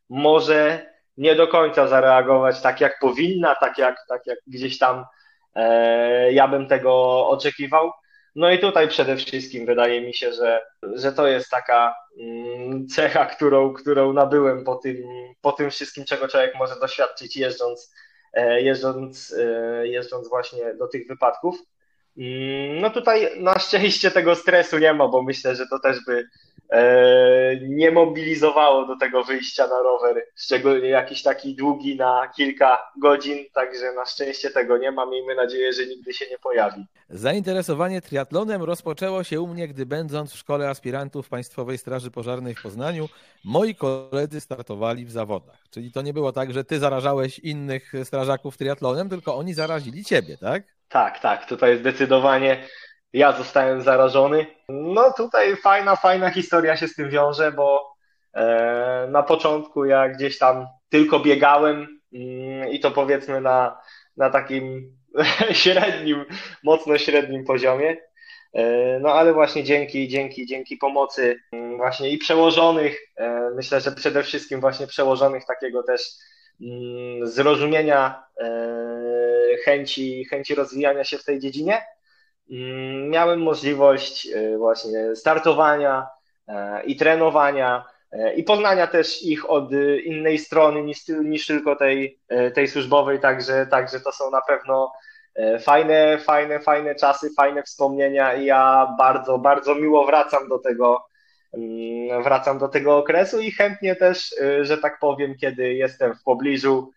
może 0.10 0.86
nie 1.18 1.36
do 1.36 1.48
końca 1.48 1.88
zareagować 1.88 2.62
tak, 2.62 2.82
jak 2.82 3.00
powinna, 3.00 3.56
tak 3.56 3.78
jak, 3.78 4.06
tak 4.08 4.22
jak 4.26 4.40
gdzieś 4.48 4.78
tam 4.78 5.06
e, 5.56 6.34
ja 6.34 6.48
bym 6.48 6.68
tego 6.68 7.28
oczekiwał. 7.28 7.92
No 8.36 8.52
i 8.52 8.60
tutaj 8.60 8.88
przede 8.88 9.18
wszystkim 9.18 9.66
wydaje 9.66 10.02
mi 10.02 10.14
się, 10.14 10.34
że, 10.34 10.62
że 10.94 11.12
to 11.12 11.28
jest 11.28 11.50
taka 11.50 11.96
mm, 12.20 12.88
cecha, 12.88 13.26
którą, 13.26 13.74
którą 13.74 14.14
nabyłem 14.14 14.64
po 14.64 14.76
tym, 14.76 14.98
po 15.42 15.52
tym 15.52 15.72
wszystkim, 15.72 16.06
czego 16.06 16.28
człowiek 16.28 16.56
może 16.56 16.80
doświadczyć 16.80 17.38
jeżdżąc, 17.38 17.94
e, 18.34 18.62
jeżdżąc, 18.62 19.36
e, 19.40 19.88
jeżdżąc 19.88 20.30
właśnie 20.30 20.74
do 20.74 20.88
tych 20.88 21.08
wypadków. 21.08 21.56
Mm, 22.18 22.82
no 22.82 22.90
tutaj 22.90 23.30
na 23.40 23.60
szczęście 23.60 24.12
tego 24.12 24.36
stresu 24.36 24.78
nie 24.78 24.94
ma, 24.94 25.08
bo 25.08 25.24
myślę, 25.24 25.56
że 25.56 25.68
to 25.68 25.80
też 25.80 25.98
by 26.06 26.28
e, 26.70 27.60
nie 27.62 27.92
mobilizowało 27.92 28.88
do 28.88 28.98
tego 28.98 29.24
wyjścia 29.24 29.68
na 29.68 29.82
rower, 29.82 30.26
szczególnie 30.36 30.90
jakiś 30.90 31.24
taki 31.24 31.56
długi 31.56 31.96
na 31.96 32.32
kilka 32.36 32.78
godzin, 33.02 33.46
także 33.54 33.94
na 33.94 34.06
szczęście 34.06 34.50
tego 34.50 34.78
nie 34.78 34.92
ma. 34.92 35.06
Miejmy 35.06 35.36
nadzieję, 35.36 35.74
że 35.74 35.86
nigdy 35.86 36.14
się 36.14 36.26
nie 36.30 36.38
pojawi. 36.38 36.86
Zainteresowanie 37.10 38.02
triatlonem 38.02 38.64
rozpoczęło 38.64 39.24
się 39.24 39.42
u 39.42 39.48
mnie, 39.48 39.68
gdy 39.68 39.86
będąc 39.86 40.34
w 40.34 40.38
szkole 40.38 40.70
aspirantów 40.70 41.30
Państwowej 41.30 41.78
Straży 41.78 42.12
Pożarnej 42.12 42.56
w 42.56 42.62
Poznaniu, 42.62 43.10
moi 43.46 43.76
koledzy 43.76 44.42
startowali 44.42 45.06
w 45.06 45.12
zawodach. 45.12 45.58
Czyli 45.70 45.92
to 45.92 46.02
nie 46.02 46.14
było 46.14 46.32
tak, 46.32 46.54
że 46.54 46.64
ty 46.64 46.80
zarażałeś 46.80 47.40
innych 47.40 47.94
strażaków 48.04 48.58
triatlonem, 48.58 49.10
tylko 49.10 49.36
oni 49.36 49.54
zarazili 49.54 50.06
ciebie, 50.06 50.38
tak? 50.38 50.75
Tak, 50.90 51.20
tak, 51.20 51.46
tutaj 51.46 51.78
zdecydowanie 51.78 52.68
ja 53.14 53.32
zostałem 53.32 53.82
zarażony. 53.82 54.46
No 54.70 55.14
tutaj 55.18 55.56
fajna, 55.56 55.96
fajna 55.96 56.30
historia 56.30 56.78
się 56.78 56.88
z 56.88 56.96
tym 56.96 57.10
wiąże, 57.10 57.52
bo 57.52 57.96
e, 58.34 59.08
na 59.12 59.24
początku 59.24 59.86
ja 59.86 60.10
gdzieś 60.10 60.38
tam 60.38 60.68
tylko 60.90 61.20
biegałem 61.20 61.88
mm, 62.14 62.70
i 62.70 62.80
to 62.80 62.92
powiedzmy 62.92 63.42
na, 63.42 63.78
na 64.18 64.30
takim 64.30 64.96
średnim, 65.64 66.26
mocno 66.64 66.98
średnim 66.98 67.44
poziomie. 67.46 67.98
E, 68.54 69.00
no 69.00 69.14
ale 69.14 69.34
właśnie 69.34 69.64
dzięki, 69.64 70.08
dzięki, 70.08 70.46
dzięki 70.46 70.78
pomocy 70.78 71.40
mm, 71.52 71.78
właśnie 71.78 72.10
i 72.10 72.18
przełożonych, 72.18 72.98
e, 73.18 73.50
myślę, 73.56 73.82
że 73.82 73.92
przede 73.92 74.24
wszystkim 74.24 74.62
właśnie 74.62 74.88
przełożonych 74.88 75.46
takiego 75.46 75.84
też 75.84 76.12
mm, 76.62 77.28
zrozumienia 77.28 78.24
chęci, 79.66 80.26
chęci 80.26 80.56
rozwijania 80.56 81.04
się 81.04 81.18
w 81.18 81.24
tej 81.24 81.40
dziedzinie, 81.40 81.82
mm, 82.52 83.10
miałem 83.10 83.42
możliwość 83.42 84.28
e, 84.28 84.58
właśnie 84.58 85.16
startowania 85.16 86.08
e, 86.48 86.84
i 86.84 86.96
trenowania 86.96 87.86
e, 88.12 88.34
i 88.34 88.44
poznania 88.44 88.88
też 88.88 89.24
ich 89.24 89.50
od 89.50 89.72
innej 90.04 90.38
strony 90.38 90.82
niż, 90.82 91.08
niż 91.08 91.48
tylko 91.48 91.76
tej, 91.76 92.20
tej 92.56 92.68
służbowej, 92.68 93.20
także, 93.20 93.68
także 93.68 94.00
to 94.00 94.12
są 94.12 94.32
na 94.32 94.42
pewno 94.42 94.92
fajne, 95.60 96.18
fajne, 96.18 96.60
fajne 96.60 96.96
czasy, 96.96 97.30
fajne 97.38 97.64
wspomnienia 97.64 98.34
i 98.34 98.46
ja 98.46 98.96
bardzo, 98.98 99.38
bardzo 99.38 99.76
miło 99.76 100.06
wracam 100.06 100.50
do 100.50 100.60
tego, 100.60 101.06
mm, 101.54 102.24
wracam 102.24 102.60
do 102.60 102.68
tego 102.68 102.98
okresu 102.98 103.40
i 103.40 103.52
chętnie 103.52 103.96
też, 103.96 104.36
że 104.62 104.78
tak 104.78 105.00
powiem, 105.00 105.36
kiedy 105.38 105.74
jestem 105.74 106.16
w 106.16 106.24
pobliżu 106.24 106.92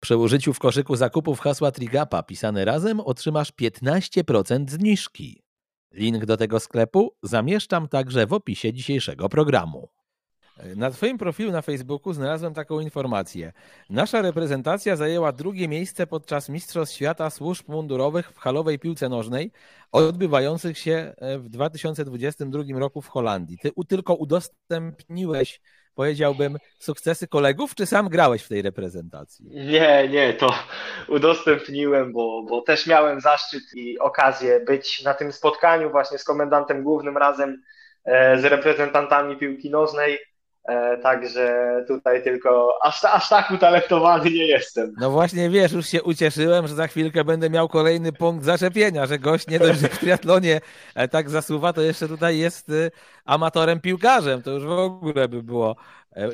Przy 0.00 0.16
użyciu 0.16 0.52
w 0.52 0.58
koszyku 0.58 0.96
zakupów 0.96 1.40
hasła 1.40 1.70
Trigapa 1.70 2.22
pisane 2.22 2.64
razem 2.64 3.00
otrzymasz 3.00 3.52
15% 3.60 4.70
zniżki. 4.70 5.42
Link 5.92 6.24
do 6.24 6.36
tego 6.36 6.60
sklepu 6.60 7.16
zamieszczam 7.22 7.88
także 7.88 8.26
w 8.26 8.32
opisie 8.32 8.72
dzisiejszego 8.72 9.28
programu. 9.28 9.88
Na 10.76 10.90
Twoim 10.90 11.18
profilu 11.18 11.52
na 11.52 11.62
Facebooku 11.62 12.12
znalazłem 12.12 12.54
taką 12.54 12.80
informację. 12.80 13.52
Nasza 13.90 14.22
reprezentacja 14.22 14.96
zajęła 14.96 15.32
drugie 15.32 15.68
miejsce 15.68 16.06
podczas 16.06 16.48
Mistrzostw 16.48 16.94
Świata 16.94 17.30
Służb 17.30 17.68
Mundurowych 17.68 18.32
w 18.32 18.38
halowej 18.38 18.78
piłce 18.78 19.08
nożnej, 19.08 19.50
odbywających 19.92 20.78
się 20.78 21.14
e, 21.18 21.38
w 21.38 21.48
2022 21.48 22.62
roku 22.78 23.02
w 23.02 23.08
Holandii. 23.08 23.58
Ty 23.58 23.70
tylko 23.88 24.14
udostępniłeś, 24.14 25.60
powiedziałbym, 25.94 26.58
sukcesy 26.78 27.28
kolegów, 27.28 27.74
czy 27.74 27.86
sam 27.86 28.08
grałeś 28.08 28.42
w 28.42 28.48
tej 28.48 28.62
reprezentacji? 28.62 29.46
Nie, 29.50 30.08
nie, 30.08 30.34
to 30.34 30.54
udostępniłem, 31.08 32.12
bo, 32.12 32.42
bo 32.42 32.62
też 32.62 32.86
miałem 32.86 33.20
zaszczyt 33.20 33.62
i 33.74 33.98
okazję 33.98 34.60
być 34.60 35.02
na 35.02 35.14
tym 35.14 35.32
spotkaniu 35.32 35.90
właśnie 35.90 36.18
z 36.18 36.24
komendantem 36.24 36.82
głównym 36.82 37.16
razem 37.16 37.62
e, 38.04 38.38
z 38.38 38.44
reprezentantami 38.44 39.36
piłki 39.36 39.70
nożnej. 39.70 40.18
E, 40.68 40.96
także 40.96 41.84
tutaj 41.88 42.22
tylko 42.22 42.78
aż, 42.82 43.04
aż 43.04 43.28
tak 43.28 43.50
utalentowany 43.50 44.30
nie 44.30 44.46
jestem. 44.46 44.94
No 45.00 45.10
właśnie 45.10 45.50
wiesz, 45.50 45.72
już 45.72 45.86
się 45.86 46.02
ucieszyłem, 46.02 46.66
że 46.66 46.74
za 46.74 46.86
chwilkę 46.86 47.24
będę 47.24 47.50
miał 47.50 47.68
kolejny 47.68 48.12
punkt 48.12 48.44
zaczepienia, 48.44 49.06
że 49.06 49.18
gość 49.18 49.46
nie 49.46 49.58
dość, 49.58 49.80
że 49.80 49.88
w 49.88 49.98
triatlonie 49.98 50.60
e, 50.94 51.08
tak 51.08 51.30
zasuwa, 51.30 51.72
to 51.72 51.80
jeszcze 51.80 52.08
tutaj 52.08 52.38
jest 52.38 52.70
e, 52.70 52.90
amatorem 53.24 53.80
piłkarzem. 53.80 54.42
To 54.42 54.50
już 54.50 54.64
w 54.64 54.70
ogóle 54.70 55.28
by 55.28 55.42
było 55.42 55.76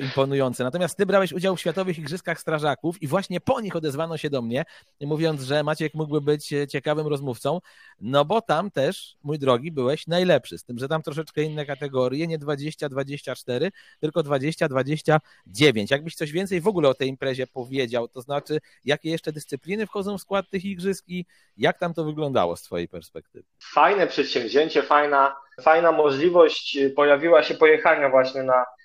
imponujące. 0.00 0.64
Natomiast 0.64 0.96
ty 0.96 1.06
brałeś 1.06 1.32
udział 1.32 1.56
w 1.56 1.60
Światowych 1.60 1.98
Igrzyskach 1.98 2.40
Strażaków 2.40 3.02
i 3.02 3.06
właśnie 3.06 3.40
po 3.40 3.60
nich 3.60 3.76
odezwano 3.76 4.16
się 4.16 4.30
do 4.30 4.42
mnie, 4.42 4.64
mówiąc, 5.00 5.42
że 5.42 5.62
Maciek 5.62 5.94
mógłby 5.94 6.20
być 6.20 6.52
e, 6.52 6.66
ciekawym 6.66 7.06
rozmówcą, 7.06 7.60
no 8.00 8.24
bo 8.24 8.40
tam 8.40 8.70
też, 8.70 9.16
mój 9.22 9.38
drogi, 9.38 9.72
byłeś 9.72 10.06
najlepszy, 10.06 10.58
z 10.58 10.64
tym, 10.64 10.78
że 10.78 10.88
tam 10.88 11.02
troszeczkę 11.02 11.42
inne 11.42 11.66
kategorie, 11.66 12.26
nie 12.26 12.38
20-24, 12.38 13.70
tylko 14.00 14.20
20-29. 14.20 15.90
Jakbyś 15.90 16.14
coś 16.14 16.32
więcej 16.32 16.60
w 16.60 16.66
ogóle 16.66 16.88
o 16.88 16.94
tej 16.94 17.08
imprezie 17.08 17.46
powiedział, 17.46 18.08
to 18.08 18.20
znaczy, 18.20 18.58
jakie 18.84 19.10
jeszcze 19.10 19.32
dyscypliny 19.32 19.86
wchodzą 19.86 20.18
w 20.18 20.20
skład 20.20 20.50
tych 20.50 20.64
igrzysk 20.64 21.04
i 21.08 21.24
jak 21.56 21.78
tam 21.78 21.94
to 21.94 22.04
wyglądało 22.04 22.56
z 22.56 22.62
twojej 22.62 22.88
perspektywy? 22.88 23.44
Fajne 23.58 24.06
przedsięwzięcie, 24.06 24.82
fajna, 24.82 25.36
fajna 25.60 25.92
możliwość 25.92 26.78
pojawiła 26.96 27.42
się 27.42 27.54
pojechania 27.54 28.10
właśnie 28.10 28.42
na 28.42 28.54
E, 28.54 28.81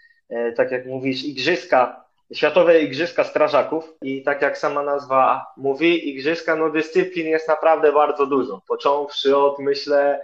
tak 0.56 0.72
jak 0.72 0.86
mówisz, 0.86 1.24
igrzyska, 1.24 2.06
Światowe 2.34 2.82
Igrzyska 2.82 3.24
Strażaków 3.24 3.94
i 4.02 4.24
tak 4.24 4.42
jak 4.42 4.58
sama 4.58 4.84
nazwa 4.84 5.46
mówi, 5.58 6.10
igrzyska, 6.10 6.56
no 6.56 6.70
dyscyplin 6.70 7.28
jest 7.28 7.48
naprawdę 7.48 7.92
bardzo 7.92 8.26
dużo, 8.26 8.62
począwszy 8.68 9.38
od, 9.38 9.60
myślę, 9.60 10.20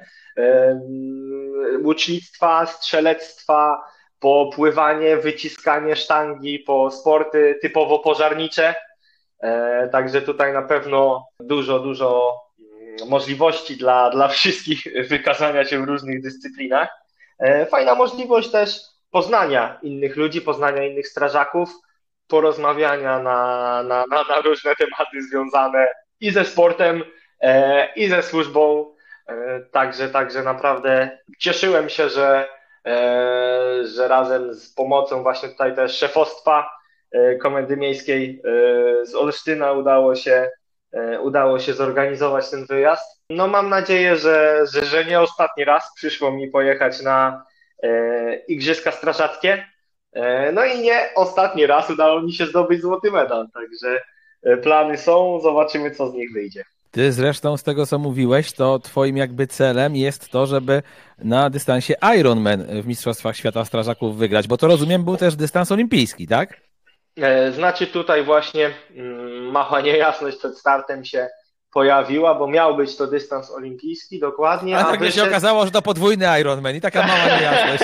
łucznictwa, 1.84 2.66
strzelectwa, 2.66 3.84
po 4.24 4.50
pływanie, 4.56 5.18
wyciskanie 5.18 5.96
sztangi, 5.96 6.60
po 6.60 6.92
sporty 6.92 7.60
typowo 7.62 8.00
pożarnicze, 8.00 8.76
e, 9.40 9.90
także 9.92 10.22
tutaj 10.22 10.54
na 10.54 10.62
pewno 10.62 11.28
dużo, 11.40 11.80
dużo 11.80 12.40
mm, 12.60 13.10
możliwości 13.10 13.78
dla, 13.78 14.10
dla 14.10 14.28
wszystkich 14.28 14.84
wykazania 15.10 15.66
się 15.66 15.82
w 15.82 15.88
różnych 15.88 16.22
dyscyplinach. 16.22 16.90
E, 17.40 17.66
fajna 17.66 17.96
możliwość 17.96 18.52
też 18.52 18.80
poznania 19.14 19.80
innych 19.82 20.16
ludzi, 20.16 20.42
poznania 20.42 20.84
innych 20.84 21.08
strażaków, 21.08 21.70
porozmawiania 22.28 23.20
na, 23.20 23.84
na, 23.84 24.08
na, 24.08 24.24
na 24.24 24.42
różne 24.42 24.76
tematy 24.76 25.22
związane 25.30 25.88
i 26.20 26.32
ze 26.32 26.46
sportem, 26.46 27.04
e, 27.42 27.88
i 27.96 28.08
ze 28.08 28.24
służbą. 28.24 28.96
E, 29.28 29.60
także, 29.72 30.10
także 30.10 30.44
naprawdę 30.44 31.18
cieszyłem 31.40 31.90
się, 31.90 32.10
że, 32.10 32.48
e, 32.86 33.88
że 33.96 34.08
razem 34.08 34.54
z 34.54 34.74
pomocą 34.74 35.24
właśnie 35.24 35.50
tutaj 35.50 35.76
też 35.76 35.98
szefostwa 35.98 36.70
e, 37.12 37.36
Komendy 37.36 37.78
Miejskiej 37.78 38.42
e, 38.46 39.06
z 39.06 39.16
Olsztyna 39.16 39.72
udało 39.72 40.16
się, 40.16 40.52
e, 40.92 41.20
udało 41.20 41.60
się 41.60 41.74
zorganizować 41.74 42.50
ten 42.50 42.66
wyjazd. 42.66 43.24
No 43.30 43.48
mam 43.48 43.70
nadzieję, 43.70 44.16
że, 44.16 44.66
że, 44.74 44.86
że 44.86 45.06
nie 45.06 45.22
ostatni 45.22 45.66
raz 45.66 45.94
przyszło 45.96 46.32
mi 46.32 46.48
pojechać 46.48 47.02
na 47.02 47.46
Igrzyska 48.48 48.92
Strażackie. 48.92 49.66
E, 50.14 50.52
no 50.52 50.66
i 50.66 50.80
nie 50.80 51.10
ostatni 51.16 51.66
raz 51.66 51.90
udało 51.90 52.22
mi 52.22 52.34
się 52.34 52.46
zdobyć 52.46 52.82
złoty 52.82 53.12
medal, 53.12 53.48
także 53.54 54.02
e, 54.44 54.58
plany 54.58 54.98
są, 54.98 55.40
zobaczymy 55.40 55.92
co 55.92 56.12
z 56.12 56.14
nich 56.14 56.34
wyjdzie. 56.34 56.64
Ty 56.92 57.12
zresztą 57.12 57.58
z 57.58 57.64
tego 57.64 57.86
co 57.86 58.00
mówiłeś, 58.00 58.54
to 58.54 58.80
twoim 58.80 59.18
jakby 59.18 59.48
celem 59.48 59.96
jest 59.96 60.30
to, 60.30 60.46
żeby 60.46 60.82
na 61.18 61.50
dystansie 61.50 61.94
Ironman 62.20 62.82
w 62.82 62.88
Mistrzostwach 62.88 63.38
Świata 63.38 63.66
Strażaków 63.66 64.18
wygrać, 64.18 64.48
bo 64.48 64.58
to 64.58 64.68
rozumiem 64.68 65.04
był 65.04 65.18
też 65.18 65.36
dystans 65.36 65.72
olimpijski, 65.72 66.28
tak? 66.28 66.62
Znaczy 67.52 67.88
tutaj 67.88 68.24
właśnie 68.24 68.72
mm, 68.96 69.52
mała 69.52 69.82
niejasność 69.82 70.38
przed 70.38 70.58
startem 70.58 71.06
się 71.06 71.28
pojawiła, 71.74 72.36
bo 72.36 72.48
miał 72.48 72.76
być 72.78 72.96
to 72.96 73.08
dystans 73.08 73.52
olimpijski 73.52 74.20
dokładnie. 74.20 74.78
A, 74.78 74.84
tak 74.84 75.12
się 75.12 75.24
okazało, 75.24 75.66
że 75.66 75.72
to 75.72 75.82
podwójny 75.82 76.40
Ironman 76.40 76.76
i 76.76 76.82
taka 76.82 77.08
mała 77.08 77.40
niejasność. 77.40 77.84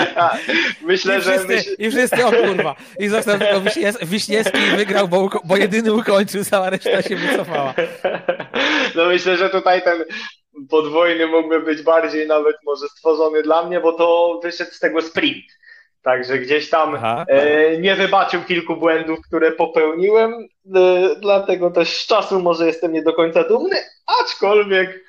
myślę, 0.82 1.18
I 1.18 1.20
wszyscy, 1.20 1.48
że... 1.48 1.54
Myśl... 1.54 1.70
I 1.78 1.90
wszyscy, 1.90 2.26
o 2.26 2.32
kurwa. 2.32 2.74
I 2.98 3.08
został 3.08 3.38
tylko 3.38 3.60
Wiśniewski 4.02 4.58
i 4.58 4.76
wygrał, 4.76 5.08
bo, 5.08 5.30
bo 5.44 5.56
jedyny 5.56 5.92
ukończył, 5.92 6.44
cała 6.44 6.70
reszta 6.70 7.02
się 7.02 7.16
wycofała. 7.16 7.74
No 8.94 9.06
myślę, 9.06 9.36
że 9.36 9.50
tutaj 9.50 9.82
ten 9.82 10.04
podwójny 10.70 11.26
mógłby 11.26 11.60
być 11.60 11.82
bardziej 11.82 12.26
nawet 12.26 12.56
może 12.66 12.88
stworzony 12.88 13.42
dla 13.42 13.64
mnie, 13.64 13.80
bo 13.80 13.92
to 13.92 14.40
wyszedł 14.42 14.70
z 14.70 14.78
tego 14.78 15.02
sprint. 15.02 15.44
Także 16.02 16.38
gdzieś 16.38 16.70
tam 16.70 16.94
Aha, 16.94 17.24
e, 17.28 17.78
nie 17.78 17.96
wybaczył 17.96 18.42
kilku 18.42 18.76
błędów, 18.76 19.18
które 19.26 19.52
popełniłem, 19.52 20.32
e, 20.34 20.46
dlatego 21.20 21.70
też 21.70 22.02
z 22.02 22.06
czasu 22.06 22.40
może 22.40 22.66
jestem 22.66 22.92
nie 22.92 23.02
do 23.02 23.12
końca 23.12 23.44
dumny, 23.44 23.76
aczkolwiek, 24.20 25.04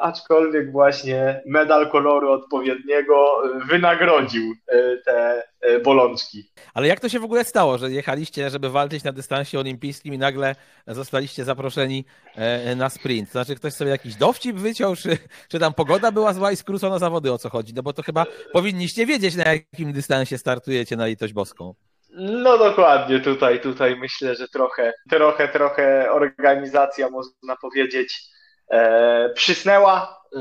aczkolwiek 0.00 0.72
właśnie 0.72 1.42
medal 1.46 1.90
koloru 1.90 2.30
odpowiedniego 2.30 3.42
wynagrodził 3.68 4.54
e, 4.68 4.96
te 4.96 5.42
e, 5.60 5.80
bolączki. 5.80 6.50
Ale 6.74 6.86
jak 6.86 7.00
to 7.00 7.08
się 7.08 7.20
w 7.20 7.24
ogóle 7.24 7.44
stało, 7.44 7.78
że 7.78 7.90
jechaliście, 7.90 8.50
żeby 8.50 8.70
walczyć 8.70 9.04
na 9.04 9.12
dystansie 9.12 9.58
olimpijskim 9.58 10.14
i 10.14 10.18
nagle 10.18 10.54
zostaliście 10.86 11.44
zaproszeni 11.44 12.04
e, 12.34 12.76
na 12.76 12.90
sprint? 12.90 13.30
Znaczy 13.30 13.54
ktoś 13.54 13.72
sobie 13.72 13.90
jakiś 13.90 14.14
dowcip 14.14 14.56
wyciął, 14.56 14.96
czy, 14.96 15.18
czy 15.48 15.58
tam 15.58 15.74
pogoda 15.74 16.12
była 16.12 16.32
zła 16.32 16.52
i 16.52 16.56
skrócono 16.56 16.98
zawody, 16.98 17.32
o 17.32 17.38
co 17.38 17.50
chodzi? 17.50 17.74
No 17.74 17.82
bo 17.82 17.92
to 17.92 18.02
chyba 18.02 18.26
powinniście 18.52 19.06
wiedzieć, 19.06 19.36
na 19.36 19.44
jakim 19.44 19.92
dystansie 19.92 20.38
startujecie 20.38 20.96
na 20.96 21.06
litość 21.06 21.32
boską. 21.32 21.74
No 22.10 22.58
dokładnie, 22.58 23.20
tutaj, 23.20 23.60
tutaj 23.60 23.96
myślę, 23.96 24.34
że 24.34 24.48
trochę, 24.48 24.92
trochę, 25.10 25.48
trochę 25.48 26.10
organizacja, 26.12 27.10
można 27.10 27.56
powiedzieć, 27.56 28.35
e, 28.70 29.30
przysnęła, 29.34 30.20
e, 30.36 30.40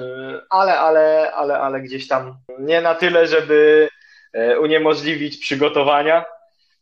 ale, 0.49 0.79
ale, 0.79 1.31
ale, 1.33 1.59
ale 1.59 1.81
gdzieś 1.81 2.07
tam 2.07 2.37
nie 2.59 2.81
na 2.81 2.95
tyle, 2.95 3.27
żeby 3.27 3.89
E, 4.35 4.59
uniemożliwić 4.59 5.37
przygotowania. 5.37 6.25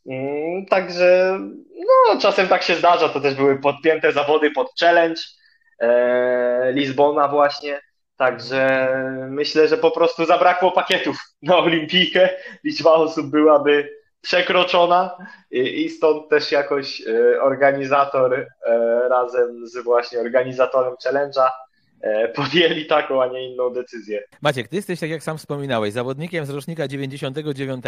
Mm, 0.06 0.66
także 0.66 1.40
no, 1.76 2.20
czasem 2.22 2.48
tak 2.48 2.64
się 2.64 2.76
zdarza, 2.76 3.10
to 3.10 3.20
też 3.20 3.36
były 3.36 3.60
podpięte 3.60 4.12
zawody 4.12 4.52
pod 4.52 4.72
challenge 4.80 5.22
e, 5.80 6.72
Lizbona 6.72 7.28
właśnie, 7.28 7.82
także 8.18 8.90
myślę, 9.30 9.68
że 9.68 9.78
po 9.78 9.92
prostu 9.92 10.26
zabrakło 10.26 10.72
pakietów 10.72 11.18
na 11.42 11.58
olimpijkę, 11.58 12.30
liczba 12.64 12.92
osób 12.92 13.32
byłaby 13.32 13.90
przekroczona 14.24 15.18
i 15.52 15.90
stąd 15.90 16.30
też 16.30 16.52
jakoś 16.52 17.02
e, 17.02 17.42
organizator 17.42 18.48
razem 19.10 19.68
z 19.68 19.84
właśnie 19.84 20.20
organizatorem 20.20 20.94
challenge'a 21.06 21.50
E, 22.04 22.28
podjęli 22.28 22.86
taką, 22.86 23.24
a 23.24 23.28
nie 23.28 23.52
inną 23.52 23.70
decyzję. 23.70 24.24
Maciek, 24.42 24.68
ty 24.68 24.76
jesteś, 24.76 25.00
tak 25.00 25.10
jak 25.10 25.24
sam 25.24 25.38
wspominałeś, 25.38 25.94
zawodnikiem 25.94 26.46
z 26.46 26.50
rocznika 26.50 26.88
99, 26.88 27.86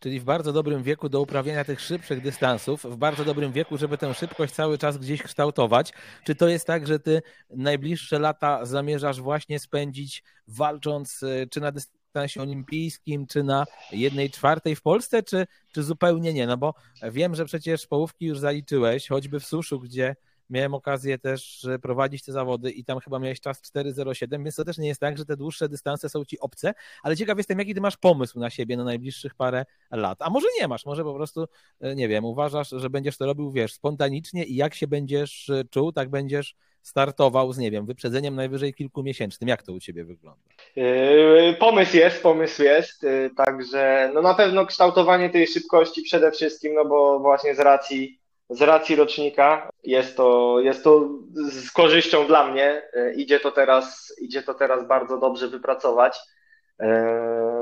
czyli 0.00 0.20
w 0.20 0.24
bardzo 0.24 0.52
dobrym 0.52 0.82
wieku 0.82 1.08
do 1.08 1.20
uprawiania 1.20 1.64
tych 1.64 1.80
szybszych 1.80 2.20
dystansów, 2.20 2.84
w 2.84 2.96
bardzo 2.96 3.24
dobrym 3.24 3.52
wieku, 3.52 3.78
żeby 3.78 3.98
tę 3.98 4.14
szybkość 4.14 4.52
cały 4.52 4.78
czas 4.78 4.98
gdzieś 4.98 5.22
kształtować. 5.22 5.92
Czy 6.24 6.34
to 6.34 6.48
jest 6.48 6.66
tak, 6.66 6.86
że 6.86 6.98
ty 6.98 7.22
najbliższe 7.50 8.18
lata 8.18 8.64
zamierzasz 8.64 9.20
właśnie 9.20 9.58
spędzić 9.58 10.24
walcząc 10.48 11.22
e, 11.22 11.46
czy 11.46 11.60
na 11.60 11.72
dystansie 11.72 12.01
olimpijskim, 12.40 13.26
czy 13.26 13.42
na 13.42 13.64
jednej 13.92 14.30
czwartej 14.30 14.76
w 14.76 14.82
Polsce, 14.82 15.22
czy, 15.22 15.46
czy 15.72 15.82
zupełnie 15.82 16.32
nie? 16.32 16.46
No 16.46 16.56
bo 16.56 16.74
wiem, 17.02 17.34
że 17.34 17.44
przecież 17.44 17.86
połówki 17.86 18.26
już 18.26 18.38
zaliczyłeś, 18.38 19.08
choćby 19.08 19.40
w 19.40 19.44
suszu, 19.44 19.80
gdzie 19.80 20.16
miałem 20.52 20.74
okazję 20.74 21.18
też 21.18 21.66
prowadzić 21.82 22.24
te 22.24 22.32
zawody 22.32 22.70
i 22.70 22.84
tam 22.84 23.00
chyba 23.00 23.18
miałeś 23.18 23.40
czas 23.40 23.62
4.07, 23.62 24.44
więc 24.44 24.56
to 24.56 24.64
też 24.64 24.78
nie 24.78 24.88
jest 24.88 25.00
tak, 25.00 25.18
że 25.18 25.24
te 25.24 25.36
dłuższe 25.36 25.68
dystanse 25.68 26.08
są 26.08 26.24
ci 26.24 26.40
obce, 26.40 26.74
ale 27.02 27.16
ciekaw 27.16 27.38
jestem, 27.38 27.58
jaki 27.58 27.74
ty 27.74 27.80
masz 27.80 27.96
pomysł 27.96 28.38
na 28.38 28.50
siebie 28.50 28.76
na 28.76 28.84
najbliższych 28.84 29.34
parę 29.34 29.64
lat. 29.90 30.22
A 30.22 30.30
może 30.30 30.46
nie 30.60 30.68
masz, 30.68 30.86
może 30.86 31.04
po 31.04 31.14
prostu, 31.14 31.46
e, 31.80 31.94
nie 31.94 32.08
wiem, 32.08 32.24
uważasz, 32.24 32.68
że 32.70 32.90
będziesz 32.90 33.16
to 33.16 33.26
robił, 33.26 33.52
wiesz, 33.52 33.72
spontanicznie 33.72 34.44
i 34.44 34.56
jak 34.56 34.74
się 34.74 34.86
będziesz 34.86 35.50
e, 35.50 35.64
czuł, 35.64 35.92
tak 35.92 36.10
będziesz 36.10 36.56
startował 36.82 37.52
z, 37.52 37.58
nie 37.58 37.70
wiem, 37.70 37.86
wyprzedzeniem 37.86 38.34
najwyżej 38.34 38.74
kilkumiesięcznym. 38.74 39.48
Jak 39.48 39.62
to 39.62 39.72
u 39.72 39.80
Ciebie 39.80 40.04
wygląda? 40.04 40.40
E, 40.76 41.52
pomysł 41.52 41.96
jest, 41.96 42.22
pomysł 42.22 42.62
jest, 42.62 43.06
także 43.36 44.10
no 44.14 44.22
na 44.22 44.34
pewno 44.34 44.66
kształtowanie 44.66 45.30
tej 45.30 45.46
szybkości 45.46 46.02
przede 46.02 46.32
wszystkim, 46.32 46.74
no 46.74 46.84
bo 46.84 47.20
właśnie 47.20 47.54
z 47.54 47.60
racji 47.60 48.22
z 48.50 48.62
racji 48.62 48.96
rocznika 48.96 49.70
jest 49.84 50.16
to, 50.16 50.60
jest 50.60 50.84
to 50.84 51.08
z 51.50 51.70
korzyścią 51.70 52.26
dla 52.26 52.50
mnie. 52.50 52.82
E, 52.92 53.14
idzie 53.14 53.40
to 53.40 53.52
teraz, 53.52 54.14
idzie 54.20 54.42
to 54.42 54.54
teraz 54.54 54.86
bardzo 54.86 55.18
dobrze 55.18 55.48
wypracować. 55.48 56.18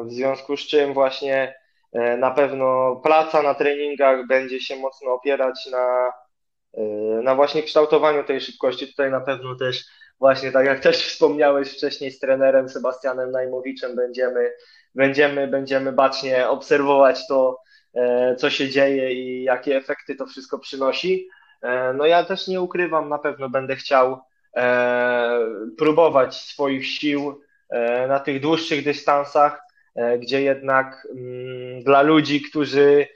W 0.04 0.12
związku 0.12 0.56
z 0.56 0.60
czym 0.60 0.94
właśnie 0.94 1.54
na 2.18 2.30
pewno 2.30 2.96
praca 2.96 3.42
na 3.42 3.54
treningach 3.54 4.26
będzie 4.26 4.60
się 4.60 4.76
mocno 4.76 5.12
opierać 5.12 5.68
na, 5.72 6.12
na 7.22 7.34
właśnie 7.34 7.62
kształtowaniu 7.62 8.24
tej 8.24 8.40
szybkości. 8.40 8.88
Tutaj 8.88 9.10
na 9.10 9.20
pewno 9.20 9.54
też 9.54 9.84
właśnie 10.18 10.52
tak 10.52 10.66
jak 10.66 10.80
też 10.80 10.96
wspomniałeś 10.96 11.72
wcześniej 11.72 12.10
z 12.10 12.18
trenerem 12.18 12.68
Sebastianem 12.68 13.30
Najmowiczem 13.30 13.96
będziemy, 13.96 14.52
będziemy, 14.94 15.48
będziemy 15.48 15.92
bacznie 15.92 16.48
obserwować 16.48 17.26
to, 17.28 17.62
E, 17.94 18.36
co 18.36 18.50
się 18.50 18.68
dzieje 18.68 19.12
i 19.12 19.42
jakie 19.42 19.76
efekty 19.76 20.14
to 20.14 20.26
wszystko 20.26 20.58
przynosi. 20.58 21.28
E, 21.62 21.92
no 21.92 22.06
ja 22.06 22.24
też 22.24 22.48
nie 22.48 22.60
ukrywam, 22.60 23.08
na 23.08 23.18
pewno 23.18 23.48
będę 23.48 23.76
chciał 23.76 24.20
e, 24.56 25.38
próbować 25.78 26.34
swoich 26.34 26.86
sił 26.86 27.40
na 28.08 28.20
tych 28.20 28.40
dłuższych 28.40 28.84
dystansach, 28.84 29.62
gdzie 30.18 30.42
jednak 30.42 31.08
mm, 31.10 31.82
dla 31.82 32.02
ludzi, 32.02 32.42
którzy 32.42 33.06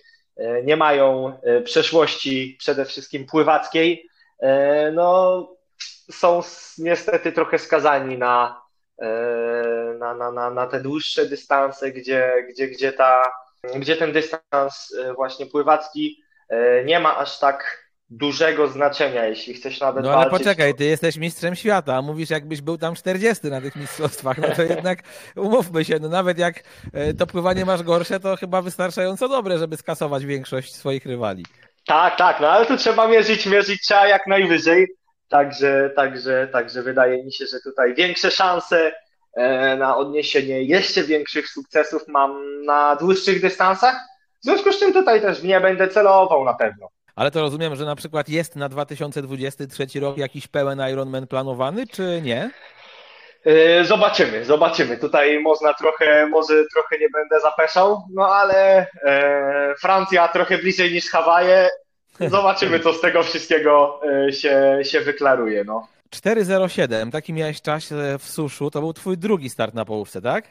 nie 0.64 0.76
mają 0.76 1.39
przeszłości 1.64 2.57
przede 2.59 2.85
wszystkim 2.85 3.26
pływackiej, 3.26 4.09
no 4.93 5.49
są 6.11 6.43
niestety 6.78 7.32
trochę 7.32 7.59
skazani 7.59 8.18
na, 8.18 8.62
na, 9.99 10.30
na, 10.30 10.51
na, 10.51 10.66
te 10.66 10.80
dłuższe 10.80 11.26
dystanse, 11.26 11.91
gdzie, 11.91 12.32
gdzie, 12.51 12.68
gdzie 12.68 12.93
ta 12.93 13.22
gdzie 13.76 13.97
ten 13.97 14.12
dystans 14.12 14.95
e, 14.99 15.14
właśnie 15.14 15.47
pływacki 15.47 16.22
e, 16.49 16.85
nie 16.85 17.01
ma 17.01 17.16
aż 17.16 17.39
tak 17.39 17.84
dużego 18.17 18.69
znaczenia, 18.69 19.27
jeśli 19.27 19.55
chcesz 19.55 19.81
nawet 19.81 20.05
No 20.05 20.11
ale 20.11 20.19
walczyć, 20.19 20.39
poczekaj, 20.39 20.75
ty 20.75 20.85
jesteś 20.85 21.17
mistrzem 21.17 21.55
świata, 21.55 21.97
a 21.97 22.03
mówisz 22.03 22.31
jakbyś 22.31 22.61
był 22.61 22.79
tam 22.79 22.95
40 22.95 23.47
na 23.47 23.61
tych 23.61 23.77
mistrzostwach, 23.77 24.39
no 24.39 24.49
to 24.57 24.62
jednak 24.75 24.99
umówmy 25.37 25.85
się, 25.85 25.99
no 26.01 26.09
nawet 26.09 26.39
jak 26.39 26.62
e, 26.93 27.15
to 27.15 27.27
pływanie 27.27 27.65
masz 27.65 27.83
gorsze, 27.83 28.21
to 28.21 28.37
chyba 28.37 28.62
wystarczająco 28.62 29.29
dobre, 29.29 29.59
żeby 29.59 29.77
skasować 29.77 30.27
większość 30.27 30.75
swoich 30.75 31.07
rywali. 31.07 31.45
Tak, 31.87 32.17
tak, 32.17 32.41
no 32.41 32.49
ale 32.49 32.67
tu 32.67 32.77
trzeba 32.77 33.09
mierzyć, 33.09 33.47
mierzyć 33.47 33.81
trzeba 33.81 34.07
jak 34.07 34.27
najwyżej, 34.27 34.87
także, 35.29 35.91
także, 35.97 36.49
także 36.53 36.83
wydaje 36.83 37.25
mi 37.25 37.33
się, 37.33 37.47
że 37.47 37.61
tutaj 37.61 37.95
większe 37.95 38.31
szanse 38.31 38.93
E, 39.37 39.77
na 39.77 39.97
odniesienie 39.97 40.62
jeszcze 40.62 41.03
większych 41.03 41.49
sukcesów 41.49 42.09
mam 42.09 42.65
na 42.65 42.97
dłuższych 42.97 43.41
dystansach. 43.41 43.97
W 44.41 44.45
związku 44.45 44.73
z 44.73 44.79
czym 44.79 44.93
tutaj 44.93 45.21
też 45.21 45.43
nie 45.43 45.61
będę 45.61 45.89
celował 45.89 46.45
na 46.45 46.55
pewno. 46.55 46.89
Ale 47.17 47.31
to 47.31 47.41
rozumiem, 47.41 47.77
że 47.77 47.85
na 47.85 47.97
przykład 47.97 48.29
jest 48.29 48.57
na 48.57 48.69
2023 48.69 50.01
rok 50.01 50.19
jakiś 50.19 50.49
pełen 50.49 50.81
Ironman 50.93 51.27
planowany, 51.27 51.87
czy 51.87 52.21
nie? 52.25 52.51
E, 53.47 53.85
zobaczymy, 53.85 54.45
zobaczymy. 54.45 54.97
Tutaj 54.97 55.41
można 55.41 55.75
trochę, 55.75 56.27
może 56.27 56.55
trochę 56.75 56.99
nie 56.99 57.09
będę 57.09 57.41
zapeszał, 57.41 58.03
no 58.15 58.35
ale 58.35 58.87
e, 59.03 59.75
Francja 59.81 60.29
trochę 60.29 60.59
bliżej 60.59 60.93
niż 60.93 61.11
Hawaje. 61.11 61.69
Zobaczymy, 62.21 62.81
co 62.81 62.93
z 62.93 63.01
tego 63.01 63.23
wszystkiego 63.23 64.01
e, 64.29 64.33
się, 64.33 64.79
się 64.83 65.01
wyklaruje. 65.01 65.65
No. 65.65 65.87
4.07, 66.11 67.11
taki 67.11 67.33
miałeś 67.33 67.62
czas 67.62 67.93
e, 67.93 68.19
w 68.19 68.29
suszu, 68.29 68.71
to 68.71 68.81
był 68.81 68.93
twój 68.93 69.19
drugi 69.19 69.51
start 69.51 69.75
na 69.75 69.85
połówce, 69.85 70.23
tak? 70.23 70.45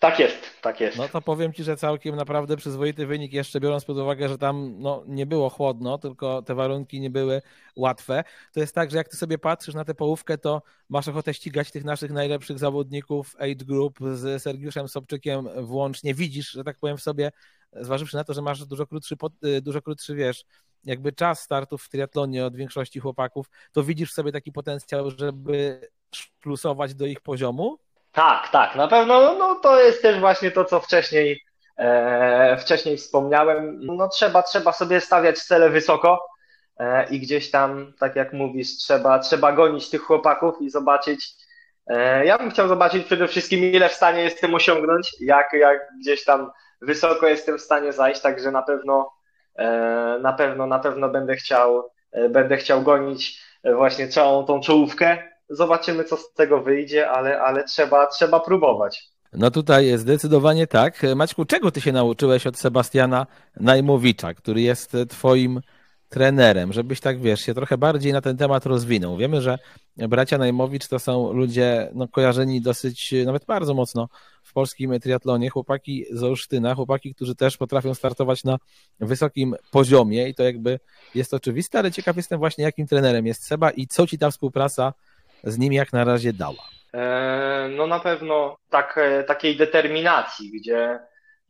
Tak 0.00 0.18
jest, 0.18 0.36
tak 0.62 0.80
jest. 0.80 0.98
No 0.98 1.08
to 1.08 1.20
powiem 1.20 1.52
ci, 1.52 1.64
że 1.64 1.76
całkiem 1.76 2.16
naprawdę 2.16 2.56
przyzwoity 2.56 3.06
wynik, 3.06 3.32
jeszcze 3.32 3.60
biorąc 3.60 3.84
pod 3.84 3.96
uwagę, 3.96 4.28
że 4.28 4.38
tam 4.38 4.74
no, 4.78 5.04
nie 5.06 5.26
było 5.26 5.50
chłodno, 5.50 5.98
tylko 5.98 6.42
te 6.42 6.54
warunki 6.54 7.00
nie 7.00 7.10
były 7.10 7.42
łatwe. 7.76 8.24
To 8.52 8.60
jest 8.60 8.74
tak, 8.74 8.90
że 8.90 8.96
jak 8.96 9.08
ty 9.08 9.16
sobie 9.16 9.38
patrzysz 9.38 9.74
na 9.74 9.84
tę 9.84 9.94
połówkę, 9.94 10.38
to 10.38 10.62
masz 10.88 11.08
ochotę 11.08 11.34
ścigać 11.34 11.70
tych 11.70 11.84
naszych 11.84 12.10
najlepszych 12.10 12.58
zawodników 12.58 13.36
age 13.38 13.64
group 13.64 13.98
z 14.14 14.42
Sergiuszem 14.42 14.88
Sobczykiem 14.88 15.48
włącznie. 15.66 16.14
Widzisz, 16.14 16.50
że 16.50 16.64
tak 16.64 16.78
powiem 16.78 16.96
w 16.96 17.02
sobie, 17.02 17.32
zważywszy 17.72 18.16
na 18.16 18.24
to, 18.24 18.34
że 18.34 18.42
masz 18.42 18.66
dużo 18.66 18.86
krótszy, 18.86 19.16
y, 19.44 19.62
dużo 19.62 19.82
krótszy 19.82 20.14
wiesz, 20.14 20.44
jakby 20.84 21.12
czas 21.12 21.40
startów 21.40 21.82
w 21.82 21.88
triatlonie 21.88 22.46
od 22.46 22.56
większości 22.56 23.00
chłopaków, 23.00 23.50
to 23.72 23.82
widzisz 23.82 24.10
w 24.10 24.14
sobie 24.14 24.32
taki 24.32 24.52
potencjał, 24.52 25.10
żeby 25.10 25.80
plusować 26.40 26.94
do 26.94 27.06
ich 27.06 27.20
poziomu? 27.20 27.78
Tak, 28.16 28.48
tak, 28.48 28.76
na 28.76 28.88
pewno 28.88 29.34
no, 29.34 29.54
to 29.54 29.80
jest 29.80 30.02
też 30.02 30.20
właśnie 30.20 30.50
to, 30.50 30.64
co 30.64 30.80
wcześniej, 30.80 31.44
e, 31.78 32.56
wcześniej 32.56 32.96
wspomniałem. 32.96 33.78
No, 33.82 34.08
trzeba, 34.08 34.42
trzeba 34.42 34.72
sobie 34.72 35.00
stawiać 35.00 35.38
cele 35.38 35.70
wysoko, 35.70 36.26
i 37.10 37.20
gdzieś 37.20 37.50
tam, 37.50 37.92
tak 37.98 38.16
jak 38.16 38.32
mówisz, 38.32 38.76
trzeba, 38.76 39.18
trzeba 39.18 39.52
gonić 39.52 39.90
tych 39.90 40.02
chłopaków 40.02 40.62
i 40.62 40.70
zobaczyć. 40.70 41.26
Ja 42.24 42.38
bym 42.38 42.50
chciał 42.50 42.68
zobaczyć 42.68 43.06
przede 43.06 43.28
wszystkim, 43.28 43.64
ile 43.64 43.88
w 43.88 43.92
stanie 43.92 44.22
jestem 44.22 44.54
osiągnąć, 44.54 45.10
jak, 45.20 45.52
jak 45.52 45.88
gdzieś 46.00 46.24
tam 46.24 46.50
wysoko 46.80 47.26
jestem 47.26 47.58
w 47.58 47.62
stanie 47.62 47.92
zajść, 47.92 48.20
także 48.20 48.50
na 48.50 48.62
pewno 48.62 49.12
na 50.20 50.32
pewno, 50.32 50.66
na 50.66 50.78
pewno 50.78 51.08
będę 51.08 51.36
chciał, 51.36 51.90
będę 52.30 52.56
chciał 52.56 52.82
gonić 52.82 53.42
właśnie 53.64 54.08
całą 54.08 54.44
tą 54.44 54.60
czołówkę. 54.60 55.35
Zobaczymy, 55.48 56.04
co 56.04 56.16
z 56.16 56.32
tego 56.32 56.62
wyjdzie, 56.62 57.10
ale, 57.10 57.40
ale 57.40 57.64
trzeba, 57.64 58.06
trzeba 58.06 58.40
próbować. 58.40 59.10
No 59.32 59.50
tutaj 59.50 59.98
zdecydowanie 59.98 60.66
tak. 60.66 61.02
Maćku, 61.16 61.44
czego 61.44 61.70
ty 61.70 61.80
się 61.80 61.92
nauczyłeś 61.92 62.46
od 62.46 62.58
Sebastiana 62.58 63.26
Najmowicza, 63.60 64.34
który 64.34 64.60
jest 64.60 64.96
twoim 65.08 65.60
trenerem, 66.08 66.72
żebyś 66.72 67.00
tak, 67.00 67.20
wiesz, 67.20 67.40
się 67.40 67.54
trochę 67.54 67.78
bardziej 67.78 68.12
na 68.12 68.20
ten 68.20 68.36
temat 68.36 68.66
rozwinął. 68.66 69.16
Wiemy, 69.16 69.40
że 69.40 69.58
bracia 69.96 70.38
Najmowicz 70.38 70.88
to 70.88 70.98
są 70.98 71.32
ludzie 71.32 71.90
no, 71.94 72.08
kojarzeni 72.08 72.60
dosyć, 72.60 73.14
nawet 73.26 73.44
bardzo 73.44 73.74
mocno 73.74 74.08
w 74.42 74.52
polskim 74.52 75.00
triatlonie. 75.00 75.50
Chłopaki 75.50 76.04
z 76.10 76.22
Olsztyna, 76.22 76.74
chłopaki, 76.74 77.14
którzy 77.14 77.34
też 77.34 77.56
potrafią 77.56 77.94
startować 77.94 78.44
na 78.44 78.56
wysokim 79.00 79.54
poziomie 79.70 80.28
i 80.28 80.34
to 80.34 80.42
jakby 80.42 80.80
jest 81.14 81.34
oczywiste, 81.34 81.78
ale 81.78 81.92
ciekaw 81.92 82.16
jestem 82.16 82.38
właśnie, 82.38 82.64
jakim 82.64 82.86
trenerem 82.86 83.26
jest 83.26 83.44
Seba 83.44 83.70
i 83.70 83.86
co 83.86 84.06
ci 84.06 84.18
ta 84.18 84.30
współpraca 84.30 84.92
z 85.44 85.58
nim 85.58 85.72
jak 85.72 85.92
na 85.92 86.04
razie 86.04 86.32
dała. 86.32 86.76
E, 86.96 87.68
no 87.76 87.86
na 87.86 88.00
pewno 88.00 88.56
tak, 88.70 88.98
e, 88.98 89.24
takiej 89.24 89.56
determinacji, 89.56 90.50
gdzie, 90.50 90.98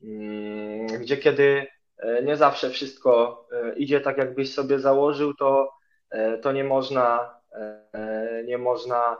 mm, 0.03 0.87
gdzie 0.87 1.17
kiedy 1.17 1.67
e, 1.99 2.23
nie 2.23 2.37
zawsze 2.37 2.71
wszystko 2.71 3.43
idzie 3.77 4.01
tak, 4.01 4.19
jakbyś 4.19 4.55
sobie 4.55 4.79
założył, 4.79 5.35
to, 5.35 5.73
to 6.43 6.53
nie 6.53 6.65
można, 6.65 7.35
nie 8.45 8.59
można 8.59 9.17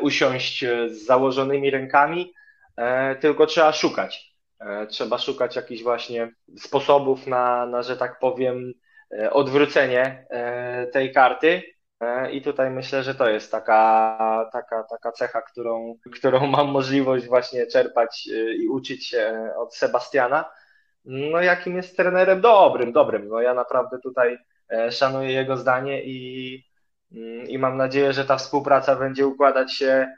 usiąść 0.00 0.64
z 0.88 1.06
założonymi 1.06 1.70
rękami, 1.70 2.32
tylko 3.20 3.46
trzeba 3.46 3.72
szukać. 3.72 4.34
Trzeba 4.88 5.18
szukać 5.18 5.56
jakichś 5.56 5.82
właśnie 5.82 6.32
sposobów 6.58 7.26
na, 7.26 7.66
na 7.66 7.82
że 7.82 7.96
tak 7.96 8.18
powiem, 8.18 8.72
odwrócenie 9.30 10.26
tej 10.92 11.12
karty 11.12 11.62
I 12.32 12.42
tutaj 12.42 12.70
myślę, 12.70 13.02
że 13.02 13.14
to 13.14 13.28
jest 13.28 13.50
taka, 13.50 14.50
taka, 14.52 14.84
taka 14.84 15.12
cecha, 15.12 15.42
którą, 15.42 15.94
którą 16.18 16.46
mam 16.46 16.68
możliwość 16.68 17.26
właśnie 17.26 17.66
czerpać 17.66 18.28
e, 18.32 18.52
i 18.52 18.68
uczyć 18.68 19.06
się 19.06 19.50
od 19.56 19.76
Sebastiana. 19.76 20.44
No, 21.04 21.40
jakim 21.40 21.76
jest 21.76 21.96
trenerem 21.96 22.40
dobrym, 22.40 22.92
dobrym. 22.92 23.28
No, 23.28 23.40
ja 23.40 23.54
naprawdę 23.54 23.98
tutaj 23.98 24.38
e, 24.70 24.92
szanuję 24.92 25.32
jego 25.32 25.56
zdanie 25.56 26.04
i, 26.04 26.64
mm, 27.12 27.48
i 27.48 27.58
mam 27.58 27.76
nadzieję, 27.76 28.12
że 28.12 28.24
ta 28.24 28.36
współpraca 28.36 28.96
będzie 28.96 29.26
układać 29.26 29.74
się, 29.74 30.08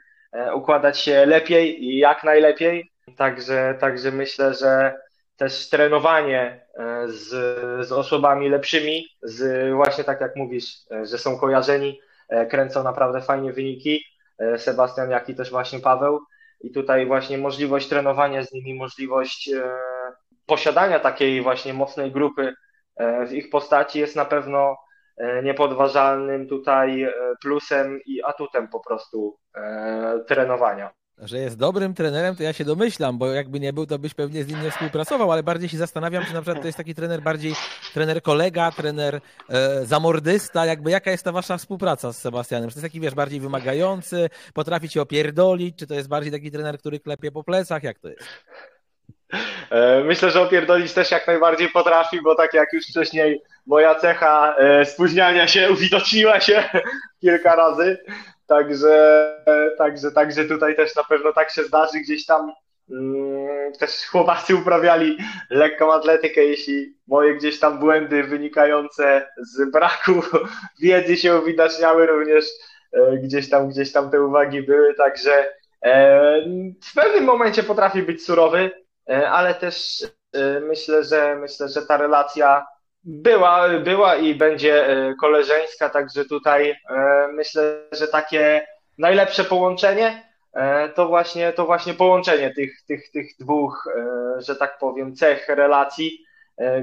układać 0.53 0.99
się 0.99 1.25
lepiej 1.25 1.83
i 1.83 1.97
jak 1.97 2.23
najlepiej. 2.23 2.91
Także, 3.17 3.77
także 3.79 4.11
myślę, 4.11 4.53
że 4.53 4.95
też 5.37 5.69
trenowanie 5.69 6.65
e, 6.73 7.07
z, 7.07 7.27
z 7.87 7.91
osobami 7.91 8.49
lepszymi, 8.49 9.07
z 9.21 9.71
właśnie 9.73 10.03
tak 10.03 10.21
jak 10.21 10.35
mówisz, 10.35 10.77
e, 10.91 11.05
że 11.05 11.17
są 11.17 11.39
kojarzeni, 11.39 11.99
e, 12.29 12.45
kręcą 12.45 12.83
naprawdę 12.83 13.21
fajnie 13.21 13.53
wyniki. 13.53 14.03
Sebastian, 14.57 15.11
jak 15.11 15.29
i 15.29 15.35
też 15.35 15.51
właśnie 15.51 15.79
Paweł. 15.79 16.19
I 16.61 16.71
tutaj 16.71 17.05
właśnie 17.05 17.37
możliwość 17.37 17.87
trenowania 17.87 18.43
z 18.43 18.51
nimi, 18.51 18.73
możliwość 18.73 19.49
posiadania 20.45 20.99
takiej 20.99 21.41
właśnie 21.41 21.73
mocnej 21.73 22.11
grupy 22.11 22.53
w 23.27 23.31
ich 23.31 23.49
postaci 23.49 23.99
jest 23.99 24.15
na 24.15 24.25
pewno 24.25 24.77
niepodważalnym 25.43 26.47
tutaj 26.47 27.07
plusem 27.41 27.99
i 28.05 28.23
atutem 28.23 28.67
po 28.67 28.79
prostu 28.79 29.37
trenowania. 30.27 30.91
Że 31.17 31.37
jest 31.37 31.57
dobrym 31.57 31.93
trenerem, 31.93 32.35
to 32.35 32.43
ja 32.43 32.53
się 32.53 32.65
domyślam, 32.65 33.17
bo 33.17 33.27
jakby 33.27 33.59
nie 33.59 33.73
był, 33.73 33.85
to 33.85 33.99
byś 33.99 34.13
pewnie 34.13 34.43
z 34.43 34.47
nim 34.47 34.61
nie 34.61 34.71
współpracował, 34.71 35.31
ale 35.31 35.43
bardziej 35.43 35.69
się 35.69 35.77
zastanawiam, 35.77 36.25
czy 36.25 36.33
na 36.33 36.41
przykład 36.41 36.61
to 36.61 36.67
jest 36.67 36.77
taki 36.77 36.95
trener 36.95 37.21
bardziej 37.21 37.53
trener 37.93 38.21
kolega, 38.21 38.71
trener 38.71 39.21
e, 39.49 39.85
zamordysta, 39.85 40.65
jakby 40.65 40.91
jaka 40.91 41.11
jest 41.11 41.23
ta 41.23 41.31
wasza 41.31 41.57
współpraca 41.57 42.13
z 42.13 42.17
Sebastianem? 42.17 42.69
Czy 42.69 42.75
to 42.75 42.79
jest 42.79 42.93
taki, 42.93 42.99
wiesz, 42.99 43.15
bardziej 43.15 43.39
wymagający, 43.39 44.29
potrafi 44.53 44.89
cię 44.89 45.01
opierdolić, 45.01 45.77
czy 45.77 45.87
to 45.87 45.93
jest 45.93 46.09
bardziej 46.09 46.31
taki 46.31 46.51
trener, 46.51 46.79
który 46.79 46.99
klepie 46.99 47.31
po 47.31 47.43
plecach, 47.43 47.83
jak 47.83 47.99
to 47.99 48.09
jest? 48.09 48.27
E, 49.71 50.03
myślę, 50.03 50.31
że 50.31 50.41
opierdolić 50.41 50.93
też 50.93 51.11
jak 51.11 51.27
najbardziej 51.27 51.69
potrafi, 51.69 52.21
bo 52.21 52.35
tak 52.35 52.53
jak 52.53 52.73
już 52.73 52.87
wcześniej 52.87 53.41
moja 53.65 53.95
cecha 53.95 54.55
e, 54.57 54.85
spóźniania 54.85 55.47
się 55.47 55.69
uwidoczniła 55.73 56.39
się 56.39 56.63
kilka 57.21 57.55
razy, 57.55 57.97
Także, 58.47 59.35
także, 59.77 60.11
także 60.11 60.45
tutaj 60.45 60.75
też 60.75 60.95
na 60.95 61.03
pewno 61.03 61.33
tak 61.33 61.51
się 61.51 61.63
zdarzy 61.63 61.99
gdzieś 61.99 62.25
tam. 62.25 62.51
Mm, 62.91 63.73
też 63.73 64.05
chłopacy 64.07 64.55
uprawiali 64.55 65.17
lekką 65.49 65.93
atletykę, 65.93 66.43
jeśli 66.43 66.97
moje 67.07 67.35
gdzieś 67.35 67.59
tam 67.59 67.79
błędy 67.79 68.23
wynikające 68.23 69.29
z 69.37 69.71
braku 69.71 70.11
wiedzy 70.81 71.17
się 71.17 71.37
uwidaczniały, 71.37 72.05
również 72.05 72.45
e, 72.93 73.17
gdzieś 73.17 73.49
tam, 73.49 73.69
gdzieś 73.69 73.91
tam 73.91 74.09
te 74.11 74.21
uwagi 74.21 74.61
były, 74.61 74.93
także 74.93 75.53
e, 75.81 76.41
w 76.83 76.93
pewnym 76.95 77.23
momencie 77.23 77.63
potrafi 77.63 78.01
być 78.01 78.25
surowy, 78.25 78.71
e, 79.09 79.29
ale 79.29 79.53
też 79.55 80.03
myślę, 80.61 81.03
że 81.03 81.35
myślę, 81.35 81.69
że 81.69 81.81
ta 81.81 81.97
relacja 81.97 82.65
była, 83.05 83.69
była 83.69 84.15
i 84.15 84.35
będzie 84.35 84.87
e, 84.87 85.13
koleżeńska, 85.21 85.89
także 85.89 86.25
tutaj 86.25 86.69
e, 86.89 87.27
myślę, 87.33 87.81
że 87.91 88.07
takie 88.07 88.67
najlepsze 88.97 89.43
połączenie 89.43 90.23
e, 90.53 90.89
to 90.89 91.07
właśnie, 91.07 91.53
to 91.53 91.65
właśnie 91.65 91.93
połączenie 91.93 92.53
tych, 92.53 92.81
tych, 92.87 93.11
tych 93.11 93.27
dwóch, 93.39 93.89
że 94.37 94.55
tak 94.55 94.77
powiem, 94.77 95.15
cech 95.15 95.47
relacji, 95.49 96.25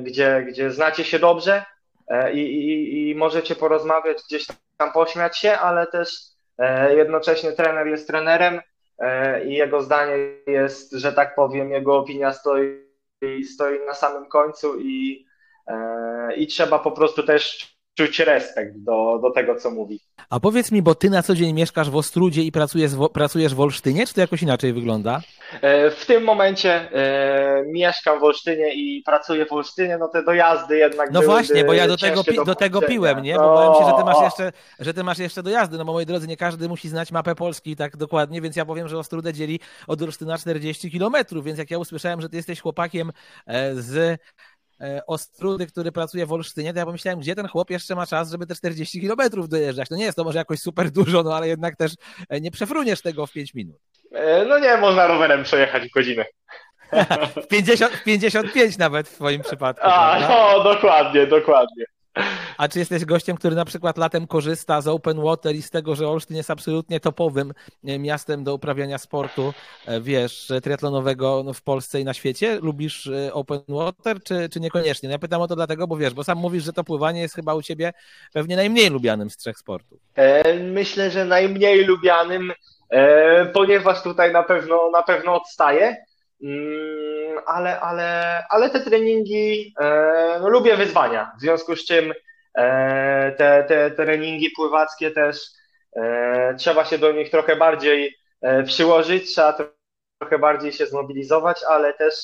gdzie, 0.02 0.44
gdzie 0.48 0.70
znacie 0.70 1.04
się 1.04 1.18
dobrze 1.18 1.64
i, 2.32 2.38
i, 2.38 3.10
i 3.10 3.14
możecie 3.14 3.54
porozmawiać, 3.54 4.18
gdzieś 4.28 4.46
tam 4.76 4.92
pośmiać 4.92 5.38
się, 5.38 5.58
ale 5.58 5.86
też 5.86 6.18
jednocześnie 6.96 7.52
trener 7.52 7.86
jest 7.86 8.06
trenerem 8.06 8.60
i 9.46 9.54
jego 9.54 9.82
zdanie 9.82 10.16
jest, 10.46 10.92
że 10.92 11.12
tak 11.12 11.34
powiem, 11.34 11.70
jego 11.70 11.98
opinia 11.98 12.32
stoi, 12.32 12.86
stoi 13.54 13.86
na 13.86 13.94
samym 13.94 14.26
końcu 14.26 14.80
i 14.80 15.26
i 16.36 16.46
trzeba 16.46 16.78
po 16.78 16.92
prostu 16.92 17.22
też 17.22 17.72
czuć 17.94 18.18
respekt 18.18 18.74
do, 18.76 19.18
do 19.22 19.30
tego, 19.30 19.56
co 19.56 19.70
mówi. 19.70 20.00
A 20.30 20.40
powiedz 20.40 20.72
mi, 20.72 20.82
bo 20.82 20.94
ty 20.94 21.10
na 21.10 21.22
co 21.22 21.34
dzień 21.34 21.52
mieszkasz 21.52 21.90
w 21.90 21.96
Ostrudzie 21.96 22.42
i 22.42 22.52
pracujesz 22.52 22.92
w, 22.92 23.08
pracujesz 23.08 23.54
w 23.54 23.60
Olsztynie, 23.60 24.06
czy 24.06 24.14
to 24.14 24.20
jakoś 24.20 24.42
inaczej 24.42 24.72
wygląda? 24.72 25.20
E, 25.62 25.90
w 25.90 26.06
tym 26.06 26.24
momencie 26.24 26.72
e, 26.72 27.64
mieszkam 27.66 28.20
w 28.20 28.22
Olsztynie 28.22 28.74
i 28.74 29.02
pracuję 29.06 29.46
w 29.46 29.52
Olsztynie, 29.52 29.98
no 29.98 30.08
te 30.08 30.22
dojazdy 30.22 30.76
jednak 30.76 31.10
No 31.10 31.22
właśnie, 31.22 31.64
bo 31.64 31.72
ja 31.72 31.88
do 31.88 31.96
tego, 31.96 32.24
pi- 32.24 32.44
do 32.46 32.54
tego 32.54 32.82
piłem, 32.82 33.22
nie? 33.22 33.34
Bo 33.34 33.42
no, 33.42 33.54
bałem 33.54 33.74
się, 33.74 33.90
że 33.90 33.96
ty, 33.96 34.04
masz 34.04 34.22
jeszcze, 34.24 34.52
że 34.78 34.94
ty 34.94 35.04
masz 35.04 35.18
jeszcze 35.18 35.42
dojazdy, 35.42 35.78
no 35.78 35.84
bo 35.84 35.92
moi 35.92 36.06
drodzy, 36.06 36.26
nie 36.28 36.36
każdy 36.36 36.68
musi 36.68 36.88
znać 36.88 37.12
mapę 37.12 37.34
Polski 37.34 37.76
tak 37.76 37.96
dokładnie, 37.96 38.40
więc 38.40 38.56
ja 38.56 38.64
powiem, 38.64 38.88
że 38.88 38.98
Ostrudę 38.98 39.32
dzieli 39.32 39.60
od 39.86 40.02
Olsztyna 40.02 40.38
40 40.38 40.90
kilometrów, 40.90 41.44
więc 41.44 41.58
jak 41.58 41.70
ja 41.70 41.78
usłyszałem, 41.78 42.20
że 42.20 42.28
ty 42.28 42.36
jesteś 42.36 42.60
chłopakiem 42.60 43.12
z 43.74 43.96
E, 43.96 44.18
Ostrudy, 45.06 45.66
który 45.66 45.92
pracuje 45.92 46.26
w 46.26 46.32
Olsztynie, 46.32 46.72
to 46.72 46.78
ja 46.78 46.86
pomyślałem, 46.86 47.20
gdzie 47.20 47.34
ten 47.34 47.48
chłop 47.48 47.70
jeszcze 47.70 47.94
ma 47.94 48.06
czas, 48.06 48.30
żeby 48.30 48.46
te 48.46 48.54
40 48.54 49.00
kilometrów 49.00 49.48
dojeżdżać. 49.48 49.90
No 49.90 49.96
nie 49.96 50.04
jest 50.04 50.16
to 50.16 50.24
może 50.24 50.38
jakoś 50.38 50.58
super 50.58 50.90
dużo, 50.90 51.22
no 51.22 51.36
ale 51.36 51.48
jednak 51.48 51.76
też 51.76 51.92
e, 52.28 52.40
nie 52.40 52.50
przefruniesz 52.50 53.02
tego 53.02 53.26
w 53.26 53.32
5 53.32 53.54
minut. 53.54 53.76
E, 54.12 54.44
no 54.44 54.58
nie, 54.58 54.76
można 54.76 55.06
rowerem 55.06 55.44
przejechać 55.44 55.88
w 55.88 55.92
godzinę. 55.92 56.24
50, 57.50 58.02
55 58.04 58.78
nawet 58.78 59.08
w 59.08 59.14
twoim 59.14 59.42
przypadku. 59.42 59.86
A, 59.86 60.16
prawda? 60.16 60.28
no 60.28 60.64
dokładnie, 60.64 61.26
dokładnie. 61.26 61.84
A 62.58 62.68
czy 62.68 62.78
jesteś 62.78 63.04
gościem, 63.04 63.36
który 63.36 63.56
na 63.56 63.64
przykład 63.64 63.98
latem 63.98 64.26
korzysta 64.26 64.80
z 64.80 64.88
open 64.88 65.20
water 65.20 65.54
i 65.54 65.62
z 65.62 65.70
tego, 65.70 65.94
że 65.94 66.08
Olsztyn 66.08 66.36
jest 66.36 66.50
absolutnie 66.50 67.00
topowym 67.00 67.52
e, 67.84 67.98
miastem 67.98 68.44
do 68.44 68.54
uprawiania 68.54 68.98
sportu, 68.98 69.54
e, 69.86 70.00
wiesz, 70.00 70.52
triatlonowego 70.62 71.42
no, 71.44 71.52
w 71.52 71.62
Polsce 71.62 72.00
i 72.00 72.04
na 72.04 72.14
świecie? 72.14 72.58
Lubisz 72.62 73.06
e, 73.06 73.32
open 73.32 73.60
water, 73.68 74.22
czy, 74.22 74.48
czy 74.48 74.60
niekoniecznie? 74.60 75.08
No 75.08 75.12
ja 75.12 75.18
pytam 75.18 75.42
o 75.42 75.48
to 75.48 75.56
dlatego, 75.56 75.86
bo 75.86 75.96
wiesz, 75.96 76.14
bo 76.14 76.24
sam 76.24 76.38
mówisz, 76.38 76.64
że 76.64 76.72
to 76.72 76.84
pływanie 76.84 77.20
jest 77.20 77.34
chyba 77.34 77.54
u 77.54 77.62
ciebie 77.62 77.92
pewnie 78.32 78.56
najmniej 78.56 78.90
lubianym 78.90 79.30
z 79.30 79.36
trzech 79.36 79.58
sportów. 79.58 80.00
Myślę, 80.62 81.10
że 81.10 81.24
najmniej 81.24 81.84
lubianym, 81.84 82.52
ponieważ 83.52 84.02
tutaj 84.02 84.32
na 84.32 84.42
pewno, 84.42 84.90
na 84.90 85.02
pewno 85.02 85.34
odstaję. 85.34 85.96
Ale, 87.46 87.80
ale, 87.80 88.42
ale 88.50 88.70
te 88.70 88.80
treningi, 88.80 89.74
e, 89.80 90.38
no, 90.40 90.48
lubię 90.48 90.76
wyzwania, 90.76 91.32
w 91.38 91.40
związku 91.40 91.76
z 91.76 91.84
czym 91.84 92.12
e, 92.54 93.32
te, 93.32 93.64
te 93.68 93.90
treningi 93.90 94.50
pływackie 94.56 95.10
też 95.10 95.36
e, 95.96 96.54
trzeba 96.58 96.84
się 96.84 96.98
do 96.98 97.12
nich 97.12 97.30
trochę 97.30 97.56
bardziej 97.56 98.22
przyłożyć, 98.66 99.32
trzeba 99.32 99.56
trochę 100.18 100.38
bardziej 100.38 100.72
się 100.72 100.86
zmobilizować, 100.86 101.60
ale 101.68 101.94
też 101.94 102.14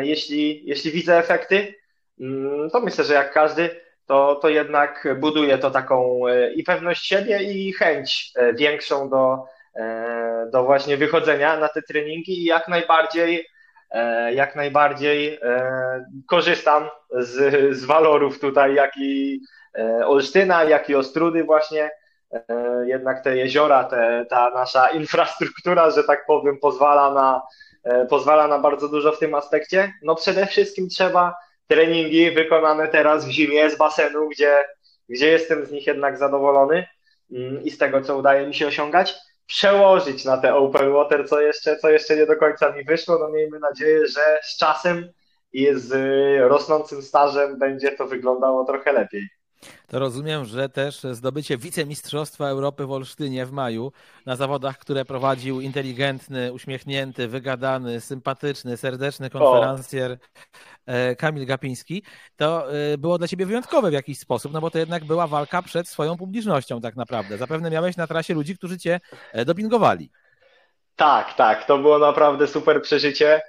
jeśli, 0.00 0.62
jeśli 0.64 0.90
widzę 0.90 1.18
efekty, 1.18 1.74
mm, 2.20 2.70
to 2.70 2.80
myślę, 2.80 3.04
że 3.04 3.14
jak 3.14 3.32
każdy, 3.32 3.80
to, 4.06 4.34
to 4.34 4.48
jednak 4.48 5.08
buduje 5.20 5.58
to 5.58 5.70
taką 5.70 6.20
i 6.54 6.62
pewność 6.62 7.06
siebie 7.06 7.42
i 7.42 7.72
chęć 7.72 8.32
większą 8.54 9.08
do, 9.10 9.44
do 10.50 10.64
właśnie 10.64 10.96
wychodzenia 10.96 11.56
na 11.56 11.68
te 11.68 11.82
treningi 11.82 12.42
i 12.42 12.44
jak 12.44 12.68
najbardziej 12.68 13.46
jak 14.32 14.56
najbardziej 14.56 15.38
korzystam 16.28 16.88
z, 17.18 17.76
z 17.76 17.84
walorów 17.84 18.40
tutaj, 18.40 18.74
jak 18.74 18.90
i 18.96 19.40
Olsztyna, 20.04 20.64
jak 20.64 20.90
i 20.90 20.94
Ostrudy 20.94 21.44
właśnie, 21.44 21.90
E, 22.32 22.86
jednak 22.86 23.24
te 23.24 23.36
jeziora, 23.36 23.84
te, 23.84 24.26
ta 24.30 24.50
nasza 24.50 24.88
infrastruktura, 25.00 25.90
że 25.90 26.04
tak 26.04 26.26
powiem, 26.26 26.58
pozwala 26.58 27.14
na, 27.14 27.42
e, 27.84 28.06
pozwala 28.06 28.48
na 28.48 28.58
bardzo 28.58 28.88
dużo 28.88 29.12
w 29.12 29.18
tym 29.18 29.34
aspekcie. 29.34 29.92
No 30.02 30.14
przede 30.14 30.46
wszystkim 30.46 30.88
trzeba 30.88 31.34
treningi 31.66 32.30
wykonane 32.30 32.88
teraz 32.88 33.26
w 33.26 33.30
zimie 33.30 33.70
z 33.70 33.78
basenu, 33.78 34.28
gdzie, 34.28 34.64
gdzie 35.08 35.28
jestem 35.28 35.66
z 35.66 35.72
nich 35.72 35.86
jednak 35.86 36.18
zadowolony 36.18 36.86
mm, 37.32 37.64
i 37.64 37.70
z 37.70 37.78
tego, 37.78 38.00
co 38.00 38.16
udaje 38.16 38.46
mi 38.46 38.54
się 38.54 38.66
osiągać, 38.66 39.14
przełożyć 39.46 40.24
na 40.24 40.36
te 40.36 40.54
open 40.54 40.92
water, 40.92 41.28
co 41.28 41.40
jeszcze, 41.40 41.76
co 41.76 41.90
jeszcze 41.90 42.16
nie 42.16 42.26
do 42.26 42.36
końca 42.36 42.72
mi 42.72 42.84
wyszło. 42.84 43.18
No 43.18 43.28
miejmy 43.28 43.58
nadzieję, 43.58 44.06
że 44.06 44.38
z 44.42 44.56
czasem 44.56 45.12
i 45.52 45.68
z 45.74 45.92
rosnącym 46.40 47.02
stażem 47.02 47.58
będzie 47.58 47.92
to 47.92 48.06
wyglądało 48.06 48.64
trochę 48.64 48.92
lepiej 48.92 49.35
to 49.88 49.98
rozumiem, 49.98 50.44
że 50.44 50.68
też 50.68 51.00
zdobycie 51.12 51.58
wicemistrzostwa 51.58 52.48
Europy 52.48 52.86
w 52.86 52.92
Olsztynie 52.92 53.46
w 53.46 53.52
maju 53.52 53.92
na 54.26 54.36
zawodach, 54.36 54.78
które 54.78 55.04
prowadził 55.04 55.60
inteligentny, 55.60 56.52
uśmiechnięty, 56.52 57.28
wygadany, 57.28 58.00
sympatyczny, 58.00 58.76
serdeczny 58.76 59.30
konferencjer. 59.30 60.18
E, 60.86 61.16
Kamil 61.16 61.46
Gapiński, 61.46 62.02
to 62.36 62.72
e, 62.72 62.98
było 62.98 63.18
dla 63.18 63.28
ciebie 63.28 63.46
wyjątkowe 63.46 63.90
w 63.90 63.92
jakiś 63.92 64.18
sposób, 64.18 64.52
no 64.52 64.60
bo 64.60 64.70
to 64.70 64.78
jednak 64.78 65.04
była 65.04 65.26
walka 65.26 65.62
przed 65.62 65.88
swoją 65.88 66.16
publicznością 66.16 66.80
tak 66.80 66.96
naprawdę. 66.96 67.38
Zapewne 67.38 67.70
miałeś 67.70 67.96
na 67.96 68.06
trasie 68.06 68.34
ludzi, 68.34 68.56
którzy 68.56 68.78
cię 68.78 69.00
e, 69.32 69.44
dopingowali. 69.44 70.10
Tak, 70.96 71.34
tak, 71.34 71.64
to 71.64 71.78
było 71.78 71.98
naprawdę 71.98 72.46
super 72.46 72.82
przeżycie 72.82 73.40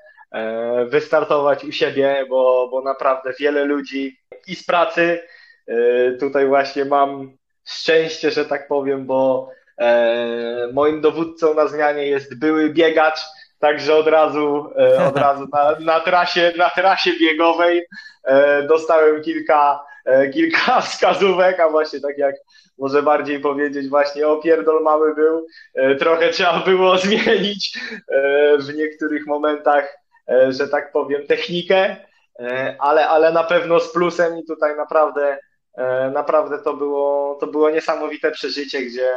wystartować 0.89 1.63
u 1.63 1.71
siebie, 1.71 2.25
bo, 2.29 2.67
bo 2.71 2.81
naprawdę 2.81 3.33
wiele 3.39 3.65
ludzi 3.65 4.19
i 4.47 4.55
z 4.55 4.65
pracy, 4.65 5.19
tutaj 6.19 6.47
właśnie 6.47 6.85
mam 6.85 7.37
szczęście, 7.67 8.31
że 8.31 8.45
tak 8.45 8.67
powiem, 8.67 9.05
bo 9.05 9.51
e, 9.77 10.69
moim 10.73 11.01
dowódcą 11.01 11.53
na 11.53 11.67
zmianie 11.67 12.07
jest 12.07 12.39
były 12.39 12.69
biegacz, 12.69 13.19
także 13.59 13.95
od 13.95 14.07
razu, 14.07 14.69
e, 14.79 15.07
od 15.07 15.17
razu 15.25 15.47
na, 15.53 15.75
na, 15.79 15.99
trasie, 15.99 16.53
na 16.57 16.69
trasie 16.69 17.11
biegowej 17.19 17.87
dostałem 18.67 19.21
kilka, 19.21 19.85
kilka 20.33 20.81
wskazówek, 20.81 21.59
a 21.59 21.69
właśnie 21.69 21.99
tak 22.01 22.17
jak 22.17 22.35
może 22.77 23.03
bardziej 23.03 23.39
powiedzieć 23.39 23.89
właśnie 23.89 24.27
opierdol 24.27 24.83
mały 24.83 25.15
był, 25.15 25.47
trochę 25.99 26.29
trzeba 26.29 26.59
było 26.59 26.97
zmienić 27.07 27.79
w 28.59 28.73
niektórych 28.75 29.27
momentach, 29.27 29.97
że 30.49 30.67
tak 30.67 30.91
powiem, 30.91 31.27
technikę, 31.27 31.95
ale, 32.79 33.07
ale 33.07 33.31
na 33.31 33.43
pewno 33.43 33.79
z 33.79 33.91
plusem 33.91 34.37
i 34.37 34.45
tutaj 34.45 34.75
naprawdę 34.75 35.37
E, 35.37 35.46
naprawdę 36.13 36.59
to 36.59 36.73
było, 36.73 37.35
to 37.39 37.47
było 37.47 37.69
niesamowite 37.69 38.31
przeżycie, 38.31 38.81
gdzie 38.81 39.07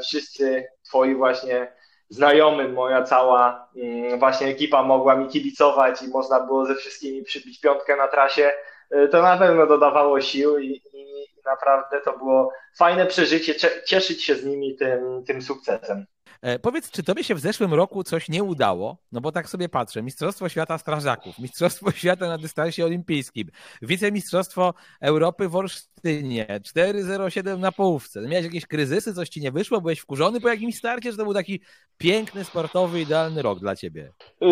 wszyscy 0.00 0.66
twoi 0.82 1.14
właśnie 1.14 1.72
znajomy, 2.08 2.68
moja 2.68 3.02
cała 3.02 3.68
mm, 3.76 4.18
właśnie 4.18 4.46
ekipa 4.46 4.82
mogła 4.82 5.16
mi 5.16 5.28
kibicować 5.28 6.02
i 6.02 6.08
można 6.08 6.40
było 6.40 6.66
ze 6.66 6.74
wszystkimi 6.74 7.22
przybić 7.22 7.60
piątkę 7.60 7.96
na 7.96 8.08
trasie, 8.08 8.52
e, 8.90 9.08
to 9.08 9.22
na 9.22 9.38
pewno 9.38 9.66
dodawało 9.66 10.20
sił 10.20 10.58
i, 10.58 10.82
i 10.92 11.26
naprawdę 11.44 12.00
to 12.00 12.18
było 12.18 12.52
fajne 12.78 13.06
przeżycie, 13.06 13.54
cieszyć 13.86 14.24
się 14.24 14.34
z 14.34 14.44
nimi 14.44 14.76
tym, 14.76 15.24
tym 15.26 15.42
sukcesem. 15.42 16.06
E, 16.42 16.58
powiedz, 16.58 16.90
czy 16.90 17.02
tobie 17.02 17.24
się 17.24 17.34
w 17.34 17.40
zeszłym 17.40 17.74
roku 17.74 18.04
coś 18.04 18.28
nie 18.28 18.42
udało? 18.42 18.96
No 19.12 19.20
bo 19.20 19.32
tak 19.32 19.48
sobie 19.48 19.68
patrzę. 19.68 20.02
Mistrzostwo 20.02 20.48
Świata 20.48 20.78
Strażaków, 20.78 21.38
Mistrzostwo 21.38 21.90
Świata 22.00 22.28
na 22.28 22.38
dystansie 22.38 22.84
olimpijskim, 22.84 23.50
Wicemistrzostwo 23.82 24.74
Europy 25.00 25.48
w 25.48 25.56
Olsztynie, 25.56 26.46
4.07 26.46 27.58
na 27.58 27.72
połówce. 27.72 28.20
Miałeś 28.20 28.44
jakieś 28.44 28.66
kryzysy, 28.66 29.14
coś 29.14 29.28
ci 29.28 29.40
nie 29.40 29.52
wyszło? 29.52 29.80
Byłeś 29.80 29.98
wkurzony 29.98 30.40
po 30.40 30.48
jakimś 30.48 30.76
starcie, 30.76 31.10
czy 31.10 31.16
to 31.16 31.24
był 31.24 31.34
taki 31.34 31.60
piękny, 31.98 32.44
sportowy, 32.44 33.00
idealny 33.00 33.42
rok 33.42 33.58
dla 33.60 33.76
ciebie? 33.76 34.12
Yy, 34.40 34.48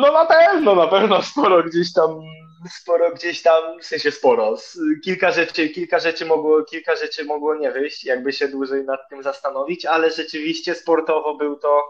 no 0.00 0.12
na 0.12 0.24
pewno, 0.26 0.74
na 0.74 0.86
pewno 0.86 1.22
sporo 1.22 1.62
gdzieś 1.62 1.92
tam 1.92 2.20
sporo 2.68 3.10
gdzieś 3.10 3.42
tam, 3.42 3.80
w 3.80 3.84
sensie 3.84 4.10
sporo, 4.10 4.56
kilka 5.04 5.30
rzeczy, 5.30 5.68
kilka 5.68 5.98
rzeczy 5.98 6.26
mogło, 6.26 6.64
kilka 6.64 6.96
rzeczy 6.96 7.24
mogło 7.24 7.54
nie 7.54 7.70
wyjść, 7.72 8.04
jakby 8.04 8.32
się 8.32 8.48
dłużej 8.48 8.84
nad 8.84 9.00
tym 9.10 9.22
zastanowić, 9.22 9.86
ale 9.86 10.10
rzeczywiście 10.10 10.74
sportowo 10.74 11.34
był 11.34 11.56
to, 11.56 11.82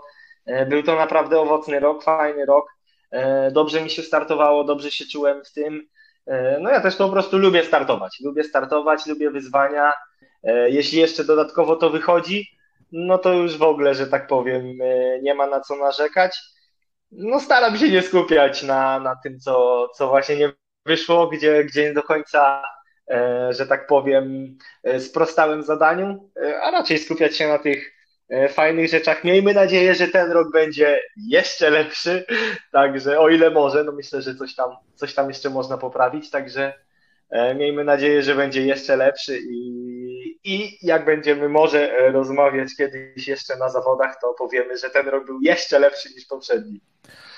e, 0.46 0.66
był 0.66 0.82
to 0.82 0.96
naprawdę 0.96 1.40
owocny 1.40 1.80
rok, 1.80 2.04
fajny 2.04 2.46
rok. 2.46 2.66
E, 3.10 3.50
dobrze 3.50 3.80
mi 3.80 3.90
się 3.90 4.02
startowało, 4.02 4.64
dobrze 4.64 4.90
się 4.90 5.04
czułem 5.06 5.44
w 5.44 5.52
tym. 5.52 5.88
E, 6.26 6.58
no 6.60 6.70
ja 6.70 6.80
też 6.80 6.96
po 6.96 7.08
prostu 7.08 7.38
lubię 7.38 7.64
startować. 7.64 8.20
Lubię 8.24 8.44
startować, 8.44 9.06
lubię 9.06 9.30
wyzwania. 9.30 9.92
Jeśli 10.66 10.98
jeszcze 10.98 11.24
dodatkowo 11.24 11.76
to 11.76 11.90
wychodzi, 11.90 12.48
no 12.92 13.18
to 13.18 13.32
już 13.32 13.56
w 13.56 13.62
ogóle, 13.62 13.94
że 13.94 14.06
tak 14.06 14.26
powiem, 14.26 14.78
nie 15.22 15.34
ma 15.34 15.46
na 15.46 15.60
co 15.60 15.76
narzekać. 15.76 16.40
No 17.10 17.40
staram 17.40 17.76
się 17.78 17.88
nie 17.90 18.02
skupiać 18.02 18.62
na, 18.62 19.00
na 19.00 19.16
tym, 19.16 19.40
co, 19.40 19.88
co 19.96 20.08
właśnie 20.08 20.36
nie 20.36 20.52
wyszło, 20.86 21.26
gdzie, 21.28 21.64
gdzie 21.64 21.82
nie 21.82 21.92
do 21.92 22.02
końca, 22.02 22.62
e, 23.10 23.48
że 23.52 23.66
tak 23.66 23.86
powiem, 23.86 24.56
e, 24.82 25.00
sprostałem 25.00 25.62
zadaniu, 25.62 26.30
e, 26.42 26.60
a 26.60 26.70
raczej 26.70 26.98
skupiać 26.98 27.36
się 27.36 27.48
na 27.48 27.58
tych 27.58 27.94
fajnych 28.48 28.88
rzeczach. 28.88 29.24
Miejmy 29.24 29.54
nadzieję, 29.54 29.94
że 29.94 30.08
ten 30.08 30.32
rok 30.32 30.52
będzie 30.52 31.00
jeszcze 31.16 31.70
lepszy, 31.70 32.26
także 32.72 33.20
o 33.20 33.28
ile 33.28 33.50
może, 33.50 33.84
no 33.84 33.92
myślę, 33.92 34.22
że 34.22 34.34
coś 34.34 34.54
tam, 34.54 34.70
coś 34.94 35.14
tam 35.14 35.28
jeszcze 35.28 35.50
można 35.50 35.78
poprawić, 35.78 36.30
także 36.30 36.72
miejmy 37.56 37.84
nadzieję, 37.84 38.22
że 38.22 38.34
będzie 38.34 38.66
jeszcze 38.66 38.96
lepszy 38.96 39.38
i, 39.50 40.38
i 40.44 40.78
jak 40.86 41.04
będziemy 41.04 41.48
może 41.48 42.10
rozmawiać 42.12 42.68
kiedyś 42.76 43.28
jeszcze 43.28 43.56
na 43.56 43.68
zawodach, 43.68 44.20
to 44.20 44.34
powiemy, 44.38 44.76
że 44.78 44.90
ten 44.90 45.08
rok 45.08 45.26
był 45.26 45.40
jeszcze 45.40 45.78
lepszy 45.78 46.08
niż 46.14 46.26
poprzedni. 46.26 46.80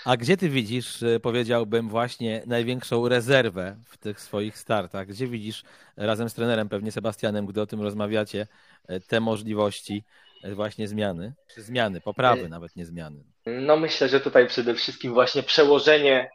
A 0.06 0.16
gdzie 0.16 0.36
ty 0.36 0.48
widzisz, 0.48 1.02
e, 1.02 1.20
powiedziałbym, 1.20 1.88
właśnie 1.88 2.42
największą 2.46 3.08
rezerwę 3.08 3.76
w 3.86 3.98
tych 3.98 4.20
swoich 4.20 4.58
startach? 4.58 5.06
Gdzie 5.06 5.26
widzisz 5.26 5.62
razem 5.96 6.28
z 6.28 6.34
trenerem, 6.34 6.68
pewnie 6.68 6.92
Sebastianem, 6.92 7.46
gdy 7.46 7.60
o 7.60 7.66
tym 7.66 7.82
rozmawiacie, 7.82 8.46
e, 8.88 9.00
te 9.00 9.20
możliwości 9.20 10.04
e, 10.44 10.54
właśnie 10.54 10.88
zmiany? 10.88 11.32
Czy 11.54 11.62
zmiany, 11.62 12.00
poprawy 12.00 12.48
nawet, 12.48 12.76
nie 12.76 12.86
zmiany? 12.86 13.24
No 13.46 13.76
myślę, 13.76 14.08
że 14.08 14.20
tutaj 14.20 14.46
przede 14.46 14.74
wszystkim 14.74 15.14
właśnie 15.14 15.42
przełożenie 15.42 16.30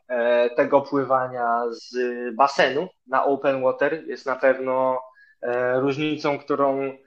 tego 0.55 0.81
pływania 0.81 1.63
z 1.71 1.95
basenu 2.35 2.87
na 3.07 3.25
open 3.25 3.63
water 3.63 4.07
jest 4.07 4.25
na 4.25 4.35
pewno 4.35 4.99
różnicą, 5.75 6.39
którą, 6.39 6.97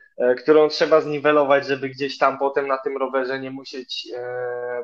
którą 0.42 0.68
trzeba 0.68 1.00
zniwelować, 1.00 1.66
żeby 1.66 1.88
gdzieś 1.88 2.18
tam 2.18 2.38
potem 2.38 2.66
na 2.66 2.78
tym 2.78 2.96
rowerze 2.96 3.40
nie 3.40 3.50
musieć 3.50 4.08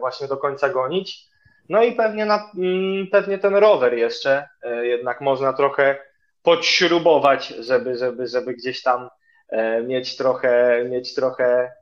właśnie 0.01 0.28
do 0.28 0.37
końca 0.37 0.68
gonić. 0.68 1.31
No 1.71 1.83
i 1.83 1.93
pewnie, 1.93 2.27
na, 2.27 2.51
mm, 2.59 3.07
pewnie 3.07 3.39
ten 3.39 3.55
rower 3.55 3.95
jeszcze 3.95 4.49
e, 4.62 4.87
jednak 4.87 5.21
można 5.21 5.53
trochę 5.53 5.99
podśrubować, 6.43 7.49
żeby, 7.49 7.99
żeby, 7.99 8.27
żeby 8.27 8.55
gdzieś 8.55 8.83
tam 8.83 9.09
e, 9.49 9.83
mieć 9.83 10.16
trochę, 10.16 10.85
mieć 10.89 11.14
trochę 11.14 11.73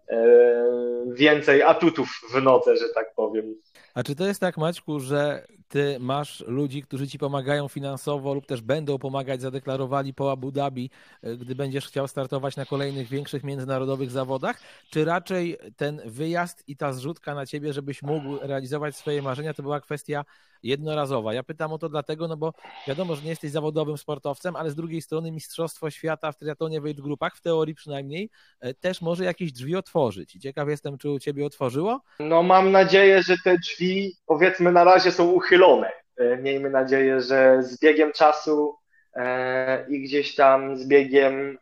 więcej 1.06 1.62
atutów 1.62 2.08
w 2.34 2.42
nodze, 2.42 2.76
że 2.76 2.88
tak 2.94 3.14
powiem. 3.14 3.54
A 3.94 4.02
czy 4.02 4.14
to 4.14 4.26
jest 4.26 4.40
tak, 4.40 4.56
Maćku, 4.58 5.00
że 5.00 5.46
ty 5.68 5.96
masz 6.00 6.44
ludzi, 6.46 6.82
którzy 6.82 7.08
ci 7.08 7.18
pomagają 7.18 7.68
finansowo 7.68 8.34
lub 8.34 8.46
też 8.46 8.60
będą 8.60 8.98
pomagać, 8.98 9.40
zadeklarowali 9.40 10.14
po 10.14 10.32
Abu 10.32 10.52
Dhabi, 10.52 10.90
e, 11.22 11.36
gdy 11.36 11.54
będziesz 11.54 11.86
chciał 11.88 12.08
startować 12.08 12.56
na 12.56 12.66
kolejnych 12.66 13.08
większych 13.08 13.44
międzynarodowych 13.44 14.10
zawodach? 14.10 14.60
Czy 14.90 15.04
raczej 15.04 15.56
ten 15.76 16.00
wyjazd 16.04 16.68
i 16.68 16.76
ta 16.76 16.92
zrzutka 16.92 17.34
na 17.34 17.46
ciebie, 17.46 17.72
żebyś 17.72 18.02
mógł 18.02 18.38
realizować 18.42 18.96
swoje 18.96 19.22
marzenia, 19.22 19.54
to 19.54 19.62
była 19.62 19.80
kwestia 19.80 20.24
jednorazowa. 20.62 21.34
Ja 21.34 21.42
pytam 21.42 21.72
o 21.72 21.78
to 21.78 21.88
dlatego, 21.88 22.28
no 22.28 22.36
bo 22.36 22.52
wiadomo, 22.88 23.16
że 23.16 23.22
nie 23.22 23.30
jesteś 23.30 23.50
zawodowym 23.50 23.98
sportowcem, 23.98 24.56
ale 24.56 24.70
z 24.70 24.74
drugiej 24.74 25.02
strony 25.02 25.32
Mistrzostwo 25.32 25.90
Świata 25.90 26.32
w 26.32 26.38
triatlonie 26.38 26.80
w 26.80 26.92
grupach, 26.92 27.36
w 27.36 27.40
teorii 27.40 27.74
przynajmniej, 27.74 28.30
e, 28.60 28.74
też 28.74 29.02
może 29.02 29.24
jakieś 29.24 29.52
drzwi 29.52 29.76
otworzyć. 29.76 29.97
I 30.34 30.40
ciekaw 30.40 30.68
jestem, 30.68 30.98
czy 30.98 31.10
u 31.10 31.18
Ciebie 31.18 31.46
otworzyło? 31.46 32.00
No 32.20 32.42
mam 32.42 32.72
nadzieję, 32.72 33.22
że 33.22 33.34
te 33.44 33.58
drzwi 33.58 34.16
powiedzmy 34.26 34.72
na 34.72 34.84
razie 34.84 35.12
są 35.12 35.30
uchylone. 35.30 35.92
E, 36.16 36.36
miejmy 36.36 36.70
nadzieję, 36.70 37.20
że 37.20 37.62
z 37.62 37.80
biegiem 37.80 38.12
czasu 38.12 38.76
e, 39.14 39.86
i 39.88 40.02
gdzieś 40.02 40.34
tam 40.34 40.76
z 40.76 40.86
biegiem 40.86 41.58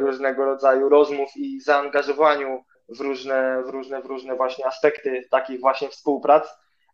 różnego 0.00 0.44
rodzaju 0.44 0.88
rozmów 0.88 1.28
i 1.36 1.60
zaangażowaniu 1.60 2.64
w 2.88 3.00
różne, 3.00 3.62
w 3.66 3.68
różne, 3.68 4.02
w 4.02 4.06
różne 4.06 4.36
właśnie 4.36 4.66
aspekty 4.66 5.24
takich 5.30 5.60
właśnie 5.60 5.88
współprac, 5.88 6.48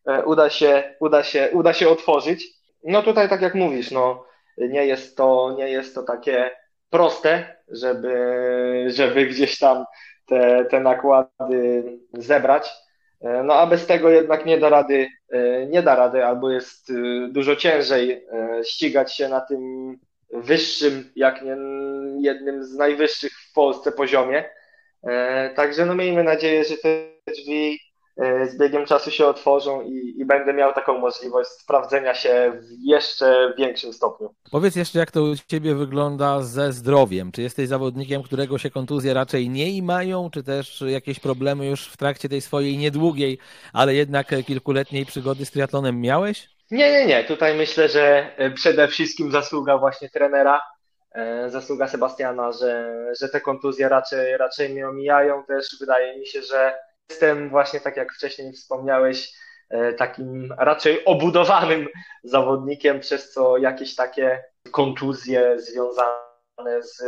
E, 0.07 0.25
uda 0.25 0.51
się, 0.51 0.95
uda 1.01 1.23
się, 1.23 1.51
uda 1.53 1.73
się 1.73 1.89
otworzyć. 1.89 2.45
No 2.85 3.03
tutaj 3.03 3.29
tak 3.29 3.43
jak 3.43 3.55
mówisz, 3.55 3.91
no 3.91 4.25
nie 4.59 4.87
jest 4.87 5.17
to, 5.17 5.55
nie 5.59 5.69
jest 5.69 5.95
to 5.95 6.03
takie 6.03 6.51
proste, 6.91 7.57
żeby, 7.69 8.85
żeby 8.89 9.27
gdzieś 9.27 9.59
tam 9.59 9.85
te, 10.33 10.65
te 10.65 10.81
nakłady 10.81 11.85
zebrać. 12.13 12.73
E, 13.21 13.43
no 13.43 13.55
a 13.55 13.67
bez 13.67 13.87
tego 13.87 14.11
jednak 14.11 14.47
nie 14.47 14.59
da 14.59 14.69
rady, 14.69 15.09
e, 15.31 15.67
nie 15.67 15.83
da 15.83 15.97
rady, 15.97 16.25
albo 16.25 16.51
jest 16.51 16.91
e, 16.91 16.95
dużo 17.29 17.57
ciężej 17.57 18.27
ścigać 18.65 19.15
się 19.15 19.29
na 19.29 19.41
tym 19.41 19.95
wyższym, 20.33 21.13
jak 21.17 21.43
nie 21.43 21.57
jednym 22.21 22.65
z 22.65 22.75
najwyższych 22.75 23.33
w 23.33 23.53
Polsce 23.53 23.93
poziomie. 23.93 24.45
Także 25.57 25.87
no 25.87 25.95
miejmy 25.95 26.25
nadzieję, 26.25 26.65
że 26.65 26.77
te 26.77 26.89
drzwi 27.33 27.79
z 28.17 28.59
biegiem 28.59 28.87
czasu 28.87 29.11
się 29.11 29.27
otworzą 29.27 29.83
i, 29.83 30.15
i, 30.19 30.25
będę 30.25 30.55
miał 30.55 30.73
taką 30.73 30.99
możliwość 30.99 31.51
sprawdzenia 31.51 32.15
się 32.15 32.53
w 32.55 32.87
jeszcze 32.87 33.55
większym 33.59 33.93
stopniu. 33.93 34.35
Powiedz 34.51 34.77
jeszcze, 34.77 34.99
jak 34.99 35.11
to 35.11 35.23
u 35.23 35.37
Ciebie 35.37 35.75
wygląda 35.75 36.43
ze 36.43 36.73
zdrowiem? 36.73 37.33
Czy 37.33 37.43
jesteś 37.43 37.69
zawodnikiem, 37.69 38.23
którego 38.23 38.59
się 38.59 38.71
kontuzje 38.71 39.15
raczej 39.15 39.49
nie 39.49 39.83
mają, 39.83 40.31
czy 40.31 40.43
też 40.43 40.85
jakieś 40.87 41.21
problemy 41.21 41.67
już 41.67 41.89
w 41.89 41.97
trakcie 41.97 42.29
tej 42.29 42.41
swojej 42.41 42.79
niedługiej, 42.79 43.39
ale 43.73 43.95
jednak 43.95 44.27
kilkuletniej 44.47 45.07
przygody 45.07 45.45
z 45.45 45.51
triatlonem 45.51 46.01
miałeś? 46.01 46.49
Nie, 46.71 46.93
nie, 46.93 47.07
nie. 47.07 47.25
Tutaj 47.25 47.55
myślę, 47.55 47.89
że 47.89 48.37
e, 48.37 48.51
przede 48.51 48.89
wszystkim 48.89 49.31
zasługa 49.31 49.79
właśnie 49.79 50.09
trenera, 50.09 50.61
e, 51.13 51.51
zasługa 51.51 51.89
Sebastiana, 51.89 52.53
że, 52.53 52.95
że 53.21 53.29
te 53.29 53.41
kontuzje 53.41 53.89
raczej, 53.89 54.37
raczej 54.37 54.69
mnie 54.69 54.89
omijają. 54.89 55.45
Też 55.45 55.77
wydaje 55.81 56.19
mi 56.19 56.27
się, 56.27 56.43
że 56.43 56.75
Jestem 57.11 57.51
właśnie, 57.51 57.81
tak 57.81 57.97
jak 57.97 58.13
wcześniej 58.13 58.53
wspomniałeś, 58.53 59.33
e, 59.71 59.93
takim 59.93 60.55
raczej 60.59 61.05
obudowanym 61.05 61.89
zawodnikiem, 62.25 63.01
przez 63.01 63.33
co 63.33 63.59
jakieś 63.59 63.95
takie 63.95 64.45
kontuzje 64.71 65.61
związane 65.61 66.83
z 66.83 67.03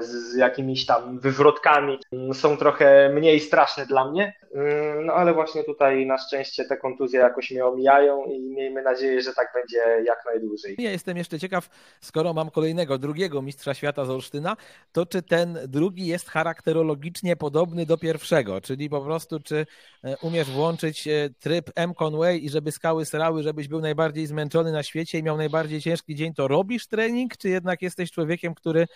z 0.00 0.36
jakimiś 0.36 0.86
tam 0.86 1.18
wywrotkami 1.18 1.98
są 2.32 2.56
trochę 2.56 3.10
mniej 3.14 3.40
straszne 3.40 3.86
dla 3.86 4.10
mnie. 4.10 4.34
Mm, 4.54 5.06
no 5.06 5.12
ale 5.12 5.34
właśnie 5.34 5.64
tutaj 5.64 6.06
na 6.06 6.18
szczęście 6.18 6.64
te 6.64 6.76
kontuzje 6.76 7.20
jakoś 7.20 7.50
mnie 7.50 7.66
omijają 7.66 8.24
i 8.24 8.40
miejmy 8.40 8.82
nadzieję, 8.82 9.22
że 9.22 9.32
tak 9.34 9.48
będzie 9.54 10.04
jak 10.04 10.18
najdłużej. 10.26 10.76
Ja 10.78 10.90
jestem 10.90 11.16
jeszcze 11.16 11.38
ciekaw, 11.38 11.68
skoro 12.00 12.32
mam 12.32 12.50
kolejnego, 12.50 12.98
drugiego 12.98 13.42
mistrza 13.42 13.74
świata 13.74 14.04
z 14.04 14.10
Olsztyna, 14.10 14.56
to 14.92 15.06
czy 15.06 15.22
ten 15.22 15.58
drugi 15.68 16.06
jest 16.06 16.28
charakterologicznie 16.28 17.36
podobny 17.36 17.86
do 17.86 17.98
pierwszego, 17.98 18.60
czyli 18.60 18.90
po 18.90 19.00
prostu 19.00 19.40
czy 19.40 19.66
e, 20.04 20.16
umiesz 20.16 20.50
włączyć 20.50 21.08
e, 21.08 21.28
tryb 21.40 21.70
M. 21.74 21.94
Conway 21.94 22.44
i 22.44 22.50
żeby 22.50 22.72
skały 22.72 23.06
srały, 23.06 23.42
żebyś 23.42 23.68
był 23.68 23.80
najbardziej 23.80 24.26
zmęczony 24.26 24.72
na 24.72 24.82
świecie 24.82 25.18
i 25.18 25.22
miał 25.22 25.36
najbardziej 25.36 25.80
ciężki 25.80 26.14
dzień, 26.14 26.34
to 26.34 26.48
robisz 26.48 26.86
trening, 26.86 27.36
czy 27.36 27.48
jednak 27.48 27.82
jesteś 27.82 28.10
człowiekiem, 28.10 28.54
który 28.54 28.86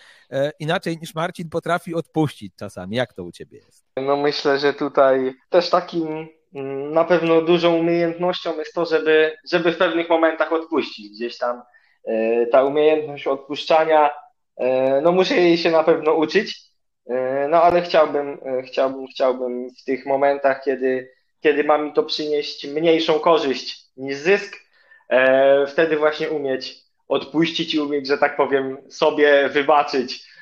inaczej 0.65 0.97
niż 1.01 1.15
Marcin 1.15 1.49
potrafi 1.49 1.95
odpuścić 1.95 2.53
czasami. 2.55 2.95
Jak 2.95 3.13
to 3.13 3.23
u 3.23 3.31
ciebie 3.31 3.57
jest? 3.57 3.85
No 3.97 4.17
myślę, 4.17 4.59
że 4.59 4.73
tutaj 4.73 5.33
też 5.49 5.69
takim 5.69 6.27
mm, 6.55 6.91
na 6.91 7.03
pewno 7.03 7.41
dużą 7.41 7.75
umiejętnością 7.75 8.57
jest 8.57 8.73
to, 8.73 8.85
żeby, 8.85 9.37
żeby 9.51 9.71
w 9.71 9.77
pewnych 9.77 10.09
momentach 10.09 10.53
odpuścić. 10.53 11.09
Gdzieś 11.09 11.37
tam 11.37 11.61
e, 12.07 12.45
ta 12.47 12.63
umiejętność 12.63 13.27
odpuszczania, 13.27 14.09
e, 14.57 15.01
no 15.01 15.11
muszę 15.11 15.35
jej 15.35 15.57
się 15.57 15.71
na 15.71 15.83
pewno 15.83 16.13
uczyć, 16.13 16.61
e, 17.09 17.47
no 17.49 17.63
ale 17.63 17.81
chciałbym, 17.81 18.39
chciałbym, 18.67 19.07
chciałbym 19.07 19.69
w 19.69 19.83
tych 19.83 20.05
momentach, 20.05 20.63
kiedy, 20.63 21.11
kiedy 21.41 21.63
ma 21.63 21.77
mi 21.77 21.93
to 21.93 22.03
przynieść 22.03 22.67
mniejszą 22.67 23.19
korzyść 23.19 23.85
niż 23.97 24.17
zysk, 24.17 24.65
wtedy 25.67 25.97
właśnie 25.97 26.29
umieć 26.29 26.85
odpuścić 27.07 27.73
i 27.73 27.79
umieć, 27.79 28.07
że 28.07 28.17
tak 28.17 28.37
powiem, 28.37 28.77
sobie 28.89 29.49
wybaczyć 29.49 30.34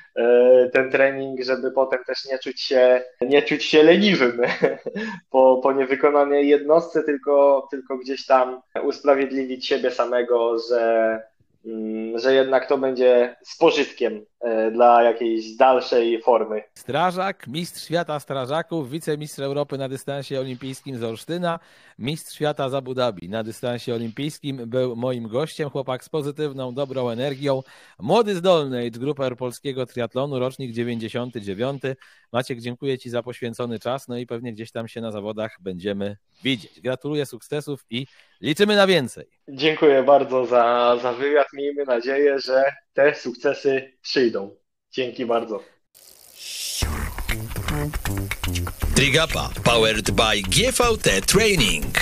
ten 0.72 0.90
trening, 0.90 1.42
żeby 1.42 1.70
potem 1.70 2.04
też 2.04 2.24
nie 2.24 2.38
czuć 2.38 2.60
się, 2.60 3.02
nie 3.20 3.42
czuć 3.42 3.64
się 3.64 3.82
leniwym 3.82 4.40
po, 5.30 5.60
po 5.62 5.72
niewykonanej 5.72 6.48
jednostce, 6.48 7.02
tylko, 7.02 7.66
tylko 7.70 7.98
gdzieś 7.98 8.26
tam 8.26 8.60
usprawiedliwić 8.82 9.66
siebie 9.66 9.90
samego, 9.90 10.58
że 10.68 11.20
Mm, 11.66 12.18
że 12.18 12.34
jednak 12.34 12.66
to 12.68 12.78
będzie 12.78 13.36
z 13.42 13.56
pożytkiem. 13.56 14.14
e, 14.16 14.24
dla 14.72 15.02
jakiejś 15.02 15.56
dalszej 15.56 16.22
formy. 16.22 16.62
Strażak, 16.74 17.46
mistrz 17.46 17.84
świata 17.84 18.20
strażaków, 18.20 18.90
wicemistrz 18.90 19.38
Europy 19.38 19.78
na 19.78 19.88
dystansie 19.88 20.40
olimpijskim 20.40 20.98
z 20.98 21.02
Olsztyna, 21.02 21.58
mistrz 21.98 22.34
świata 22.34 22.68
z 22.68 22.74
Abu 22.74 22.94
Dhabi 22.94 23.28
na 23.28 23.42
dystansie 23.42 23.94
olimpijskim 23.94 24.56
był 24.66 24.96
moim 24.96 25.28
gościem, 25.28 25.70
chłopak 25.70 26.04
z 26.04 26.08
pozytywną, 26.08 26.74
dobrą 26.74 27.08
energią, 27.08 27.62
młody 28.00 28.34
zdolny 28.34 28.90
z 28.94 28.98
grupy 28.98 29.36
polskiego 29.36 29.86
triatlonu, 29.86 30.38
rocznik 30.38 30.72
99. 30.72 31.82
Maciek, 32.32 32.60
dziękuję 32.60 32.98
Ci 32.98 33.10
za 33.10 33.22
poświęcony 33.22 33.78
czas, 33.78 34.08
no 34.08 34.18
i 34.18 34.26
pewnie 34.26 34.52
gdzieś 34.52 34.70
tam 34.70 34.88
się 34.88 35.00
na 35.00 35.10
zawodach 35.10 35.56
będziemy 35.60 36.16
widzieć. 36.42 36.80
Gratuluję 36.80 37.26
sukcesów 37.26 37.84
i 37.90 38.06
liczymy 38.40 38.76
na 38.76 38.86
więcej. 38.86 39.26
Dziękuję 39.48 40.02
bardzo 40.02 40.46
za, 40.46 40.96
za 41.02 41.12
wywiad. 41.12 41.46
Miejmy 41.52 41.84
nadzieję, 41.84 42.38
że 42.38 42.64
te 42.94 43.14
sukcesy 43.14 43.92
przyjdą. 44.02 44.50
Dzięki 44.90 45.26
bardzo. 45.26 45.60
Trigapa 48.94 49.50
powered 49.64 50.10
by 50.10 50.42
GVT 50.42 51.20
Training. 51.26 51.94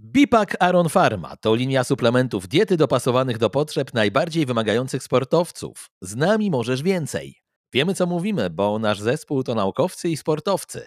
Bipak 0.00 0.56
Aron 0.60 0.88
Pharma 0.88 1.36
to 1.36 1.54
linia 1.54 1.84
suplementów 1.84 2.48
diety 2.48 2.76
dopasowanych 2.76 3.38
do 3.38 3.50
potrzeb 3.50 3.94
najbardziej 3.94 4.46
wymagających 4.46 5.02
sportowców. 5.02 5.90
Z 6.00 6.16
nami 6.16 6.50
możesz 6.50 6.82
więcej. 6.82 7.36
Wiemy 7.72 7.94
co 7.94 8.06
mówimy, 8.06 8.50
bo 8.50 8.78
nasz 8.78 9.00
zespół 9.00 9.42
to 9.42 9.54
naukowcy 9.54 10.08
i 10.08 10.16
sportowcy. 10.16 10.86